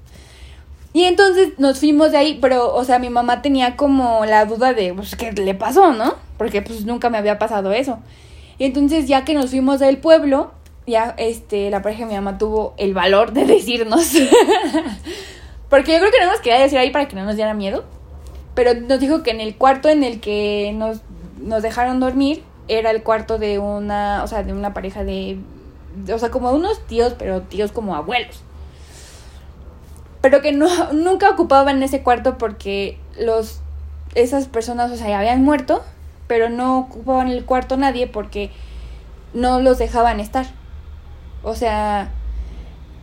Y 0.92 1.04
entonces 1.04 1.58
nos 1.58 1.78
fuimos 1.78 2.12
de 2.12 2.18
ahí, 2.18 2.38
pero, 2.40 2.74
o 2.74 2.84
sea, 2.84 2.98
mi 2.98 3.08
mamá 3.08 3.40
tenía 3.40 3.76
como 3.76 4.26
la 4.26 4.44
duda 4.44 4.74
de, 4.74 4.92
pues, 4.92 5.16
¿qué 5.16 5.32
le 5.32 5.54
pasó, 5.54 5.92
no? 5.92 6.16
Porque, 6.36 6.60
pues, 6.60 6.84
nunca 6.84 7.08
me 7.08 7.16
había 7.18 7.38
pasado 7.38 7.72
eso. 7.72 7.98
Y 8.58 8.64
entonces, 8.64 9.08
ya 9.08 9.24
que 9.24 9.34
nos 9.34 9.50
fuimos 9.50 9.80
del 9.80 9.98
pueblo, 9.98 10.52
ya, 10.86 11.14
este, 11.16 11.70
la 11.70 11.80
pareja 11.80 12.00
de 12.00 12.06
mi 12.06 12.14
mamá 12.14 12.36
tuvo 12.36 12.74
el 12.76 12.92
valor 12.92 13.32
de 13.32 13.46
decirnos. 13.46 14.12
Porque 15.72 15.92
yo 15.92 16.00
creo 16.00 16.10
que 16.10 16.20
no 16.20 16.30
nos 16.30 16.40
quería 16.40 16.60
decir 16.60 16.76
ahí 16.76 16.90
para 16.90 17.08
que 17.08 17.16
no 17.16 17.24
nos 17.24 17.36
diera 17.36 17.54
miedo. 17.54 17.84
Pero 18.54 18.74
nos 18.74 19.00
dijo 19.00 19.22
que 19.22 19.30
en 19.30 19.40
el 19.40 19.56
cuarto 19.56 19.88
en 19.88 20.04
el 20.04 20.20
que 20.20 20.72
nos, 20.74 21.00
nos 21.40 21.62
dejaron 21.62 21.98
dormir 21.98 22.44
era 22.68 22.90
el 22.90 23.02
cuarto 23.02 23.38
de 23.38 23.58
una, 23.58 24.22
o 24.22 24.26
sea, 24.26 24.42
de 24.42 24.52
una 24.52 24.74
pareja 24.74 25.02
de, 25.02 25.38
o 26.12 26.18
sea, 26.18 26.30
como 26.30 26.52
unos 26.52 26.86
tíos, 26.86 27.14
pero 27.18 27.40
tíos 27.40 27.72
como 27.72 27.96
abuelos 27.96 28.42
pero 30.22 30.40
que 30.40 30.52
no, 30.52 30.92
nunca 30.92 31.28
ocupaban 31.28 31.82
ese 31.82 32.02
cuarto 32.02 32.38
porque 32.38 32.98
los 33.18 33.60
esas 34.14 34.46
personas, 34.46 34.90
o 34.90 34.96
sea, 34.96 35.08
ya 35.08 35.18
habían 35.18 35.42
muerto, 35.42 35.82
pero 36.28 36.48
no 36.48 36.78
ocupaban 36.78 37.28
el 37.28 37.44
cuarto 37.44 37.76
nadie 37.76 38.06
porque 38.06 38.50
no 39.34 39.60
los 39.60 39.78
dejaban 39.78 40.20
estar. 40.20 40.46
O 41.42 41.54
sea, 41.54 42.10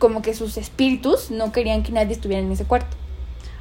como 0.00 0.22
que 0.22 0.34
sus 0.34 0.56
espíritus 0.56 1.30
no 1.30 1.52
querían 1.52 1.84
que 1.84 1.92
nadie 1.92 2.14
estuviera 2.14 2.42
en 2.42 2.50
ese 2.50 2.64
cuarto. 2.64 2.96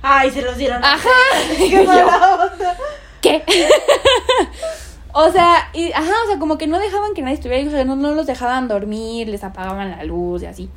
Ay, 0.02 0.32
se 0.32 0.42
los 0.42 0.58
dieron. 0.58 0.84
Ajá. 0.84 1.10
Qué 1.58 1.88
¿Qué? 3.22 3.44
o 5.14 5.30
sea, 5.32 5.70
y, 5.74 5.92
ajá, 5.92 6.14
o 6.26 6.28
sea, 6.30 6.40
como 6.40 6.58
que 6.58 6.68
no 6.68 6.80
dejaban 6.80 7.14
que 7.14 7.22
nadie 7.22 7.36
estuviera 7.36 7.62
ahí, 7.62 7.68
o 7.68 7.72
sea, 7.72 7.84
no, 7.84 7.98
no 7.98 8.14
los 8.14 8.26
dejaban 8.26 8.70
dormir, 8.70 9.28
les 9.28 9.44
apagaban 9.44 9.92
la 9.92 10.04
luz 10.06 10.42
y 10.42 10.46
así. 10.46 10.70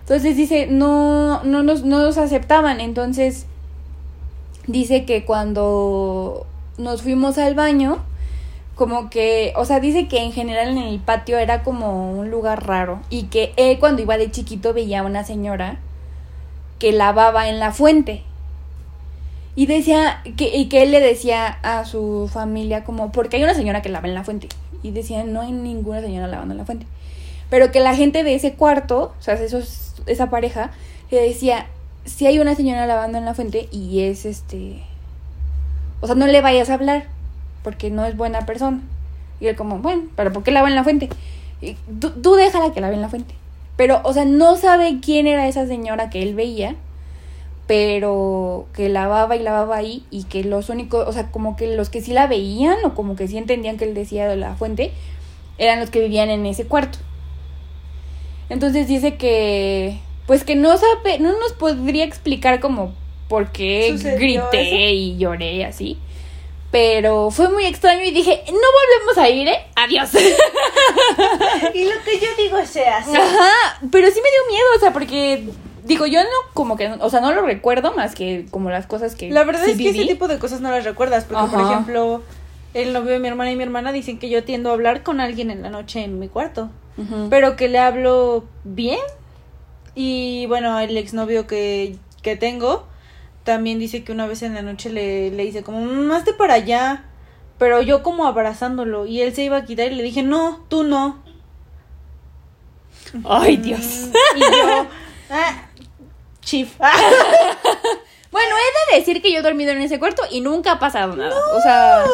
Entonces 0.00 0.36
dice, 0.36 0.68
no, 0.70 1.44
no, 1.44 1.62
nos, 1.62 1.84
no 1.84 1.98
nos 2.00 2.16
aceptaban. 2.16 2.80
Entonces 2.80 3.46
dice 4.66 5.04
que 5.04 5.26
cuando 5.26 6.46
nos 6.78 7.02
fuimos 7.02 7.36
al 7.36 7.54
baño, 7.54 7.98
como 8.76 9.08
que, 9.08 9.54
o 9.56 9.64
sea, 9.64 9.80
dice 9.80 10.06
que 10.06 10.22
en 10.22 10.32
general 10.32 10.68
en 10.68 10.78
el 10.78 11.00
patio 11.00 11.38
era 11.38 11.62
como 11.62 12.12
un 12.12 12.30
lugar 12.30 12.66
raro 12.66 13.00
y 13.08 13.24
que 13.24 13.54
él 13.56 13.78
cuando 13.78 14.02
iba 14.02 14.18
de 14.18 14.30
chiquito 14.30 14.74
veía 14.74 15.00
a 15.00 15.02
una 15.02 15.24
señora 15.24 15.78
que 16.78 16.92
lavaba 16.92 17.48
en 17.48 17.58
la 17.58 17.72
fuente. 17.72 18.22
Y 19.54 19.64
decía 19.64 20.22
que, 20.36 20.54
y 20.54 20.68
que 20.68 20.82
él 20.82 20.92
le 20.92 21.00
decía 21.00 21.46
a 21.62 21.86
su 21.86 22.28
familia 22.30 22.84
como, 22.84 23.12
porque 23.12 23.38
hay 23.38 23.44
una 23.44 23.54
señora 23.54 23.80
que 23.80 23.88
lava 23.88 24.08
en 24.08 24.14
la 24.14 24.24
fuente. 24.24 24.48
Y 24.82 24.90
decía, 24.90 25.24
no 25.24 25.40
hay 25.40 25.52
ninguna 25.52 26.02
señora 26.02 26.26
lavando 26.26 26.52
en 26.52 26.58
la 26.58 26.66
fuente. 26.66 26.86
Pero 27.48 27.72
que 27.72 27.80
la 27.80 27.96
gente 27.96 28.24
de 28.24 28.34
ese 28.34 28.54
cuarto, 28.54 29.14
o 29.18 29.22
sea, 29.22 29.34
esos 29.34 29.94
esa 30.04 30.28
pareja, 30.28 30.70
le 31.10 31.22
decía, 31.22 31.66
si 32.04 32.26
hay 32.26 32.38
una 32.38 32.54
señora 32.54 32.86
lavando 32.86 33.16
en 33.16 33.24
la 33.24 33.32
fuente 33.32 33.70
y 33.72 34.02
es 34.02 34.26
este... 34.26 34.82
O 36.02 36.06
sea, 36.06 36.14
no 36.14 36.26
le 36.26 36.42
vayas 36.42 36.68
a 36.68 36.74
hablar, 36.74 37.06
porque 37.66 37.90
no 37.90 38.04
es 38.06 38.16
buena 38.16 38.46
persona. 38.46 38.80
Y 39.40 39.48
él 39.48 39.56
como, 39.56 39.80
bueno, 39.80 40.04
pero 40.14 40.32
¿por 40.32 40.44
qué 40.44 40.52
lava 40.52 40.68
en 40.68 40.76
la 40.76 40.84
fuente? 40.84 41.08
Y 41.60 41.76
tú, 41.98 42.10
tú 42.10 42.36
déjala 42.36 42.72
que 42.72 42.80
lave 42.80 42.94
en 42.94 43.02
la 43.02 43.08
fuente. 43.08 43.34
Pero, 43.76 44.00
o 44.04 44.12
sea, 44.12 44.24
no 44.24 44.56
sabe 44.56 45.00
quién 45.02 45.26
era 45.26 45.48
esa 45.48 45.66
señora 45.66 46.08
que 46.08 46.22
él 46.22 46.36
veía, 46.36 46.76
pero 47.66 48.68
que 48.72 48.88
lavaba 48.88 49.34
y 49.34 49.40
lavaba 49.40 49.78
ahí 49.78 50.04
y 50.12 50.22
que 50.22 50.44
los 50.44 50.68
únicos, 50.68 51.08
o 51.08 51.12
sea, 51.12 51.32
como 51.32 51.56
que 51.56 51.66
los 51.74 51.90
que 51.90 52.00
sí 52.00 52.12
la 52.12 52.28
veían 52.28 52.76
o 52.84 52.94
como 52.94 53.16
que 53.16 53.26
sí 53.26 53.36
entendían 53.36 53.78
que 53.78 53.84
él 53.86 53.94
decía 53.94 54.28
de 54.28 54.36
la 54.36 54.54
fuente, 54.54 54.92
eran 55.58 55.80
los 55.80 55.90
que 55.90 55.98
vivían 55.98 56.30
en 56.30 56.46
ese 56.46 56.66
cuarto. 56.66 56.98
Entonces 58.48 58.86
dice 58.86 59.16
que, 59.16 59.98
pues 60.28 60.44
que 60.44 60.54
no 60.54 60.76
sabe, 60.76 61.18
no 61.18 61.36
nos 61.40 61.52
podría 61.54 62.04
explicar 62.04 62.60
como 62.60 62.94
por 63.26 63.50
qué 63.50 63.96
grité 64.20 64.92
y 64.92 65.16
lloré 65.16 65.64
así. 65.64 65.98
Pero 66.70 67.30
fue 67.30 67.48
muy 67.48 67.64
extraño 67.64 68.02
y 68.02 68.10
dije, 68.10 68.42
no 68.46 68.54
volvemos 68.54 69.18
a 69.18 69.28
ir, 69.28 69.48
¿eh? 69.48 69.66
Adiós. 69.76 70.10
y 71.74 71.84
lo 71.84 72.02
que 72.04 72.18
yo 72.18 72.28
digo 72.36 72.64
se 72.66 72.86
hace. 72.86 73.16
Ajá, 73.16 73.78
pero 73.90 74.08
sí 74.08 74.20
me 74.20 74.30
dio 74.30 74.48
miedo, 74.48 74.66
o 74.76 74.80
sea, 74.80 74.92
porque 74.92 75.48
digo, 75.84 76.06
yo 76.06 76.22
no 76.22 76.28
como 76.52 76.76
que, 76.76 76.88
o 77.00 77.10
sea, 77.10 77.20
no 77.20 77.32
lo 77.32 77.42
recuerdo 77.42 77.94
más 77.94 78.14
que 78.14 78.46
como 78.50 78.70
las 78.70 78.86
cosas 78.86 79.14
que... 79.14 79.30
La 79.30 79.44
verdad 79.44 79.66
es 79.68 79.78
que 79.78 79.90
ese 79.90 80.04
tipo 80.06 80.28
de 80.28 80.38
cosas 80.38 80.60
no 80.60 80.70
las 80.70 80.84
recuerdas, 80.84 81.24
porque 81.24 81.56
por 81.56 81.60
ejemplo, 81.60 82.22
el 82.74 82.92
novio 82.92 83.12
de 83.12 83.20
mi 83.20 83.28
hermana 83.28 83.52
y 83.52 83.56
mi 83.56 83.62
hermana 83.62 83.92
dicen 83.92 84.18
que 84.18 84.28
yo 84.28 84.44
tiendo 84.44 84.70
a 84.70 84.72
hablar 84.72 85.02
con 85.02 85.20
alguien 85.20 85.50
en 85.50 85.62
la 85.62 85.70
noche 85.70 86.02
en 86.02 86.18
mi 86.18 86.28
cuarto 86.28 86.70
pero 87.30 87.56
que 87.56 87.68
le 87.68 87.78
hablo 87.78 88.44
bien. 88.64 89.00
Y 89.94 90.46
bueno, 90.46 90.78
el 90.78 90.96
exnovio 90.96 91.46
que, 91.46 91.96
que 92.22 92.36
tengo 92.36 92.86
también 93.46 93.78
dice 93.78 94.04
que 94.04 94.12
una 94.12 94.26
vez 94.26 94.42
en 94.42 94.54
la 94.54 94.60
noche 94.60 94.90
le, 94.90 95.30
le 95.30 95.44
dice 95.44 95.62
como, 95.62 96.12
hazte 96.12 96.34
para 96.34 96.54
allá. 96.54 97.04
pero 97.58 97.80
yo 97.80 98.02
como 98.02 98.26
abrazándolo 98.26 99.06
y 99.06 99.22
él 99.22 99.34
se 99.34 99.44
iba 99.44 99.56
a 99.56 99.64
quitar 99.64 99.90
y 99.90 99.94
le 99.94 100.02
dije, 100.02 100.22
no, 100.22 100.66
tú 100.68 100.82
no. 100.82 101.22
Ay, 103.24 103.56
Dios. 103.56 104.08
Y 104.34 104.40
yo, 104.40 104.86
ah, 105.30 105.68
chief. 106.40 106.76
bueno, 108.32 108.54
he 108.90 108.92
de 108.92 108.98
decir 108.98 109.22
que 109.22 109.32
yo 109.32 109.38
he 109.38 109.42
dormido 109.42 109.70
en 109.70 109.80
ese 109.80 109.98
cuarto 110.00 110.22
y 110.30 110.40
nunca 110.40 110.72
ha 110.72 110.78
pasado 110.78 111.16
nada. 111.16 111.34
o 111.54 111.60
sea. 111.62 112.04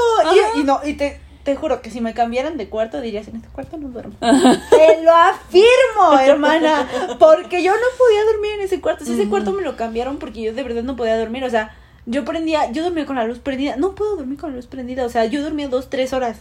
Y, 0.54 0.60
y 0.60 0.64
no, 0.64 0.80
y 0.84 0.94
te, 0.94 1.18
te 1.44 1.56
juro 1.56 1.82
que 1.82 1.90
si 1.90 2.00
me 2.00 2.14
cambiaran 2.14 2.56
de 2.56 2.68
cuarto 2.68 3.00
dirías, 3.00 3.26
en 3.28 3.36
este 3.36 3.48
cuarto 3.48 3.76
no 3.76 3.88
duermo. 3.88 4.14
Te 4.20 5.02
lo 5.02 5.12
afirmo, 5.12 6.18
hermana. 6.24 6.88
Porque 7.18 7.62
yo 7.62 7.72
no 7.72 7.86
podía 7.98 8.24
dormir 8.32 8.52
en 8.52 8.60
ese 8.60 8.80
cuarto. 8.80 9.04
ese 9.04 9.28
cuarto 9.28 9.52
me 9.52 9.62
lo 9.62 9.76
cambiaron 9.76 10.18
porque 10.18 10.42
yo 10.42 10.54
de 10.54 10.62
verdad 10.62 10.82
no 10.82 10.96
podía 10.96 11.18
dormir. 11.18 11.44
O 11.44 11.50
sea, 11.50 11.76
yo 12.06 12.24
prendía, 12.24 12.70
yo 12.70 12.84
dormía 12.84 13.06
con 13.06 13.16
la 13.16 13.24
luz 13.24 13.38
prendida. 13.38 13.76
No 13.76 13.94
puedo 13.94 14.16
dormir 14.16 14.38
con 14.38 14.50
la 14.50 14.56
luz 14.56 14.66
prendida. 14.66 15.04
O 15.04 15.08
sea, 15.08 15.24
yo 15.24 15.42
dormía 15.42 15.68
dos, 15.68 15.90
tres 15.90 16.12
horas. 16.12 16.38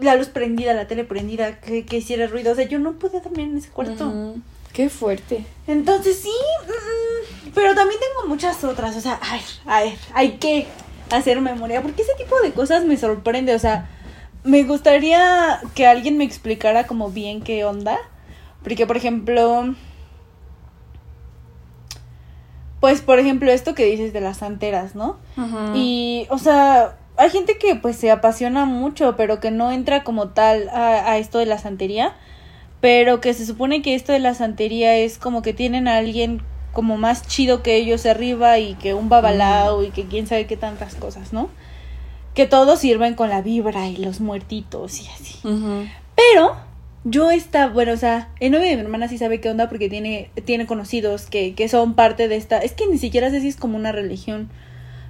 La 0.00 0.16
luz 0.16 0.28
prendida, 0.28 0.74
la 0.74 0.86
tele 0.86 1.04
prendida, 1.04 1.60
que, 1.60 1.84
que, 1.84 1.98
hiciera 1.98 2.26
ruido. 2.26 2.52
O 2.52 2.54
sea, 2.54 2.66
yo 2.66 2.78
no 2.78 2.92
podía 2.94 3.20
dormir 3.20 3.48
en 3.48 3.58
ese 3.58 3.68
cuarto. 3.70 4.34
Qué 4.72 4.88
fuerte. 4.88 5.44
Entonces 5.66 6.20
sí, 6.20 6.30
mm, 6.66 7.50
pero 7.54 7.74
también 7.74 8.00
tengo 8.00 8.28
muchas 8.28 8.62
otras. 8.64 8.96
O 8.96 9.00
sea, 9.00 9.14
a 9.14 9.34
ver, 9.34 9.44
a 9.66 9.80
ver, 9.82 9.98
hay 10.14 10.32
que 10.38 10.66
hacer 11.10 11.40
memoria, 11.40 11.82
porque 11.82 12.02
ese 12.02 12.14
tipo 12.16 12.40
de 12.40 12.52
cosas 12.52 12.84
me 12.84 12.96
sorprende, 12.96 13.54
o 13.54 13.58
sea, 13.58 13.88
me 14.44 14.62
gustaría 14.62 15.60
que 15.74 15.86
alguien 15.86 16.16
me 16.16 16.24
explicara 16.24 16.86
como 16.86 17.10
bien 17.10 17.42
qué 17.42 17.64
onda, 17.64 17.98
porque 18.62 18.86
por 18.86 18.96
ejemplo, 18.96 19.74
pues 22.80 23.00
por 23.02 23.18
ejemplo 23.18 23.50
esto 23.50 23.74
que 23.74 23.84
dices 23.84 24.12
de 24.12 24.20
las 24.20 24.38
santeras, 24.38 24.94
¿no? 24.94 25.18
Y, 25.74 26.26
o 26.30 26.38
sea, 26.38 26.96
hay 27.16 27.30
gente 27.30 27.58
que 27.58 27.74
pues 27.74 27.96
se 27.96 28.10
apasiona 28.10 28.64
mucho, 28.64 29.16
pero 29.16 29.40
que 29.40 29.50
no 29.50 29.70
entra 29.70 30.04
como 30.04 30.28
tal 30.28 30.68
a, 30.70 31.12
a 31.12 31.18
esto 31.18 31.38
de 31.38 31.46
la 31.46 31.58
santería, 31.58 32.14
pero 32.80 33.20
que 33.20 33.34
se 33.34 33.44
supone 33.44 33.82
que 33.82 33.94
esto 33.94 34.12
de 34.12 34.20
la 34.20 34.32
santería 34.32 34.96
es 34.96 35.18
como 35.18 35.42
que 35.42 35.52
tienen 35.52 35.86
a 35.86 35.98
alguien 35.98 36.42
como 36.72 36.96
más 36.96 37.26
chido 37.26 37.62
que 37.62 37.76
ellos 37.76 38.06
arriba 38.06 38.58
y 38.58 38.74
que 38.74 38.94
un 38.94 39.08
babalao 39.08 39.82
y 39.82 39.90
que 39.90 40.06
quién 40.06 40.26
sabe 40.26 40.46
qué 40.46 40.56
tantas 40.56 40.94
cosas, 40.94 41.32
¿no? 41.32 41.48
Que 42.34 42.46
todos 42.46 42.78
sirven 42.78 43.14
con 43.14 43.28
la 43.28 43.42
vibra 43.42 43.88
y 43.88 43.96
los 43.96 44.20
muertitos 44.20 45.00
y 45.00 45.08
así. 45.08 45.38
Pero 45.42 46.56
yo 47.04 47.30
estaba, 47.30 47.72
bueno, 47.72 47.92
o 47.92 47.96
sea, 47.96 48.28
el 48.40 48.52
novio 48.52 48.66
de 48.66 48.76
mi 48.76 48.82
hermana 48.82 49.08
sí 49.08 49.18
sabe 49.18 49.40
qué 49.40 49.48
onda 49.48 49.68
porque 49.68 49.88
tiene, 49.88 50.30
tiene 50.44 50.66
conocidos 50.66 51.26
que, 51.26 51.54
que 51.54 51.68
son 51.68 51.94
parte 51.94 52.28
de 52.28 52.36
esta, 52.36 52.58
es 52.58 52.72
que 52.72 52.86
ni 52.86 52.98
siquiera 52.98 53.30
sé 53.30 53.40
si 53.40 53.48
es 53.48 53.56
como 53.56 53.76
una 53.76 53.92
religión. 53.92 54.50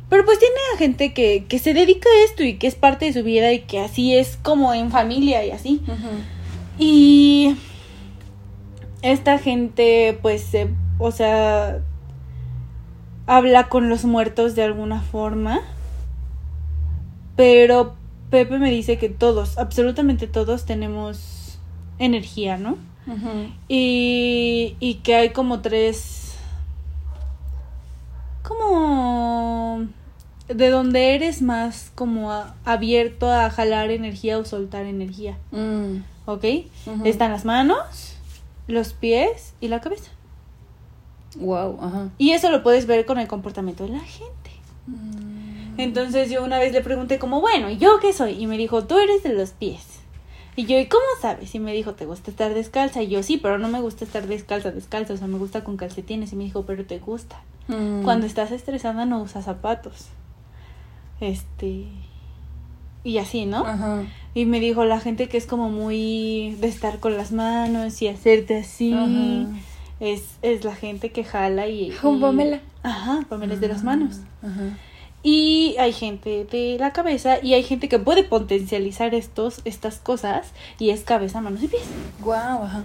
Pero 0.09 0.25
pues 0.25 0.39
tiene 0.41 0.55
a 0.75 0.79
gente 0.79 1.13
que, 1.13 1.45
que 1.49 1.59
se 1.59 1.73
dedica 1.73 2.09
a 2.09 2.25
esto 2.25 2.43
y 2.43 2.55
que 2.55 2.67
es 2.67 2.75
parte 2.75 3.05
de 3.05 3.13
su 3.13 3.23
vida 3.23 3.53
y 3.53 3.61
que 3.61 3.79
así 3.79 4.15
es 4.15 4.39
como 4.43 4.75
en 4.75 4.91
familia 4.91 5.45
y 5.45 5.53
así. 5.53 5.83
Y 6.79 7.57
esta 9.03 9.39
gente 9.39 10.19
pues 10.21 10.43
se 10.43 10.69
o 11.01 11.11
sea, 11.11 11.81
habla 13.27 13.69
con 13.69 13.89
los 13.89 14.05
muertos 14.05 14.55
de 14.55 14.63
alguna 14.63 15.01
forma. 15.01 15.61
Pero 17.37 17.95
Pepe 18.31 18.59
me 18.59 18.71
dice 18.71 18.99
que 18.99 19.09
todos, 19.09 19.59
absolutamente 19.59 20.27
todos 20.27 20.67
tenemos 20.67 21.59
energía, 21.99 22.57
¿no? 22.57 22.77
y, 23.69 24.77
y 24.79 24.95
que 24.97 25.15
hay 25.15 25.31
como 25.31 25.61
tres... 25.61 26.35
Como... 28.43 29.87
De 30.49 30.69
donde 30.69 31.15
eres 31.15 31.43
más 31.43 31.93
como 31.95 32.33
abierto 32.65 33.31
a 33.31 33.51
jalar 33.51 33.91
energía 33.91 34.39
o 34.39 34.45
soltar 34.45 34.85
energía. 34.85 35.39
Mm. 35.53 36.03
¿Ok? 36.27 36.45
Están 37.05 37.31
las 37.31 37.45
manos, 37.45 38.17
los 38.67 38.93
pies 38.93 39.55
y 39.61 39.69
la 39.69 39.81
cabeza. 39.81 40.11
Wow, 41.37 41.79
ajá. 41.81 42.09
Y 42.19 42.33
eso 42.33 42.51
lo 42.51 42.63
puedes 42.63 42.87
ver 42.87 43.07
con 43.07 43.19
el 43.19 43.29
comportamiento 43.29 43.85
de 43.85 43.91
la 43.91 44.01
gente. 44.01 44.51
Mm. 44.87 45.81
Entonces 45.81 46.31
yo 46.31 46.45
una 46.45 46.59
vez 46.59 46.73
le 46.73 46.81
pregunté 46.81 47.19
como, 47.19 47.41
bueno, 47.41 47.71
¿y 47.71 47.79
yo 47.79 48.01
qué 48.01 48.13
soy? 48.13 48.33
Y 48.33 48.47
me 48.47 48.59
dijo, 48.59 48.85
tú 48.85 48.99
eres 48.99 49.23
de 49.23 49.33
los 49.33 49.51
pies. 49.51 50.01
Y 50.57 50.67
yo, 50.67 50.79
¿y 50.79 50.87
cómo 50.87 51.05
sabes? 51.23 51.55
Y 51.55 51.61
me 51.61 51.73
dijo, 51.73 51.95
¿te 51.95 52.07
gusta 52.07 52.31
estar 52.31 52.53
descalza? 52.53 53.03
Y 53.03 53.09
yo, 53.09 53.23
sí, 53.23 53.39
pero 53.39 53.59
no 53.59 53.69
me 53.69 53.81
gusta 53.81 54.05
estar 54.05 54.27
descalza, 54.27 54.73
descalza, 54.73 55.15
o 55.15 55.17
sea, 55.17 55.29
me 55.29 55.39
gusta 55.39 55.63
con 55.63 55.77
calcetines. 55.77 56.33
Y 56.33 56.37
me 56.37 56.45
dijo, 56.45 56.65
pero 56.67 56.85
te 56.85 56.99
gusta. 56.99 57.41
Mm. 57.69 58.03
Cuando 58.03 58.27
estás 58.27 58.51
estresada 58.51 59.07
no 59.07 59.23
usas 59.23 59.45
zapatos. 59.45 60.09
Este... 61.21 61.87
Y 63.03 63.17
así, 63.17 63.47
¿no? 63.47 63.65
Ajá. 63.65 64.03
Y 64.35 64.45
me 64.45 64.61
dijo 64.61 64.85
la 64.85 65.01
gente 65.01 65.29
que 65.29 65.39
es 65.39 65.47
como 65.47 65.71
muy 65.71 66.57
de 66.61 66.69
estar 66.69 66.99
con 66.99 67.17
las 67.17 67.33
manos 67.33 68.03
y 68.03 68.09
hacerte 68.09 68.59
así. 68.59 68.93
Ajá 68.93 69.49
es, 70.01 70.39
es 70.43 70.65
la 70.65 70.75
gente 70.75 71.13
que 71.13 71.25
jala 71.25 71.69
y... 71.69 71.91
Pamela. 72.03 72.61
Ajá, 72.83 73.25
Pamela 73.29 73.55
es 73.55 73.61
de 73.61 73.69
las 73.69 73.85
manos. 73.85 74.21
Ajá. 74.43 74.77
Y 75.23 75.77
hay 75.79 75.93
gente 75.93 76.47
de 76.51 76.79
la 76.79 76.93
cabeza 76.93 77.39
y 77.43 77.53
hay 77.53 77.63
gente 77.63 77.89
que 77.89 77.99
puede 77.99 78.25
potencializar 78.25 79.15
estos, 79.15 79.61
estas 79.67 79.99
cosas 79.99 80.53
y 80.79 80.91
es 80.91 81.03
cabeza, 81.03 81.43
manos 81.43 81.63
y 81.63 81.69
pies. 81.69 81.83
Guau, 82.21 82.65
ajá. 82.65 82.85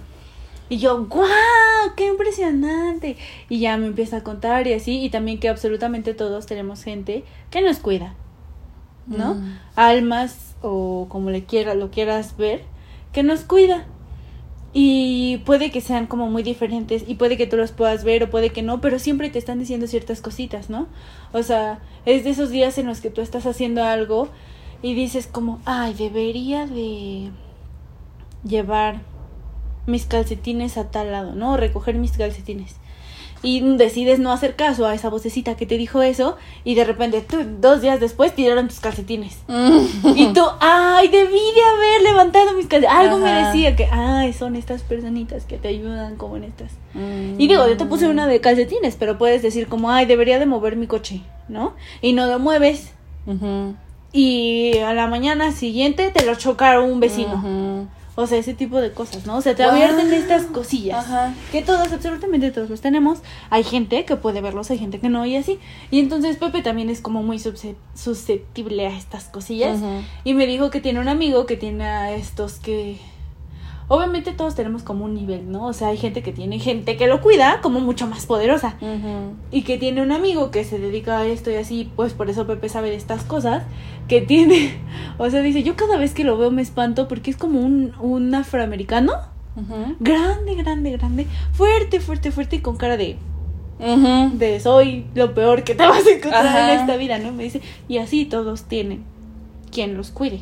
Y 0.68 0.78
yo, 0.78 1.06
guau, 1.06 1.94
qué 1.96 2.08
impresionante. 2.08 3.16
Y 3.48 3.60
ya 3.60 3.78
me 3.78 3.86
empieza 3.86 4.18
a 4.18 4.24
contar 4.24 4.66
y 4.66 4.74
así. 4.74 5.02
Y 5.02 5.10
también 5.10 5.38
que 5.38 5.48
absolutamente 5.48 6.12
todos 6.12 6.44
tenemos 6.46 6.82
gente 6.82 7.24
que 7.50 7.62
nos 7.62 7.78
cuida. 7.78 8.14
¿No? 9.06 9.34
Mm. 9.34 9.58
Almas 9.76 10.56
o 10.62 11.06
como 11.08 11.30
le 11.30 11.44
quieras, 11.44 11.76
lo 11.76 11.90
quieras 11.90 12.36
ver, 12.36 12.64
que 13.12 13.22
nos 13.22 13.42
cuida. 13.42 13.86
Y 14.78 15.38
puede 15.46 15.70
que 15.70 15.80
sean 15.80 16.06
como 16.06 16.28
muy 16.28 16.42
diferentes 16.42 17.02
y 17.08 17.14
puede 17.14 17.38
que 17.38 17.46
tú 17.46 17.56
los 17.56 17.72
puedas 17.72 18.04
ver 18.04 18.22
o 18.24 18.28
puede 18.28 18.50
que 18.50 18.60
no, 18.60 18.82
pero 18.82 18.98
siempre 18.98 19.30
te 19.30 19.38
están 19.38 19.58
diciendo 19.58 19.86
ciertas 19.86 20.20
cositas, 20.20 20.68
¿no? 20.68 20.86
O 21.32 21.42
sea, 21.42 21.80
es 22.04 22.24
de 22.24 22.30
esos 22.30 22.50
días 22.50 22.76
en 22.76 22.86
los 22.86 23.00
que 23.00 23.08
tú 23.08 23.22
estás 23.22 23.46
haciendo 23.46 23.82
algo 23.82 24.28
y 24.82 24.92
dices 24.92 25.28
como, 25.28 25.62
ay, 25.64 25.94
debería 25.94 26.66
de 26.66 27.30
llevar 28.44 29.00
mis 29.86 30.04
calcetines 30.04 30.76
a 30.76 30.90
tal 30.90 31.10
lado, 31.10 31.34
¿no? 31.34 31.52
O 31.52 31.56
recoger 31.56 31.94
mis 31.94 32.12
calcetines 32.12 32.76
y 33.42 33.60
decides 33.76 34.18
no 34.18 34.32
hacer 34.32 34.56
caso 34.56 34.86
a 34.86 34.94
esa 34.94 35.08
vocecita 35.08 35.56
que 35.56 35.66
te 35.66 35.76
dijo 35.78 36.02
eso 36.02 36.36
y 36.64 36.74
de 36.74 36.84
repente 36.84 37.20
tú, 37.20 37.38
dos 37.60 37.80
días 37.80 38.00
después 38.00 38.34
tiraron 38.34 38.68
tus 38.68 38.80
calcetines. 38.80 39.38
y 40.16 40.32
tú, 40.32 40.42
ay, 40.60 41.08
debí 41.08 41.32
de 41.54 41.62
haber 41.62 42.02
levantado 42.02 42.52
mis 42.54 42.66
calcetines. 42.66 42.98
Algo 42.98 43.18
me 43.18 43.30
decía 43.32 43.76
que, 43.76 43.86
ay, 43.90 44.32
son 44.32 44.56
estas 44.56 44.82
personitas 44.82 45.44
que 45.44 45.58
te 45.58 45.68
ayudan 45.68 46.16
como 46.16 46.36
en 46.36 46.44
estas. 46.44 46.72
Y 47.38 47.46
digo, 47.46 47.66
yo 47.68 47.76
te 47.76 47.84
puse 47.84 48.08
una 48.08 48.26
de 48.26 48.40
calcetines, 48.40 48.96
pero 48.96 49.18
puedes 49.18 49.42
decir 49.42 49.68
como, 49.68 49.90
ay, 49.90 50.06
debería 50.06 50.38
de 50.38 50.46
mover 50.46 50.76
mi 50.76 50.86
coche, 50.86 51.20
¿no? 51.48 51.74
Y 52.00 52.12
no 52.14 52.26
lo 52.26 52.38
mueves. 52.38 52.92
Y 54.12 54.78
a 54.78 54.94
la 54.94 55.06
mañana 55.08 55.52
siguiente 55.52 56.10
te 56.10 56.24
lo 56.24 56.34
chocaron 56.36 56.90
un 56.90 57.00
vecino. 57.00 57.86
O 58.16 58.26
sea, 58.26 58.38
ese 58.38 58.54
tipo 58.54 58.80
de 58.80 58.92
cosas, 58.92 59.26
¿no? 59.26 59.36
O 59.36 59.42
sea, 59.42 59.54
te 59.54 59.62
abierten 59.62 60.12
estas 60.12 60.44
cosillas. 60.46 61.04
Ajá. 61.04 61.34
Que 61.52 61.62
todos, 61.62 61.92
absolutamente 61.92 62.50
todos 62.50 62.70
los 62.70 62.80
tenemos. 62.80 63.20
Hay 63.50 63.62
gente 63.62 64.04
que 64.04 64.16
puede 64.16 64.40
verlos, 64.40 64.70
hay 64.70 64.78
gente 64.78 64.98
que 64.98 65.08
no, 65.08 65.24
y 65.26 65.36
así. 65.36 65.58
Y 65.90 66.00
entonces 66.00 66.36
Pepe 66.38 66.62
también 66.62 66.88
es 66.88 67.00
como 67.00 67.22
muy 67.22 67.38
susceptible 67.38 68.86
a 68.86 68.96
estas 68.96 69.24
cosillas. 69.24 69.78
Y 70.24 70.34
me 70.34 70.46
dijo 70.46 70.70
que 70.70 70.80
tiene 70.80 70.98
un 70.98 71.08
amigo 71.08 71.46
que 71.46 71.56
tiene 71.56 71.84
a 71.84 72.12
estos 72.12 72.54
que 72.54 72.98
obviamente 73.88 74.32
todos 74.32 74.54
tenemos 74.54 74.82
como 74.82 75.04
un 75.04 75.14
nivel, 75.14 75.50
¿no? 75.50 75.66
O 75.66 75.72
sea, 75.72 75.88
hay 75.88 75.96
gente 75.96 76.22
que 76.22 76.32
tiene 76.32 76.58
gente 76.58 76.96
que 76.96 77.06
lo 77.06 77.20
cuida 77.20 77.60
como 77.62 77.80
mucho 77.80 78.06
más 78.06 78.26
poderosa 78.26 78.76
y 79.50 79.62
que 79.62 79.78
tiene 79.78 80.02
un 80.02 80.12
amigo 80.12 80.50
que 80.50 80.64
se 80.64 80.78
dedica 80.78 81.18
a 81.18 81.26
esto 81.26 81.50
y 81.50 81.54
así, 81.54 81.90
pues 81.94 82.12
por 82.12 82.28
eso 82.28 82.46
Pepe 82.46 82.68
sabe 82.68 82.90
de 82.90 82.96
estas 82.96 83.22
cosas, 83.22 83.62
que 84.08 84.20
tiene, 84.20 84.78
o 85.18 85.30
sea, 85.30 85.40
dice, 85.40 85.62
yo 85.62 85.76
cada 85.76 85.96
vez 85.98 86.14
que 86.14 86.24
lo 86.24 86.36
veo 86.36 86.50
me 86.50 86.62
espanto 86.62 87.08
porque 87.08 87.30
es 87.30 87.36
como 87.36 87.60
un, 87.60 87.92
un 88.00 88.34
afroamericano, 88.34 89.12
grande, 90.00 90.54
grande, 90.54 90.90
grande, 90.90 91.26
fuerte, 91.52 92.00
fuerte, 92.00 92.30
fuerte 92.30 92.56
y 92.56 92.60
con 92.60 92.76
cara 92.76 92.96
de... 92.96 93.16
De 94.32 94.58
soy 94.60 95.06
lo 95.14 95.34
peor 95.34 95.62
que 95.62 95.74
te 95.74 95.86
vas 95.86 96.06
a 96.06 96.10
encontrar 96.10 96.70
en 96.70 96.80
esta 96.80 96.96
vida, 96.96 97.18
¿no? 97.18 97.32
Me 97.32 97.44
dice, 97.44 97.60
y 97.88 97.98
así 97.98 98.24
todos 98.24 98.64
tienen 98.64 99.04
quien 99.70 99.96
los 99.96 100.10
cuide. 100.10 100.40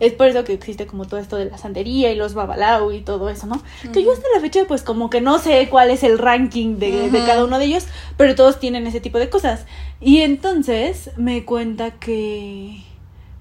Es 0.00 0.14
por 0.14 0.28
eso 0.28 0.44
que 0.44 0.54
existe 0.54 0.86
como 0.86 1.06
todo 1.06 1.20
esto 1.20 1.36
de 1.36 1.44
la 1.44 1.58
santería 1.58 2.10
y 2.10 2.16
los 2.16 2.32
babalao 2.32 2.90
y 2.90 3.02
todo 3.02 3.28
eso, 3.28 3.46
¿no? 3.46 3.62
Que 3.92 4.02
yo 4.02 4.12
hasta 4.12 4.26
la 4.34 4.40
fecha 4.40 4.64
pues 4.66 4.82
como 4.82 5.10
que 5.10 5.20
no 5.20 5.38
sé 5.38 5.68
cuál 5.70 5.90
es 5.90 6.02
el 6.02 6.18
ranking 6.18 6.78
de, 6.78 7.10
cada 7.26 7.44
uno 7.44 7.58
de 7.58 7.66
ellos, 7.66 7.86
pero 8.16 8.34
todos 8.34 8.58
tienen 8.58 8.86
ese 8.86 9.00
tipo 9.00 9.18
de 9.18 9.28
cosas. 9.28 9.66
Y 10.00 10.22
entonces 10.22 11.10
me 11.16 11.44
cuenta 11.44 11.92
que 11.92 12.82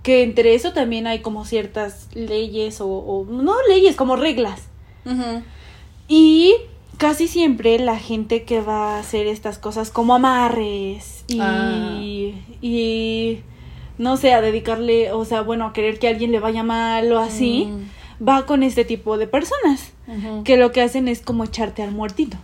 que 0.03 0.23
entre 0.23 0.55
eso 0.55 0.71
también 0.73 1.07
hay 1.07 1.19
como 1.19 1.45
ciertas 1.45 2.07
leyes 2.13 2.79
o, 2.81 3.25
no 3.29 3.55
leyes, 3.67 3.95
como 3.95 4.15
reglas. 4.15 4.61
Y 6.07 6.53
casi 6.97 7.27
siempre 7.27 7.79
la 7.79 7.97
gente 7.97 8.43
que 8.43 8.59
va 8.59 8.95
a 8.95 8.99
hacer 8.99 9.27
estas 9.27 9.57
cosas 9.57 9.91
como 9.91 10.15
amarres 10.15 11.23
y, 11.27 11.39
ah. 11.39 11.97
y 12.61 13.43
no 13.99 14.15
sé, 14.15 14.33
a 14.33 14.41
dedicarle, 14.41 15.11
o 15.11 15.25
sea, 15.25 15.41
bueno, 15.41 15.65
a 15.67 15.73
querer 15.73 15.99
que 15.99 16.07
alguien 16.07 16.31
le 16.31 16.39
vaya 16.39 16.63
mal 16.63 17.11
o 17.11 17.19
así, 17.19 17.65
mm. 17.65 18.27
va 18.27 18.45
con 18.45 18.63
este 18.63 18.85
tipo 18.85 19.17
de 19.17 19.27
personas. 19.27 19.91
Que 20.43 20.57
lo 20.57 20.71
que 20.71 20.81
hacen 20.81 21.07
es 21.07 21.21
como 21.21 21.43
echarte 21.43 21.83
al 21.83 21.91
muertito. 21.91 22.37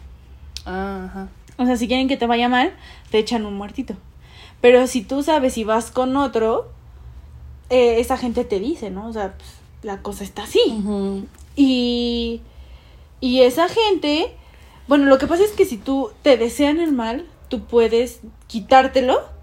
Ajá. 0.66 1.30
O 1.58 1.66
sea, 1.66 1.78
si 1.78 1.88
quieren 1.88 2.08
que 2.08 2.18
te 2.18 2.28
vaya 2.28 2.48
mal, 2.50 2.74
te 3.10 3.18
echan 3.18 3.46
un 3.46 3.56
muertito. 3.56 3.96
Pero 4.62 4.86
si 4.86 5.02
tú 5.02 5.24
sabes 5.24 5.54
si 5.54 5.64
vas 5.64 5.90
con 5.90 6.16
otro, 6.18 6.68
eh, 7.70 8.00
esa 8.00 8.18
gente 8.18 8.44
te 8.44 8.60
dice, 8.60 8.92
¿no? 8.92 9.08
O 9.08 9.14
sea, 9.14 9.34
pues, 9.38 9.50
la 9.82 10.02
cosa 10.02 10.24
está 10.24 10.44
así. 10.44 10.60
Y, 11.56 12.42
y 13.22 13.42
esa 13.42 13.70
gente, 13.70 14.36
bueno, 14.88 15.06
lo 15.06 15.18
que 15.18 15.26
pasa 15.26 15.44
es 15.44 15.52
que 15.52 15.66
si 15.66 15.78
tú 15.78 16.12
te 16.22 16.38
desean 16.38 16.80
el 16.80 16.92
mal, 16.92 17.26
tú 17.48 17.62
puedes 17.62 18.20
quitártelo, 18.48 19.35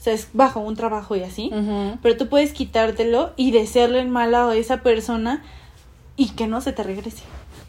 o 0.00 0.02
sea, 0.02 0.14
es 0.14 0.28
bajo 0.32 0.60
un 0.60 0.76
trabajo 0.76 1.14
y 1.14 1.22
así, 1.22 1.52
pero 2.00 2.16
tú 2.16 2.28
puedes 2.28 2.54
quitártelo 2.54 3.32
y 3.36 3.50
desearle 3.50 4.00
el 4.00 4.08
mal 4.08 4.34
a 4.34 4.56
esa 4.56 4.78
persona 4.78 5.42
y 6.16 6.30
que 6.30 6.46
no 6.46 6.62
se 6.62 6.72
te 6.72 6.82
regrese. 6.82 7.22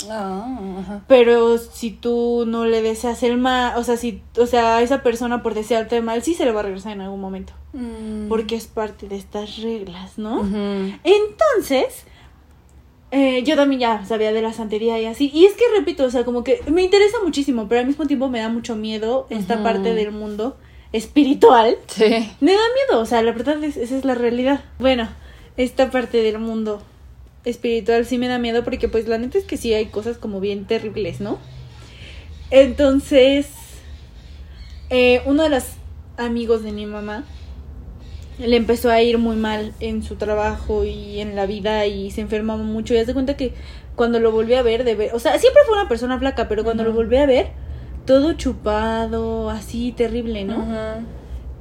Ah, 0.09 1.01
pero 1.09 1.57
si 1.57 1.91
tú 1.91 2.45
no 2.47 2.65
le 2.65 2.81
deseas 2.81 3.21
el 3.23 3.37
mal, 3.37 3.77
o 3.77 3.83
sea, 3.83 3.97
si, 3.97 4.21
o 4.37 4.45
sea, 4.45 4.77
a 4.77 4.81
esa 4.81 5.03
persona 5.03 5.43
por 5.43 5.55
desearte 5.55 5.97
el 5.97 6.03
mal, 6.03 6.23
sí 6.23 6.33
se 6.33 6.45
le 6.45 6.53
va 6.53 6.61
a 6.61 6.63
regresar 6.63 6.93
en 6.93 7.01
algún 7.01 7.19
momento. 7.19 7.51
Mm. 7.73 8.29
Porque 8.29 8.55
es 8.55 8.65
parte 8.65 9.09
de 9.09 9.17
estas 9.17 9.57
reglas, 9.57 10.17
¿no? 10.17 10.39
Entonces, 11.03 12.05
eh, 13.11 13.43
yo 13.43 13.57
también 13.57 13.81
ya 13.81 14.05
sabía 14.05 14.31
de 14.31 14.41
la 14.41 14.53
santería 14.53 15.01
y 15.01 15.05
así. 15.05 15.29
Y 15.33 15.45
es 15.45 15.53
que 15.55 15.65
repito, 15.77 16.05
o 16.05 16.09
sea, 16.09 16.23
como 16.23 16.45
que 16.45 16.61
me 16.71 16.81
interesa 16.81 17.17
muchísimo, 17.21 17.67
pero 17.67 17.81
al 17.81 17.87
mismo 17.87 18.07
tiempo 18.07 18.29
me 18.29 18.39
da 18.39 18.47
mucho 18.47 18.77
miedo 18.77 19.27
esta 19.29 19.61
parte 19.61 19.93
del 19.93 20.11
mundo 20.13 20.55
espiritual. 20.93 21.77
Sí. 21.87 22.31
Me 22.39 22.51
da 22.51 22.59
miedo, 22.87 23.01
o 23.01 23.05
sea, 23.05 23.21
la 23.21 23.31
verdad 23.31 23.63
es, 23.63 23.77
esa 23.77 23.97
es 23.97 24.05
la 24.05 24.15
realidad. 24.15 24.61
Bueno, 24.79 25.09
esta 25.57 25.89
parte 25.89 26.21
del 26.21 26.39
mundo 26.39 26.81
espiritual 27.45 28.05
sí 28.05 28.17
me 28.17 28.27
da 28.27 28.37
miedo 28.37 28.63
porque 28.63 28.87
pues 28.87 29.07
la 29.07 29.17
neta 29.17 29.37
es 29.37 29.45
que 29.45 29.57
sí 29.57 29.73
hay 29.73 29.87
cosas 29.87 30.17
como 30.17 30.39
bien 30.39 30.65
terribles, 30.65 31.21
¿no? 31.21 31.39
Entonces, 32.51 33.47
eh, 34.89 35.21
uno 35.25 35.43
de 35.43 35.49
los 35.49 35.63
amigos 36.17 36.63
de 36.63 36.71
mi 36.71 36.85
mamá 36.85 37.23
le 38.37 38.55
empezó 38.55 38.89
a 38.89 39.01
ir 39.01 39.17
muy 39.17 39.35
mal 39.35 39.73
en 39.79 40.03
su 40.03 40.15
trabajo 40.15 40.83
y 40.83 41.19
en 41.19 41.35
la 41.35 41.45
vida 41.45 41.85
y 41.85 42.11
se 42.11 42.21
enfermaba 42.21 42.63
mucho 42.63 42.93
y 42.93 42.97
hace 42.97 43.13
cuenta 43.13 43.37
que 43.37 43.53
cuando 43.95 44.19
lo 44.19 44.31
volví 44.31 44.55
a 44.55 44.63
ver 44.63 44.83
de 44.83 44.95
ver, 44.95 45.13
o 45.13 45.19
sea, 45.19 45.37
siempre 45.37 45.61
fue 45.65 45.77
una 45.77 45.87
persona 45.87 46.17
flaca, 46.17 46.47
pero 46.47 46.63
cuando 46.63 46.83
lo 46.83 46.93
volví 46.93 47.17
a 47.17 47.25
ver 47.25 47.51
todo 48.05 48.33
chupado, 48.33 49.49
así 49.49 49.91
terrible, 49.91 50.43
¿no? 50.43 50.65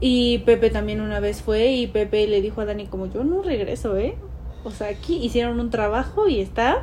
Y 0.00 0.38
Pepe 0.38 0.70
también 0.70 1.00
una 1.00 1.20
vez 1.20 1.42
fue 1.42 1.72
y 1.72 1.86
Pepe 1.86 2.26
le 2.26 2.40
dijo 2.40 2.60
a 2.60 2.64
Dani 2.64 2.86
como 2.86 3.06
yo 3.06 3.22
no 3.24 3.42
regreso, 3.42 3.96
¿eh? 3.96 4.16
O 4.64 4.70
sea, 4.70 4.88
aquí 4.88 5.16
hicieron 5.16 5.60
un 5.60 5.70
trabajo 5.70 6.28
y 6.28 6.40
está 6.40 6.82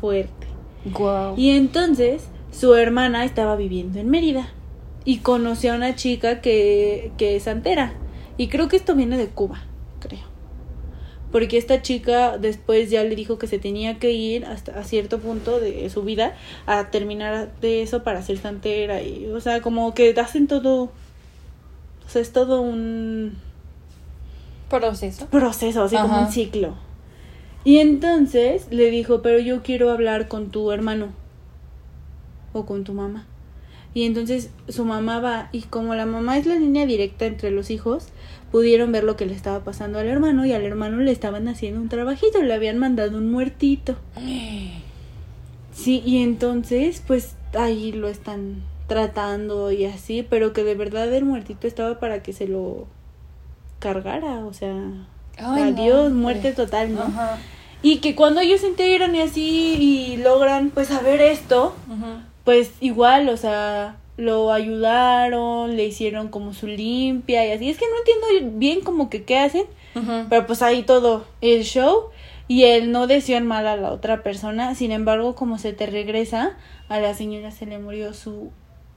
fuerte. 0.00 0.46
Wow. 0.84 1.34
Y 1.36 1.50
entonces 1.50 2.28
su 2.50 2.74
hermana 2.74 3.24
estaba 3.24 3.56
viviendo 3.56 3.98
en 3.98 4.10
Mérida 4.10 4.48
y 5.04 5.18
conoció 5.18 5.72
a 5.72 5.76
una 5.76 5.94
chica 5.94 6.40
que, 6.40 7.12
que 7.18 7.36
es 7.36 7.44
santera. 7.44 7.94
Y 8.36 8.48
creo 8.48 8.68
que 8.68 8.76
esto 8.76 8.94
viene 8.94 9.16
de 9.16 9.28
Cuba, 9.28 9.62
creo. 10.00 10.31
Porque 11.32 11.56
esta 11.56 11.80
chica 11.82 12.38
después 12.38 12.90
ya 12.90 13.02
le 13.02 13.16
dijo 13.16 13.38
que 13.38 13.46
se 13.46 13.58
tenía 13.58 13.98
que 13.98 14.12
ir 14.12 14.44
hasta 14.44 14.78
a 14.78 14.84
cierto 14.84 15.18
punto 15.18 15.58
de 15.58 15.88
su 15.88 16.02
vida 16.02 16.36
a 16.66 16.90
terminar 16.90 17.50
de 17.60 17.82
eso 17.82 18.02
para 18.02 18.22
ser 18.22 18.38
santera. 18.38 19.02
Y, 19.02 19.26
o 19.26 19.40
sea, 19.40 19.62
como 19.62 19.94
que 19.94 20.14
hacen 20.20 20.46
todo. 20.46 20.84
O 20.84 22.08
sea, 22.08 22.20
es 22.20 22.32
todo 22.32 22.60
un 22.60 23.38
proceso. 24.68 25.26
Proceso, 25.26 25.82
así 25.82 25.96
como 25.96 26.20
un 26.20 26.30
ciclo. 26.30 26.74
Y 27.64 27.78
entonces 27.78 28.66
le 28.70 28.90
dijo, 28.90 29.22
pero 29.22 29.38
yo 29.38 29.62
quiero 29.62 29.90
hablar 29.90 30.28
con 30.28 30.50
tu 30.50 30.70
hermano 30.72 31.08
o 32.52 32.66
con 32.66 32.84
tu 32.84 32.92
mamá. 32.92 33.26
Y 33.94 34.04
entonces 34.04 34.50
su 34.68 34.84
mamá 34.84 35.20
va, 35.20 35.48
y 35.52 35.62
como 35.62 35.94
la 35.94 36.06
mamá 36.06 36.38
es 36.38 36.46
la 36.46 36.54
línea 36.54 36.86
directa 36.86 37.26
entre 37.26 37.50
los 37.50 37.70
hijos, 37.70 38.08
pudieron 38.52 38.92
ver 38.92 39.02
lo 39.02 39.16
que 39.16 39.26
le 39.26 39.34
estaba 39.34 39.64
pasando 39.64 39.98
al 39.98 40.06
hermano 40.06 40.44
y 40.44 40.52
al 40.52 40.62
hermano 40.62 40.98
le 40.98 41.10
estaban 41.10 41.48
haciendo 41.48 41.80
un 41.80 41.88
trabajito, 41.88 42.42
le 42.42 42.54
habían 42.54 42.78
mandado 42.78 43.18
un 43.18 43.32
muertito. 43.32 43.96
Sí, 45.74 46.02
y 46.04 46.22
entonces 46.22 47.02
pues 47.04 47.34
ahí 47.58 47.92
lo 47.92 48.08
están 48.08 48.62
tratando 48.86 49.72
y 49.72 49.86
así, 49.86 50.22
pero 50.28 50.52
que 50.52 50.64
de 50.64 50.74
verdad 50.74 51.12
el 51.12 51.24
muertito 51.24 51.66
estaba 51.66 51.98
para 51.98 52.22
que 52.22 52.34
se 52.34 52.46
lo 52.46 52.86
cargara, 53.78 54.44
o 54.44 54.52
sea, 54.52 54.76
adiós, 55.38 56.12
muerte 56.12 56.52
total, 56.52 56.94
¿no? 56.94 57.04
Y 57.82 57.98
que 57.98 58.14
cuando 58.14 58.42
ellos 58.42 58.60
se 58.60 58.68
integran 58.68 59.14
y 59.16 59.22
así 59.22 59.76
y 59.80 60.16
logran 60.18 60.70
pues 60.70 60.88
saber 60.88 61.22
esto, 61.22 61.74
pues 62.44 62.72
igual, 62.80 63.30
o 63.30 63.36
sea, 63.38 63.96
lo 64.16 64.52
ayudaron, 64.52 65.76
le 65.76 65.86
hicieron 65.86 66.28
como 66.28 66.52
su 66.54 66.66
limpia 66.66 67.46
y 67.46 67.52
así. 67.52 67.70
Es 67.70 67.78
que 67.78 67.86
no 67.86 67.98
entiendo 67.98 68.58
bien 68.58 68.80
como 68.80 69.10
que 69.10 69.24
qué 69.24 69.38
hacen, 69.38 69.64
pero 70.28 70.46
pues 70.46 70.62
ahí 70.62 70.82
todo 70.82 71.26
el 71.40 71.64
show 71.64 72.10
y 72.48 72.64
él 72.64 72.92
no 72.92 73.06
deseó 73.06 73.40
mal 73.42 73.66
a 73.66 73.76
la 73.76 73.90
otra 73.92 74.22
persona, 74.22 74.74
sin 74.74 74.92
embargo, 74.92 75.34
como 75.34 75.58
se 75.58 75.72
te 75.72 75.86
regresa, 75.86 76.56
a 76.88 77.00
la 77.00 77.14
señora 77.14 77.50
se 77.50 77.66
le 77.66 77.78
murió 77.78 78.12
su 78.12 78.50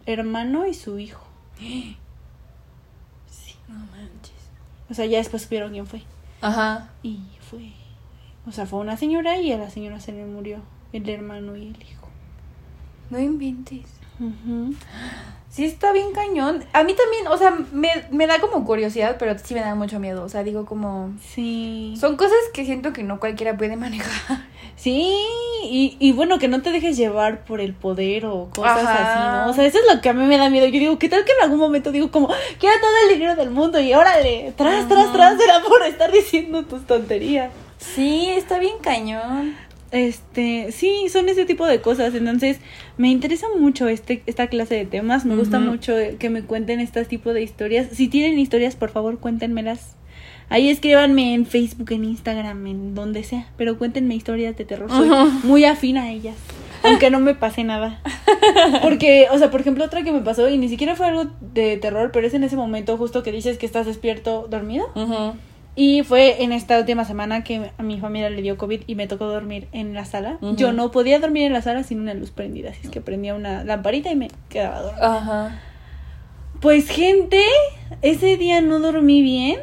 hermano 0.05 0.67
y 0.67 0.73
su 0.73 0.99
hijo. 0.99 1.25
Sí, 3.27 3.55
no 3.67 3.75
manches. 3.75 4.33
O 4.89 4.93
sea, 4.93 5.05
ya 5.05 5.17
después 5.17 5.43
supieron 5.43 5.71
quién 5.71 5.87
fue. 5.87 6.01
Ajá. 6.41 6.89
Y 7.03 7.19
fue. 7.39 7.71
O 8.47 8.51
sea, 8.51 8.65
fue 8.65 8.79
una 8.79 8.97
señora 8.97 9.39
y 9.39 9.51
a 9.51 9.57
la 9.57 9.69
señora 9.69 9.99
se 9.99 10.11
le 10.11 10.25
murió 10.25 10.59
el 10.93 11.07
hermano 11.09 11.55
y 11.55 11.67
el 11.67 11.81
hijo. 11.81 12.07
No 13.09 13.19
inventes. 13.19 13.85
Sí, 15.55 15.63
está 15.63 15.93
bien 15.93 16.11
cañón. 16.11 16.65
A 16.73 16.83
mí 16.83 16.93
también, 16.95 17.27
o 17.27 17.37
sea, 17.37 17.57
me, 17.71 17.87
me, 18.11 18.27
da 18.27 18.39
como 18.39 18.65
curiosidad, 18.65 19.15
pero 19.17 19.39
sí 19.39 19.53
me 19.53 19.61
da 19.61 19.73
mucho 19.73 20.01
miedo. 20.01 20.25
O 20.25 20.27
sea, 20.27 20.43
digo 20.43 20.65
como... 20.65 21.13
Sí. 21.21 21.95
Son 21.97 22.17
cosas 22.17 22.35
que 22.53 22.65
siento 22.65 22.91
que 22.91 23.03
no 23.03 23.21
cualquiera 23.21 23.55
puede 23.55 23.77
manejar. 23.77 24.41
Sí, 24.75 25.15
y, 25.63 25.95
y 25.97 26.11
bueno, 26.11 26.39
que 26.39 26.49
no 26.49 26.61
te 26.61 26.73
dejes 26.73 26.97
llevar 26.97 27.45
por 27.45 27.61
el 27.61 27.73
poder 27.73 28.25
o 28.25 28.49
cosas 28.53 28.85
así, 28.85 29.19
¿no? 29.19 29.49
O 29.49 29.53
sea, 29.53 29.65
eso 29.65 29.77
es 29.77 29.95
lo 29.95 30.01
que 30.01 30.09
a 30.09 30.13
mí 30.13 30.25
me 30.25 30.37
da 30.37 30.49
miedo. 30.49 30.65
Yo 30.65 30.77
digo, 30.77 30.99
¿qué 30.99 31.07
tal 31.07 31.23
que 31.23 31.31
en 31.31 31.43
algún 31.43 31.59
momento 31.59 31.93
digo 31.93 32.11
como, 32.11 32.27
quiero 32.59 32.75
todo 32.81 32.91
el 33.07 33.13
dinero 33.13 33.37
del 33.37 33.49
mundo 33.49 33.79
y 33.79 33.93
órale, 33.93 34.53
tras, 34.57 34.89
tras, 34.89 35.13
tras, 35.13 35.37
será 35.39 35.61
por 35.61 35.81
estar 35.83 36.11
diciendo 36.11 36.63
tus 36.65 36.85
tonterías. 36.85 37.53
Sí, 37.77 38.29
está 38.29 38.59
bien 38.59 38.79
cañón. 38.81 39.55
Este, 39.95 40.73
sí, 40.73 41.07
son 41.09 41.29
ese 41.29 41.45
tipo 41.45 41.65
de 41.65 41.79
cosas. 41.79 42.13
Entonces, 42.15 42.59
me 42.97 43.09
interesa 43.09 43.47
mucho 43.57 43.87
este, 43.87 44.21
esta 44.25 44.47
clase 44.47 44.75
de 44.75 44.85
temas. 44.85 45.23
Me 45.23 45.37
gusta 45.37 45.59
mucho 45.59 45.95
que 46.19 46.29
me 46.29 46.43
cuenten 46.43 46.81
este 46.81 47.05
tipo 47.05 47.33
de 47.33 47.41
historias. 47.41 47.87
Si 47.93 48.09
tienen 48.09 48.37
historias, 48.37 48.75
por 48.75 48.89
favor, 48.89 49.19
cuéntenmelas 49.19 49.95
Ahí 50.49 50.69
escríbanme 50.69 51.33
en 51.33 51.45
Facebook, 51.45 51.91
en 51.91 52.03
Instagram, 52.03 52.67
en 52.67 52.95
donde 52.95 53.23
sea. 53.23 53.47
Pero 53.57 53.77
cuéntenme 53.77 54.15
historias 54.15 54.55
de 54.55 54.65
terror. 54.65 54.89
Soy 54.89 55.09
muy 55.43 55.65
afín 55.65 55.97
a 55.97 56.11
ellas. 56.11 56.35
Aunque 56.83 57.09
no 57.09 57.19
me 57.19 57.33
pase 57.33 57.63
nada. 57.63 57.99
Porque, 58.83 59.27
o 59.31 59.37
sea, 59.39 59.49
por 59.49 59.61
ejemplo, 59.61 59.83
otra 59.85 60.03
que 60.03 60.11
me 60.11 60.21
pasó, 60.21 60.47
y 60.49 60.57
ni 60.59 60.69
siquiera 60.69 60.95
fue 60.95 61.07
algo 61.07 61.25
de 61.41 61.77
terror, 61.77 62.11
pero 62.13 62.27
es 62.27 62.33
en 62.35 62.43
ese 62.43 62.55
momento 62.55 62.95
justo 62.97 63.23
que 63.23 63.31
dices 63.31 63.57
que 63.57 63.65
estás 63.65 63.87
despierto, 63.87 64.45
dormido. 64.47 64.85
Y 65.75 66.03
fue 66.03 66.43
en 66.43 66.51
esta 66.51 66.79
última 66.79 67.03
semana 67.03 67.43
que 67.43 67.71
a 67.77 67.83
mi 67.83 67.99
familia 67.99 68.29
le 68.29 68.41
dio 68.41 68.57
COVID 68.57 68.81
y 68.87 68.95
me 68.95 69.07
tocó 69.07 69.25
dormir 69.25 69.67
en 69.73 69.93
la 69.93 70.05
sala. 70.05 70.37
Yo 70.55 70.71
no 70.71 70.91
podía 70.91 71.19
dormir 71.19 71.43
en 71.43 71.53
la 71.53 71.61
sala 71.61 71.83
sin 71.83 71.99
una 71.99 72.13
luz 72.13 72.31
prendida, 72.31 72.69
así 72.69 72.81
es 72.83 72.89
que 72.89 73.01
prendía 73.01 73.35
una 73.35 73.63
lamparita 73.63 74.09
y 74.11 74.15
me 74.15 74.29
quedaba 74.49 74.81
dormida. 74.81 75.17
Ajá. 75.17 75.61
Pues 76.61 76.89
gente, 76.89 77.41
ese 78.01 78.37
día 78.37 78.61
no 78.61 78.79
dormí 78.79 79.21
bien 79.21 79.59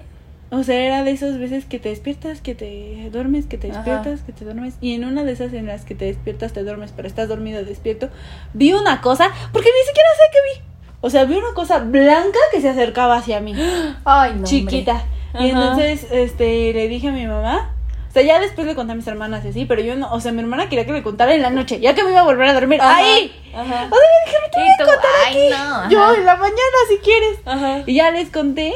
o 0.55 0.65
sea, 0.65 0.79
era 0.79 1.03
de 1.03 1.13
esas 1.13 1.39
veces 1.39 1.65
que 1.65 1.79
te 1.79 1.89
despiertas, 1.89 2.43
que 2.43 2.55
te 2.55 3.09
duermes, 3.11 3.47
que 3.47 3.57
te 3.57 3.69
despiertas, 3.69 4.21
que 4.21 4.33
te 4.33 4.45
duermes. 4.45 4.75
Y 4.83 4.93
en 4.93 5.07
una 5.07 5.25
de 5.25 5.33
esas 5.33 5.51
en 5.55 5.65
las 5.65 5.87
que 5.87 5.95
te 5.95 6.05
despiertas, 6.05 6.53
te 6.53 6.63
duermes, 6.63 6.93
pero 6.95 7.09
estás 7.09 7.27
dormido, 7.27 7.65
despierto, 7.65 8.11
vi 8.53 8.75
una 8.75 9.01
cosa, 9.01 9.31
porque 9.51 9.71
ni 9.71 9.87
siquiera 9.87 10.09
sé 10.15 10.23
qué 10.31 10.61
vi. 10.61 10.69
O 11.01 11.09
sea, 11.09 11.25
vi 11.25 11.37
una 11.37 11.55
cosa 11.55 11.79
blanca 11.79 12.39
que 12.51 12.61
se 12.61 12.69
acercaba 12.69 13.17
hacia 13.17 13.41
mí. 13.41 13.55
Ay, 14.05 14.35
no. 14.37 14.45
Chiquita. 14.45 15.07
Y 15.39 15.49
entonces, 15.49 16.07
este, 16.11 16.73
le 16.73 16.89
dije 16.89 17.09
a 17.09 17.13
mi 17.13 17.27
mamá. 17.27 17.75
O 18.09 18.13
sea, 18.13 18.23
ya 18.23 18.39
después 18.39 18.67
le 18.67 18.75
conté 18.75 18.93
a 18.93 18.95
mis 18.95 19.07
hermanas 19.07 19.43
y 19.47 19.49
así, 19.49 19.65
pero 19.65 19.81
yo 19.81 19.97
no, 19.97 20.13
o 20.13 20.21
sea, 20.21 20.33
mi 20.33 20.41
hermana 20.41 20.69
quería 20.69 20.85
que 20.85 20.93
le 20.93 21.03
contara 21.03 21.35
en 21.35 21.41
la 21.41 21.49
noche, 21.49 21.81
ya 21.81 21.95
que 21.95 22.05
me 22.05 22.11
iba 22.11 22.21
a 22.21 22.25
volver 22.25 22.47
a 22.47 22.53
dormir. 22.53 22.79
¡Ahí! 22.83 23.33
Ajá. 23.55 23.63
O 23.63 23.67
sea, 23.67 23.87
me 23.89 24.27
dije, 24.27 24.39
te 24.53 24.61
voy 24.61 24.69
a 24.69 24.93
contar 24.93 25.11
aquí. 25.27 25.49
No, 25.49 25.91
yo 25.91 26.15
en 26.17 26.27
la 26.27 26.37
mañana 26.37 26.77
si 26.91 26.99
quieres. 26.99 27.39
Ajá. 27.47 27.85
Y 27.87 27.95
ya 27.95 28.11
les 28.11 28.29
conté 28.29 28.75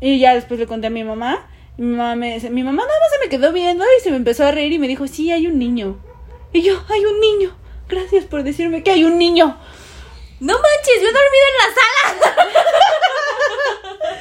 y 0.00 0.20
ya 0.20 0.34
después 0.34 0.60
le 0.60 0.68
conté 0.68 0.86
a 0.86 0.90
mi 0.90 1.02
mamá. 1.02 1.44
Y 1.76 1.82
mi 1.82 1.96
mamá 1.96 2.14
me 2.14 2.38
mi 2.38 2.62
mamá 2.62 2.84
nada 2.84 3.00
más 3.00 3.10
se 3.10 3.18
me 3.24 3.28
quedó 3.28 3.52
viendo 3.52 3.84
y 3.84 4.02
se 4.02 4.10
me 4.10 4.16
empezó 4.16 4.46
a 4.46 4.52
reír 4.52 4.72
y 4.72 4.78
me 4.78 4.86
dijo, 4.86 5.08
sí, 5.08 5.32
hay 5.32 5.48
un 5.48 5.58
niño. 5.58 5.98
Y 6.52 6.62
yo, 6.62 6.80
hay 6.88 7.04
un 7.04 7.18
niño. 7.18 7.56
Gracias 7.88 8.26
por 8.26 8.44
decirme 8.44 8.84
que 8.84 8.92
hay 8.92 9.02
un 9.02 9.18
niño. 9.18 9.58
No 10.38 10.52
manches, 10.52 11.02
yo 11.02 11.08
he 11.08 11.12
dormido 11.12 11.46
en 11.50 11.56
la 11.58 11.74
sala. 11.74 12.62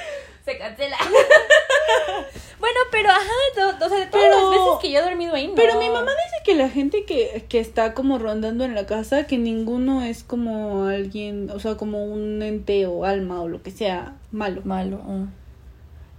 se 0.46 0.58
cancela. 0.58 0.98
bueno, 2.60 2.80
pero 2.92 3.10
ajá, 3.10 3.20
dos, 3.56 3.76
o 3.82 3.90
sea, 3.90 4.00
de 4.00 4.06
todas 4.06 4.30
las 4.30 4.50
veces 4.52 4.80
que 4.82 4.92
yo 4.92 5.00
he 5.00 5.02
dormido 5.02 5.34
ahí, 5.34 5.48
no. 5.48 5.56
Pero 5.56 5.80
mi 5.80 5.90
mamá 5.90 6.12
dice 6.12 6.44
que 6.46 6.56
la 6.56 6.70
gente 6.70 7.04
que, 7.06 7.46
que 7.50 7.60
está 7.60 7.94
como 7.96 8.20
rondando 8.20 8.64
en 8.64 8.76
la 8.76 8.86
casa, 8.86 9.26
que 9.26 9.38
ninguno 9.38 10.04
es 10.04 10.24
como 10.24 10.86
alguien, 10.86 11.50
o 11.50 11.60
sea, 11.60 11.76
como 11.76 12.06
un 12.06 12.42
ente 12.44 12.86
o 12.86 13.06
alma 13.06 13.42
o 13.42 13.48
lo 13.48 13.64
que 13.64 13.72
sea 13.72 14.14
malo. 14.32 14.62
Malo. 14.64 15.02
Ah. 15.08 15.26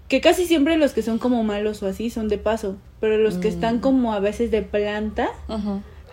Que 0.09 0.21
casi 0.21 0.47
siempre 0.47 0.77
los 0.77 0.93
que 0.93 1.03
son 1.03 1.19
como 1.19 1.43
malos 1.45 1.83
o 1.83 1.87
así 1.87 2.11
son 2.11 2.29
de 2.29 2.39
paso, 2.39 2.77
pero 3.01 3.19
los 3.19 3.39
que 3.39 3.49
están 3.49 3.77
mm. 3.77 3.81
como 3.81 4.13
a 4.13 4.21
veces 4.21 4.51
de 4.51 4.63
planta, 4.63 5.31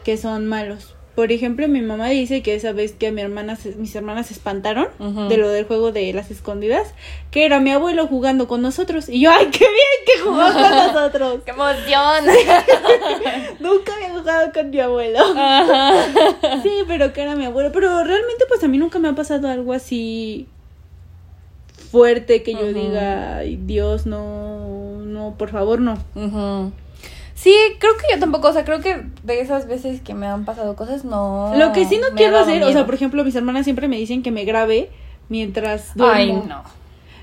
que 0.03 0.17
son 0.17 0.47
malos. 0.47 0.95
Por 1.15 1.31
ejemplo, 1.31 1.67
mi 1.67 1.81
mamá 1.81 2.07
dice 2.09 2.41
que 2.41 2.55
esa 2.55 2.71
vez 2.71 2.93
que 2.93 3.11
mi 3.11 3.21
hermana, 3.21 3.55
mis 3.77 3.93
hermanas 3.95 4.27
se 4.27 4.33
espantaron 4.33 4.87
de 5.29 5.37
lo 5.37 5.49
del 5.49 5.65
juego 5.65 5.91
de 5.91 6.11
las 6.11 6.31
escondidas, 6.31 6.93
que 7.29 7.45
era 7.45 7.59
mi 7.59 7.69
abuelo 7.71 8.07
jugando 8.07 8.47
con 8.47 8.63
nosotros. 8.63 9.09
Y 9.09 9.19
yo, 9.21 9.29
¡ay, 9.31 9.47
qué 9.51 9.59
bien 9.59 10.01
que 10.07 10.21
jugó 10.23 10.41
con 10.41 10.71
nosotros! 10.93 11.39
¡Qué 11.45 11.51
emoción! 11.51 12.25
Nunca 13.59 13.93
había 13.95 14.09
jugado 14.17 14.51
con 14.53 14.69
mi 14.71 14.79
abuelo. 14.79 15.19
Sí, 16.63 16.71
pero 16.87 17.13
que 17.13 17.21
era 17.21 17.35
mi 17.35 17.45
abuelo. 17.45 17.71
Pero 17.71 18.03
realmente, 18.03 18.45
pues 18.47 18.63
a 18.63 18.67
mí 18.67 18.79
nunca 18.79 18.97
me 18.97 19.07
ha 19.09 19.13
pasado 19.13 19.47
algo 19.49 19.73
así 19.73 20.47
fuerte 21.91 22.41
que 22.41 22.53
yo 22.53 22.73
diga, 22.73 23.37
"Ay, 23.37 23.59
Dios, 23.63 24.07
no, 24.07 24.97
no, 24.97 25.35
por 25.37 25.49
favor, 25.51 25.79
no. 25.79 25.97
Sí, 27.35 27.55
creo 27.79 27.93
que 27.97 28.13
yo 28.13 28.19
tampoco, 28.19 28.49
o 28.49 28.53
sea, 28.53 28.63
creo 28.63 28.79
que 28.79 29.05
de 29.23 29.41
esas 29.41 29.67
veces 29.67 30.01
que 30.01 30.13
me 30.13 30.27
han 30.27 30.45
pasado 30.45 30.75
cosas, 30.75 31.03
no. 31.03 31.53
Lo 31.55 31.73
que 31.73 31.85
sí 31.85 31.97
no 31.97 32.15
quiero 32.15 32.37
hacer, 32.37 32.63
o 32.63 32.71
sea, 32.71 32.85
por 32.85 32.95
ejemplo, 32.95 33.23
mis 33.23 33.35
hermanas 33.35 33.63
siempre 33.63 33.87
me 33.87 33.97
dicen 33.97 34.21
que 34.23 34.31
me 34.31 34.45
grabe 34.45 34.89
mientras 35.29 35.95
duermo. 35.95 36.15
Ay, 36.15 36.31
no. 36.47 36.63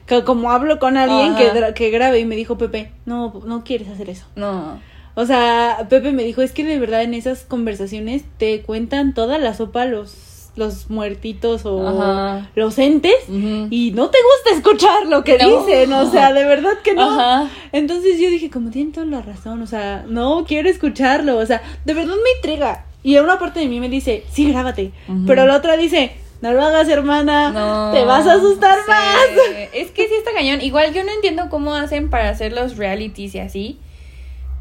Que 0.07 0.25
como 0.25 0.51
hablo 0.51 0.79
con 0.81 0.97
alguien 0.97 1.37
que, 1.37 1.47
Ajá. 1.47 1.75
que 1.75 1.91
grabe 1.91 2.19
y 2.19 2.25
me 2.25 2.35
dijo 2.35 2.59
Pepe, 2.59 2.91
no, 3.07 3.41
no 3.45 3.63
quieres 3.63 3.89
hacer 3.89 4.11
eso. 4.11 4.27
No. 4.35 4.81
O 5.15 5.27
sea, 5.27 5.87
Pepe 5.89 6.13
me 6.13 6.25
dijo, 6.25 6.43
es 6.43 6.53
que 6.53 6.65
de 6.65 6.79
verdad 6.79 7.03
en 7.03 7.15
esas 7.15 7.43
conversaciones 7.43 8.25
te 8.39 8.63
cuentan 8.63 9.15
toda 9.15 9.39
la 9.39 9.55
sopa 9.55 9.85
los, 9.85 10.11
los 10.57 10.91
muertitos 10.91 11.65
o 11.65 11.87
Ajá. 11.89 12.51
los 12.55 12.79
entes 12.79 13.15
y 13.29 13.93
no 13.95 14.11
te 14.11 14.19
gusta 14.19 14.57
escuchar 14.59 15.07
lo 15.07 15.23
que 15.25 15.39
No. 15.39 15.65
dicen, 15.65 15.93
o 15.93 16.11
sea, 16.11 16.33
de 16.33 16.45
verdad 16.45 16.73
que 16.83 16.95
no. 16.95 17.03
Ajá. 17.11 17.49
Entonces 17.73 18.19
yo 18.21 18.29
dije, 18.31 18.51
como 18.51 18.71
tienen 18.71 18.93
toda 18.93 19.07
la 19.07 19.23
razón, 19.23 19.63
o 19.63 19.67
sea, 19.67 20.05
no 20.09 20.45
quiero 20.47 20.69
escucharlo, 20.69 21.39
o 21.39 21.47
sea, 21.47 21.63
de 21.85 21.95
verdad 21.95 22.15
me 22.15 22.31
intriga. 22.37 22.85
Y 23.03 23.17
una 23.17 23.39
parte 23.39 23.61
de 23.61 23.67
mí 23.67 23.81
me 23.81 23.89
dice, 23.89 24.25
sí, 24.33 24.51
grábate. 24.51 24.93
Ujú. 25.09 25.25
Pero 25.27 25.47
la 25.47 25.57
otra 25.57 25.77
dice, 25.77 26.13
no 26.43 26.53
lo 26.53 26.63
hagas, 26.63 26.89
hermana, 26.89 27.51
No. 27.51 27.93
te 27.93 28.05
vas 28.05 28.27
a 28.27 28.35
asustar 28.35 28.77
Sí. 28.85 28.91
más. 28.91 29.69
Es 29.73 29.91
que 29.93 30.09
sí 30.09 30.15
está 30.19 30.33
cañón. 30.33 30.61
Igual 30.61 30.93
yo 30.93 31.03
no 31.05 31.11
entiendo 31.13 31.45
cómo 31.49 31.75
hacen 31.75 32.11
para 32.11 32.29
hacer 32.29 32.53
los 32.53 32.77
realities 32.77 33.35
y 33.35 33.39
así. 33.39 33.79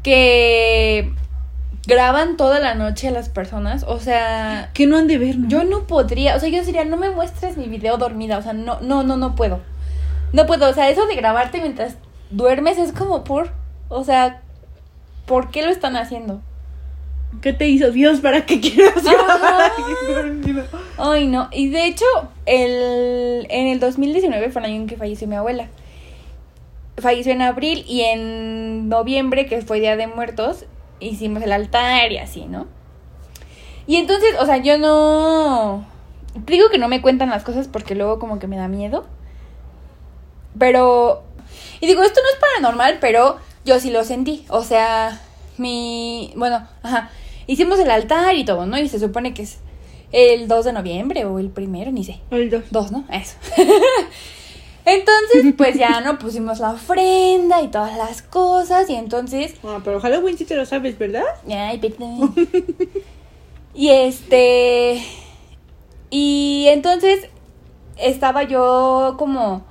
Que 0.02 1.10
graban 1.86 2.36
toda 2.36 2.60
la 2.60 2.74
noche 2.74 3.08
a 3.08 3.10
las 3.10 3.28
personas. 3.28 3.84
O 3.86 3.98
sea, 4.00 4.70
Que 4.74 4.86
no 4.86 4.98
han 4.98 5.06
de 5.06 5.18
ver, 5.18 5.38
¿no? 5.38 5.48
yo 5.48 5.64
no 5.64 5.86
podría. 5.86 6.36
O 6.36 6.40
sea, 6.40 6.48
yo 6.48 6.62
diría, 6.64 6.84
no 6.84 6.96
me 6.96 7.10
muestres 7.10 7.56
mi 7.56 7.66
video 7.66 7.96
dormida. 7.96 8.38
O 8.38 8.42
sea, 8.42 8.52
no, 8.52 8.80
no, 8.80 9.02
no, 9.02 9.16
no 9.16 9.34
puedo. 9.34 9.60
No 10.32 10.46
puedo. 10.46 10.68
O 10.68 10.74
sea, 10.74 10.90
eso 10.90 11.06
de 11.06 11.16
grabarte 11.16 11.60
mientras 11.60 11.96
duermes 12.30 12.78
es 12.78 12.92
como 12.92 13.24
por. 13.24 13.52
O 13.88 14.04
sea, 14.04 14.42
¿por 15.26 15.50
qué 15.50 15.62
lo 15.62 15.70
están 15.70 15.96
haciendo? 15.96 16.40
¿Qué 17.40 17.52
te 17.52 17.68
hizo 17.68 17.90
Dios 17.92 18.20
para 18.20 18.44
que 18.44 18.60
quieras 18.60 19.04
grabar? 19.04 19.72
Ay, 20.98 21.28
no. 21.28 21.48
Y 21.52 21.70
de 21.70 21.86
hecho, 21.86 22.04
el, 22.44 23.46
en 23.48 23.68
el 23.68 23.80
2019 23.80 24.50
fue 24.50 24.60
el 24.60 24.66
año 24.66 24.76
en 24.76 24.86
que 24.86 24.96
falleció 24.96 25.28
mi 25.28 25.36
abuela. 25.36 25.68
Falleció 26.98 27.32
en 27.32 27.42
abril 27.42 27.84
y 27.88 28.02
en 28.02 28.88
noviembre, 28.88 29.46
que 29.46 29.62
fue 29.62 29.80
Día 29.80 29.96
de 29.96 30.06
Muertos, 30.06 30.66
hicimos 31.00 31.42
el 31.42 31.52
altar 31.52 32.12
y 32.12 32.18
así, 32.18 32.46
¿no? 32.46 32.66
Y 33.86 33.96
entonces, 33.96 34.36
o 34.38 34.46
sea, 34.46 34.58
yo 34.58 34.78
no... 34.78 35.84
Digo 36.46 36.70
que 36.70 36.78
no 36.78 36.88
me 36.88 37.02
cuentan 37.02 37.30
las 37.30 37.42
cosas 37.42 37.66
porque 37.66 37.94
luego 37.94 38.18
como 38.18 38.38
que 38.38 38.46
me 38.46 38.56
da 38.56 38.68
miedo. 38.68 39.06
Pero... 40.58 41.24
Y 41.80 41.86
digo, 41.86 42.02
esto 42.02 42.20
no 42.22 42.28
es 42.28 42.40
paranormal, 42.40 42.98
pero 43.00 43.38
yo 43.64 43.80
sí 43.80 43.90
lo 43.90 44.04
sentí. 44.04 44.44
O 44.48 44.62
sea, 44.62 45.20
mi... 45.58 46.32
Bueno, 46.36 46.66
ajá. 46.82 47.10
Hicimos 47.46 47.78
el 47.80 47.90
altar 47.90 48.36
y 48.36 48.44
todo, 48.44 48.66
¿no? 48.66 48.78
Y 48.78 48.88
se 48.88 49.00
supone 49.00 49.34
que 49.34 49.42
es 49.42 49.58
el 50.12 50.46
2 50.46 50.66
de 50.66 50.72
noviembre 50.72 51.24
o 51.24 51.38
el 51.38 51.50
primero, 51.50 51.90
ni 51.90 52.04
sé. 52.04 52.20
El 52.30 52.50
dos. 52.50 52.64
Dos, 52.70 52.92
¿no? 52.92 53.04
Eso. 53.10 53.36
entonces, 54.90 55.54
pues 55.56 55.76
ya 55.76 56.00
no 56.00 56.18
pusimos 56.18 56.58
la 56.60 56.72
ofrenda 56.72 57.62
y 57.62 57.68
todas 57.68 57.96
las 57.96 58.22
cosas. 58.22 58.88
Y 58.90 58.94
entonces. 58.94 59.54
Ah, 59.64 59.80
pero 59.84 60.00
Halloween 60.00 60.36
sí 60.36 60.44
te 60.44 60.56
lo 60.56 60.66
sabes, 60.66 60.98
¿verdad? 60.98 61.24
Ay, 61.48 61.78
perdón. 61.78 62.34
y 63.74 63.88
este. 63.90 65.02
Y 66.10 66.66
entonces 66.68 67.28
estaba 67.96 68.42
yo 68.44 69.16
como. 69.18 69.64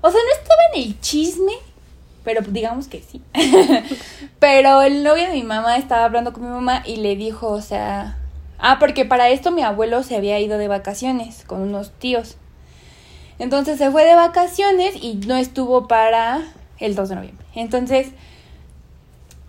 O 0.00 0.10
sea, 0.10 0.20
no 0.20 0.40
estaba 0.40 0.60
en 0.74 0.82
el 0.82 1.00
chisme. 1.00 1.52
Pero 2.24 2.42
digamos 2.42 2.86
que 2.86 3.02
sí. 3.02 3.20
pero 4.38 4.82
el 4.82 5.02
novio 5.02 5.26
de 5.26 5.32
mi 5.32 5.42
mamá 5.42 5.76
estaba 5.76 6.04
hablando 6.04 6.32
con 6.32 6.44
mi 6.44 6.50
mamá 6.50 6.82
y 6.86 6.96
le 6.96 7.16
dijo, 7.16 7.48
o 7.48 7.60
sea. 7.60 8.18
Ah, 8.58 8.78
porque 8.78 9.04
para 9.04 9.28
esto 9.30 9.50
mi 9.50 9.62
abuelo 9.62 10.04
se 10.04 10.14
había 10.14 10.38
ido 10.38 10.56
de 10.56 10.68
vacaciones 10.68 11.42
con 11.46 11.62
unos 11.62 11.90
tíos. 11.90 12.36
Entonces 13.42 13.76
se 13.76 13.90
fue 13.90 14.04
de 14.04 14.14
vacaciones 14.14 14.94
y 15.02 15.14
no 15.14 15.36
estuvo 15.36 15.88
para 15.88 16.42
el 16.78 16.94
2 16.94 17.08
de 17.08 17.14
noviembre. 17.16 17.44
Entonces 17.56 18.06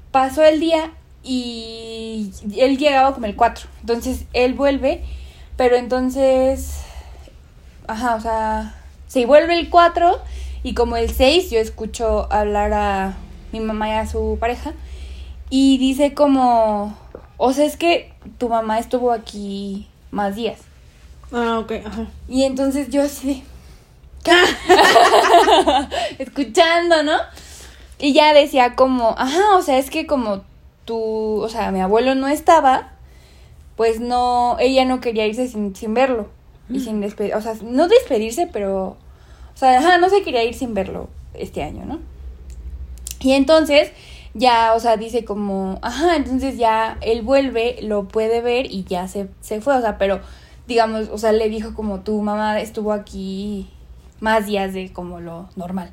pasó 0.10 0.44
el 0.44 0.60
día 0.60 0.91
y 1.22 2.32
él 2.58 2.80
llegaba 2.80 3.14
como 3.14 3.28
el 3.28 3.36
4. 3.36 3.70
Entonces 3.82 4.26
él 4.34 4.56
vuelve, 4.56 5.04
pero 5.58 5.76
entonces, 5.76 6.80
ajá, 7.86 8.16
o 8.16 8.20
sea, 8.20 8.74
se 9.06 9.28
vuelve 9.28 9.60
el 9.60 9.70
4 9.70 10.20
y 10.64 10.74
como 10.74 10.98
el 10.98 11.12
6 11.12 11.52
yo 11.52 11.60
escucho 11.60 12.34
hablar 12.34 12.74
a 12.74 13.16
mi 13.52 13.60
mamá 13.60 13.89
y 13.89 13.91
a 13.91 14.08
su 14.08 14.39
pareja 14.39 14.74
y 15.52 15.78
dice 15.78 16.16
como, 16.16 16.98
o 17.38 17.54
sea, 17.54 17.66
es 17.66 17.78
que 17.78 18.12
tu 18.39 18.50
mamá 18.50 18.80
estuvo 18.80 19.12
aquí 19.12 19.88
más 20.10 20.36
días. 20.36 20.62
Ah, 21.32 21.60
ok, 21.60 21.74
ajá. 21.86 22.08
Y 22.28 22.46
entonces 22.46 22.89
yo 22.89 23.04
así 23.04 23.28
de... 23.28 23.53
Escuchando, 26.20 27.04
¿no? 27.04 27.18
Y 28.00 28.14
ya 28.14 28.34
decía 28.34 28.76
como, 28.76 29.16
ajá, 29.18 29.56
o 29.56 29.62
sea, 29.62 29.78
es 29.78 29.90
que 29.90 30.06
como 30.06 30.44
tú, 30.86 31.42
o 31.42 31.50
sea, 31.50 31.72
mi 31.72 31.82
abuelo 31.82 32.16
no 32.16 32.28
estaba, 32.28 32.94
pues 33.76 34.00
no, 34.00 34.58
ella 34.60 34.86
no 34.86 35.00
quería 35.00 35.26
irse 35.28 35.48
sin, 35.48 35.76
sin 35.76 35.94
verlo. 35.94 36.30
Y 36.70 36.80
sin 36.80 37.02
despedir, 37.02 37.36
o 37.36 37.42
sea, 37.42 37.56
no 37.62 37.88
despedirse, 37.88 38.48
pero, 38.52 38.86
o 38.86 39.58
sea, 39.58 39.78
ajá, 39.78 39.98
no 39.98 40.10
se 40.10 40.24
quería 40.24 40.44
ir 40.44 40.54
sin 40.54 40.74
verlo 40.74 41.10
este 41.34 41.62
año, 41.62 41.86
¿no? 41.86 42.00
Y 43.20 43.34
entonces 43.34 43.92
ya, 44.34 44.74
o 44.74 44.80
sea, 44.80 44.98
dice 44.98 45.26
como, 45.26 45.80
ajá, 45.82 46.16
entonces 46.16 46.58
ya 46.58 46.98
él 47.02 47.22
vuelve, 47.22 47.78
lo 47.82 48.08
puede 48.08 48.42
ver 48.42 48.66
y 48.72 48.84
ya 48.86 49.08
se, 49.08 49.28
se 49.42 49.62
fue, 49.62 49.76
o 49.78 49.82
sea, 49.82 49.98
pero 49.98 50.22
digamos, 50.68 51.10
o 51.10 51.18
sea, 51.18 51.32
le 51.32 51.50
dijo 51.50 51.74
como 51.74 52.00
tu 52.02 52.22
mamá 52.22 52.60
estuvo 52.60 52.94
aquí 52.94 53.70
más 54.20 54.45
días 54.45 54.74
de 54.74 54.91
como 54.93 55.20
lo 55.20 55.49
normal. 55.55 55.91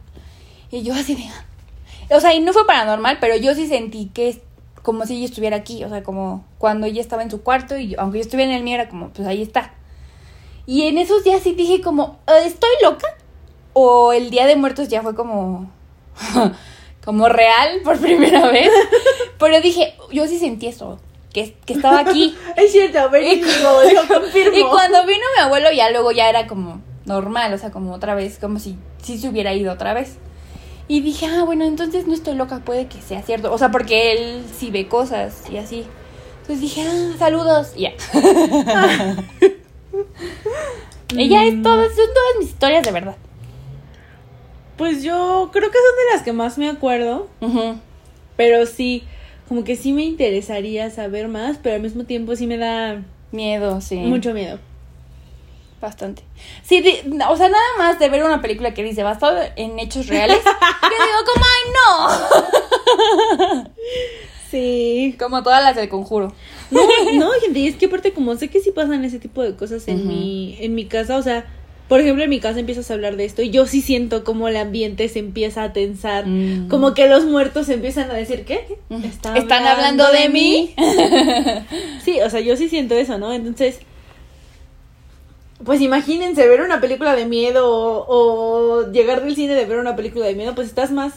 Y 0.70 0.82
yo 0.82 0.94
así 0.94 1.14
de, 1.16 2.14
o 2.14 2.20
sea, 2.20 2.32
y 2.34 2.40
no 2.40 2.52
fue 2.52 2.66
paranormal, 2.66 3.18
pero 3.20 3.36
yo 3.36 3.54
sí 3.54 3.66
sentí 3.66 4.10
que 4.14 4.28
es 4.28 4.40
como 4.82 5.04
si 5.06 5.16
ella 5.16 5.26
estuviera 5.26 5.56
aquí, 5.58 5.84
o 5.84 5.88
sea, 5.88 6.02
como 6.02 6.44
cuando 6.58 6.86
ella 6.86 7.00
estaba 7.00 7.22
en 7.22 7.30
su 7.30 7.42
cuarto 7.42 7.76
y 7.76 7.88
yo- 7.88 8.00
aunque 8.00 8.18
yo 8.18 8.22
estuviera 8.22 8.50
en 8.52 8.56
el 8.56 8.62
mío 8.64 8.74
era 8.76 8.88
como, 8.88 9.10
pues 9.10 9.26
ahí 9.28 9.42
está. 9.42 9.74
Y 10.66 10.86
en 10.86 10.98
esos 10.98 11.24
días 11.24 11.42
sí 11.42 11.52
dije 11.52 11.80
como, 11.80 12.18
"Eh, 12.26 12.46
¿estoy 12.46 12.70
loca? 12.82 13.06
O 13.72 14.12
el 14.12 14.30
Día 14.30 14.46
de 14.46 14.56
Muertos 14.56 14.88
ya 14.88 15.02
fue 15.02 15.14
como, 15.14 15.70
como 17.04 17.28
real 17.28 17.80
por 17.84 17.98
primera 17.98 18.48
vez. 18.50 18.70
Pero 19.38 19.60
dije, 19.60 19.94
yo 20.12 20.26
sí 20.26 20.38
sentí 20.38 20.66
eso, 20.66 20.98
que, 21.32 21.54
que 21.66 21.72
estaba 21.74 22.00
aquí. 22.00 22.34
Es 22.56 22.72
cierto, 22.72 23.10
verídico, 23.10 23.48
lo 23.94 24.06
confirmo. 24.20 24.56
Y 24.56 24.62
cuando 24.64 25.04
vino 25.06 25.24
mi 25.36 25.42
abuelo 25.42 25.70
ya 25.72 25.90
luego 25.90 26.12
ya 26.12 26.28
era 26.28 26.46
como 26.46 26.80
normal, 27.04 27.52
o 27.52 27.58
sea, 27.58 27.70
como 27.70 27.92
otra 27.92 28.14
vez, 28.14 28.38
como 28.38 28.58
si, 28.58 28.76
si 29.02 29.18
se 29.18 29.28
hubiera 29.28 29.54
ido 29.54 29.72
otra 29.72 29.94
vez. 29.94 30.16
Y 30.88 31.02
dije, 31.02 31.26
ah, 31.26 31.44
bueno, 31.44 31.64
entonces 31.64 32.06
no 32.06 32.14
estoy 32.14 32.34
loca, 32.34 32.60
puede 32.64 32.86
que 32.86 33.00
sea 33.00 33.22
cierto. 33.22 33.52
O 33.52 33.58
sea, 33.58 33.70
porque 33.70 34.12
él 34.12 34.44
sí 34.52 34.70
ve 34.70 34.88
cosas 34.88 35.44
y 35.50 35.56
así. 35.56 35.86
Entonces 36.40 36.60
dije, 36.60 36.82
ah, 36.82 37.14
saludos, 37.18 37.72
y 37.76 37.82
ya. 37.82 37.92
y 41.16 41.28
ya 41.28 41.44
es 41.44 41.62
todo, 41.62 41.84
son 41.84 41.94
todas 41.94 42.38
mis 42.40 42.48
historias 42.48 42.84
de 42.84 42.92
verdad. 42.92 43.16
Pues 44.76 45.02
yo 45.02 45.50
creo 45.52 45.70
que 45.70 45.78
son 45.78 45.96
de 45.96 46.14
las 46.14 46.22
que 46.22 46.32
más 46.32 46.56
me 46.56 46.68
acuerdo, 46.68 47.28
pero 48.36 48.64
sí, 48.64 49.04
como 49.46 49.62
que 49.62 49.76
sí 49.76 49.92
me 49.92 50.04
interesaría 50.04 50.90
saber 50.90 51.28
más, 51.28 51.58
pero 51.62 51.76
al 51.76 51.82
mismo 51.82 52.04
tiempo 52.04 52.34
sí 52.34 52.46
me 52.46 52.56
da 52.56 53.02
Miedo, 53.32 53.80
sí. 53.80 53.96
mucho 53.96 54.34
miedo. 54.34 54.58
Bastante. 55.80 56.22
Sí, 56.62 56.82
o 57.28 57.36
sea, 57.36 57.48
nada 57.48 57.64
más 57.78 57.98
de 57.98 58.08
ver 58.10 58.22
una 58.22 58.42
película 58.42 58.74
que 58.74 58.82
dice 58.84 59.02
basado 59.02 59.38
en 59.56 59.78
hechos 59.78 60.08
reales, 60.08 60.38
yo 60.44 60.50
digo 61.06 61.24
como, 61.32 61.44
ay, 61.46 61.62
no. 63.56 63.70
Sí. 64.50 65.14
Como 65.18 65.42
todas 65.44 65.62
las 65.62 65.76
del 65.76 65.88
conjuro. 65.88 66.34
No, 66.72 66.80
no, 67.14 67.30
gente, 67.40 67.60
y 67.60 67.68
es 67.68 67.76
que 67.76 67.86
aparte 67.86 68.12
como 68.12 68.34
sé 68.36 68.48
que 68.48 68.58
sí 68.60 68.72
pasan 68.72 69.04
ese 69.04 69.20
tipo 69.20 69.42
de 69.42 69.54
cosas 69.54 69.86
en 69.86 70.08
mi 70.08 70.56
en 70.60 70.74
mi 70.74 70.86
casa, 70.86 71.16
o 71.18 71.22
sea, 71.22 71.46
por 71.88 72.00
ejemplo, 72.00 72.24
en 72.24 72.30
mi 72.30 72.40
casa 72.40 72.58
empiezas 72.58 72.90
a 72.90 72.94
hablar 72.94 73.14
de 73.16 73.24
esto 73.26 73.42
y 73.42 73.50
yo 73.50 73.66
sí 73.66 73.80
siento 73.80 74.24
como 74.24 74.48
el 74.48 74.56
ambiente 74.56 75.08
se 75.08 75.20
empieza 75.20 75.62
a 75.62 75.72
tensar, 75.72 76.26
Mm. 76.26 76.68
como 76.68 76.94
que 76.94 77.08
los 77.08 77.24
muertos 77.26 77.68
empiezan 77.68 78.10
a 78.10 78.14
decir, 78.14 78.44
¿qué? 78.44 78.78
¿Están 79.36 79.66
hablando 79.66 80.10
de 80.10 80.28
mí? 80.28 80.74
sí, 82.04 82.20
o 82.20 82.28
sea, 82.28 82.40
yo 82.40 82.56
sí 82.56 82.68
siento 82.68 82.94
eso, 82.96 83.18
¿no? 83.18 83.32
Entonces, 83.32 83.78
pues 85.64 85.80
imagínense 85.80 86.46
ver 86.48 86.60
una 86.62 86.80
película 86.80 87.14
de 87.14 87.26
miedo 87.26 87.68
o, 87.68 88.04
o 88.08 88.90
llegar 88.92 89.22
del 89.22 89.34
cine 89.36 89.54
de 89.54 89.64
ver 89.66 89.78
una 89.78 89.96
película 89.96 90.26
de 90.26 90.34
miedo, 90.34 90.54
pues 90.54 90.68
estás 90.68 90.90
más 90.90 91.14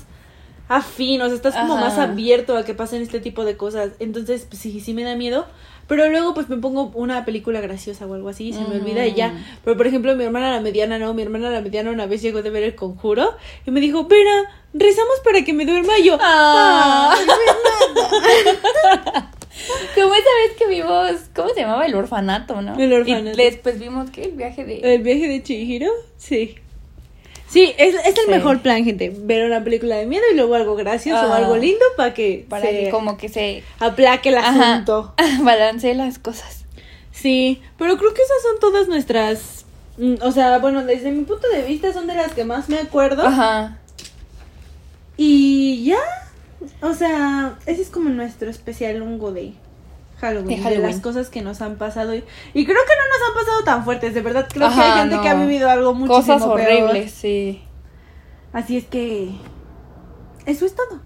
afín, 0.69 1.21
o 1.21 1.25
sea, 1.27 1.35
estás 1.35 1.55
como 1.55 1.75
Ajá. 1.75 1.85
más 1.85 1.97
abierto 1.99 2.57
a 2.57 2.63
que 2.65 2.73
pasen 2.73 3.01
este 3.01 3.19
tipo 3.19 3.45
de 3.45 3.57
cosas. 3.57 3.91
Entonces, 3.99 4.45
pues 4.49 4.61
sí, 4.61 4.79
sí 4.79 4.93
me 4.93 5.03
da 5.03 5.15
miedo. 5.15 5.45
Pero 5.85 6.09
luego, 6.09 6.33
pues 6.33 6.47
me 6.47 6.55
pongo 6.57 6.91
una 6.95 7.25
película 7.25 7.59
graciosa 7.59 8.05
o 8.05 8.13
algo 8.13 8.29
así 8.29 8.47
y 8.47 8.53
se 8.53 8.61
me 8.61 8.77
olvida 8.77 9.05
y 9.05 9.15
ya. 9.15 9.37
Pero 9.65 9.75
por 9.75 9.85
ejemplo, 9.85 10.15
mi 10.15 10.23
hermana 10.23 10.49
la 10.51 10.61
mediana, 10.61 10.97
no, 10.97 11.13
mi 11.13 11.21
hermana 11.21 11.49
la 11.49 11.59
mediana 11.59 11.91
una 11.91 12.05
vez 12.05 12.21
llegó 12.21 12.41
de 12.41 12.49
ver 12.49 12.63
el 12.63 12.73
conjuro 12.75 13.35
y 13.65 13.71
me 13.71 13.81
dijo, 13.81 14.05
Vera, 14.05 14.49
rezamos 14.73 15.19
para 15.25 15.43
que 15.43 15.51
me 15.51 15.65
duerma 15.65 15.99
Y 15.99 16.05
yo. 16.05 16.17
Ah. 16.21 17.13
"Ay, 17.17 17.25
Fernanda". 18.45 19.31
Como 19.95 20.13
esa 20.13 20.29
vez 20.47 20.57
que 20.57 20.67
vimos, 20.67 21.11
¿cómo 21.35 21.49
se 21.49 21.61
llamaba? 21.61 21.85
El 21.85 21.95
orfanato, 21.95 22.61
¿no? 22.61 22.77
El 22.79 22.91
orfanato. 22.93 23.39
Y 23.41 23.43
después 23.45 23.79
vimos 23.79 24.09
que 24.09 24.23
el 24.23 24.31
viaje 24.31 24.65
de... 24.65 24.79
¿El 24.95 25.01
viaje 25.03 25.27
de 25.27 25.43
Chihiro? 25.43 25.91
Sí. 26.17 26.55
Sí, 27.47 27.71
es, 27.77 27.93
es 27.93 28.05
el 28.07 28.25
Sí. 28.25 28.29
mejor 28.31 28.61
plan, 28.61 28.83
gente. 28.83 29.13
Ver 29.15 29.45
una 29.45 29.63
película 29.63 29.95
de 29.97 30.07
miedo 30.07 30.23
y 30.31 30.35
luego 30.35 30.55
algo 30.55 30.75
gracioso 30.75 31.23
o 31.27 31.33
Ah. 31.33 31.37
algo 31.37 31.55
lindo 31.55 31.85
para 31.95 32.13
que 32.15 32.45
para 32.49 32.65
se 32.65 32.85
que 32.85 32.89
como 32.89 33.15
que 33.17 33.29
se 33.29 33.63
aplaque 33.79 34.29
el 34.29 34.37
Ajá. 34.39 34.73
asunto. 34.73 35.13
balancee 35.43 35.93
las 35.93 36.17
cosas. 36.17 36.65
Sí, 37.11 37.61
pero 37.77 37.95
creo 37.97 38.11
que 38.15 38.23
esas 38.23 38.41
son 38.41 38.59
todas 38.59 38.87
nuestras... 38.87 39.65
mm, 39.99 40.15
O 40.23 40.31
sea, 40.31 40.57
bueno, 40.57 40.83
desde 40.83 41.11
mi 41.11 41.25
punto 41.25 41.47
de 41.47 41.61
vista 41.61 41.93
son 41.93 42.07
de 42.07 42.15
las 42.15 42.31
que 42.33 42.43
más 42.43 42.69
me 42.69 42.79
acuerdo. 42.79 43.21
Ajá. 43.27 43.77
Y 45.15 45.83
ya, 45.85 45.99
o 46.83 46.93
sea, 46.93 47.57
ese 47.65 47.81
es 47.81 47.89
como 47.89 48.09
nuestro 48.09 48.49
especial 48.49 49.01
hongo 49.01 49.31
de 49.31 49.53
Halloween, 50.19 50.47
De 50.47 50.55
de, 50.57 50.61
Halloween. 50.61 50.81
las 50.91 50.99
cosas 51.01 51.29
que 51.29 51.41
nos 51.41 51.61
han 51.61 51.77
pasado. 51.77 52.13
Y, 52.15 52.23
y 52.53 52.65
creo 52.65 52.77
que 52.77 52.93
no 52.95 53.07
nos 53.17 53.29
han 53.29 53.43
pasado 53.45 53.63
tan 53.63 53.83
fuertes, 53.85 54.13
de 54.13 54.21
verdad. 54.21 54.47
Creo 54.51 54.69
que 54.69 54.75
hay 54.75 54.99
gente 55.01 55.19
que 55.21 55.29
ha 55.29 55.35
vivido 55.35 55.69
algo 55.69 55.93
muchísimo 55.93 56.21
Cosas 56.37 56.43
peor. 56.43 56.61
horribles, 56.61 57.11
sí. 57.11 57.61
Así 58.53 58.77
es 58.77 58.85
que 58.85 59.31
eso 60.45 60.65
es 60.65 60.75
todo. 60.75 61.01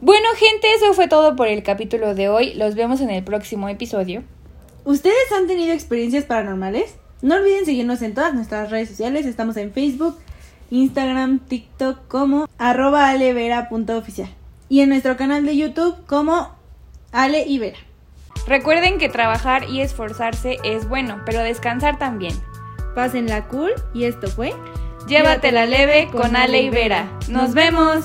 Bueno, 0.00 0.28
gente, 0.36 0.72
eso 0.74 0.92
fue 0.94 1.08
todo 1.08 1.36
por 1.36 1.48
el 1.48 1.62
capítulo 1.62 2.14
de 2.14 2.28
hoy. 2.28 2.54
Los 2.54 2.74
vemos 2.74 3.00
en 3.00 3.10
el 3.10 3.22
próximo 3.24 3.68
episodio. 3.68 4.22
¿Ustedes 4.84 5.30
han 5.36 5.46
tenido 5.46 5.72
experiencias 5.74 6.24
paranormales? 6.24 6.94
No 7.22 7.34
olviden 7.36 7.66
seguirnos 7.66 8.00
en 8.02 8.14
todas 8.14 8.32
nuestras 8.34 8.70
redes 8.70 8.88
sociales. 8.88 9.26
Estamos 9.26 9.56
en 9.58 9.72
Facebook, 9.72 10.16
Instagram, 10.70 11.40
TikTok 11.40 12.08
como 12.08 12.48
arroba 12.56 13.10
alevera.oficial. 13.10 14.30
Y 14.70 14.80
en 14.80 14.88
nuestro 14.88 15.18
canal 15.18 15.44
de 15.44 15.56
YouTube 15.56 16.06
como 16.06 16.54
Ale 17.12 17.44
y 17.46 17.58
Vera. 17.58 17.78
Recuerden 18.46 18.98
que 18.98 19.10
trabajar 19.10 19.68
y 19.68 19.82
esforzarse 19.82 20.56
es 20.64 20.88
bueno, 20.88 21.20
pero 21.26 21.40
descansar 21.40 21.98
también. 21.98 22.34
Pásenla 22.94 23.46
cool 23.48 23.72
y 23.92 24.04
esto 24.04 24.28
fue 24.28 24.54
Llévatela 25.06 25.66
leve 25.66 26.08
con 26.10 26.36
Ale 26.36 26.62
y 26.62 26.70
Vera. 26.70 27.10
¡Nos 27.28 27.52
vemos! 27.52 28.04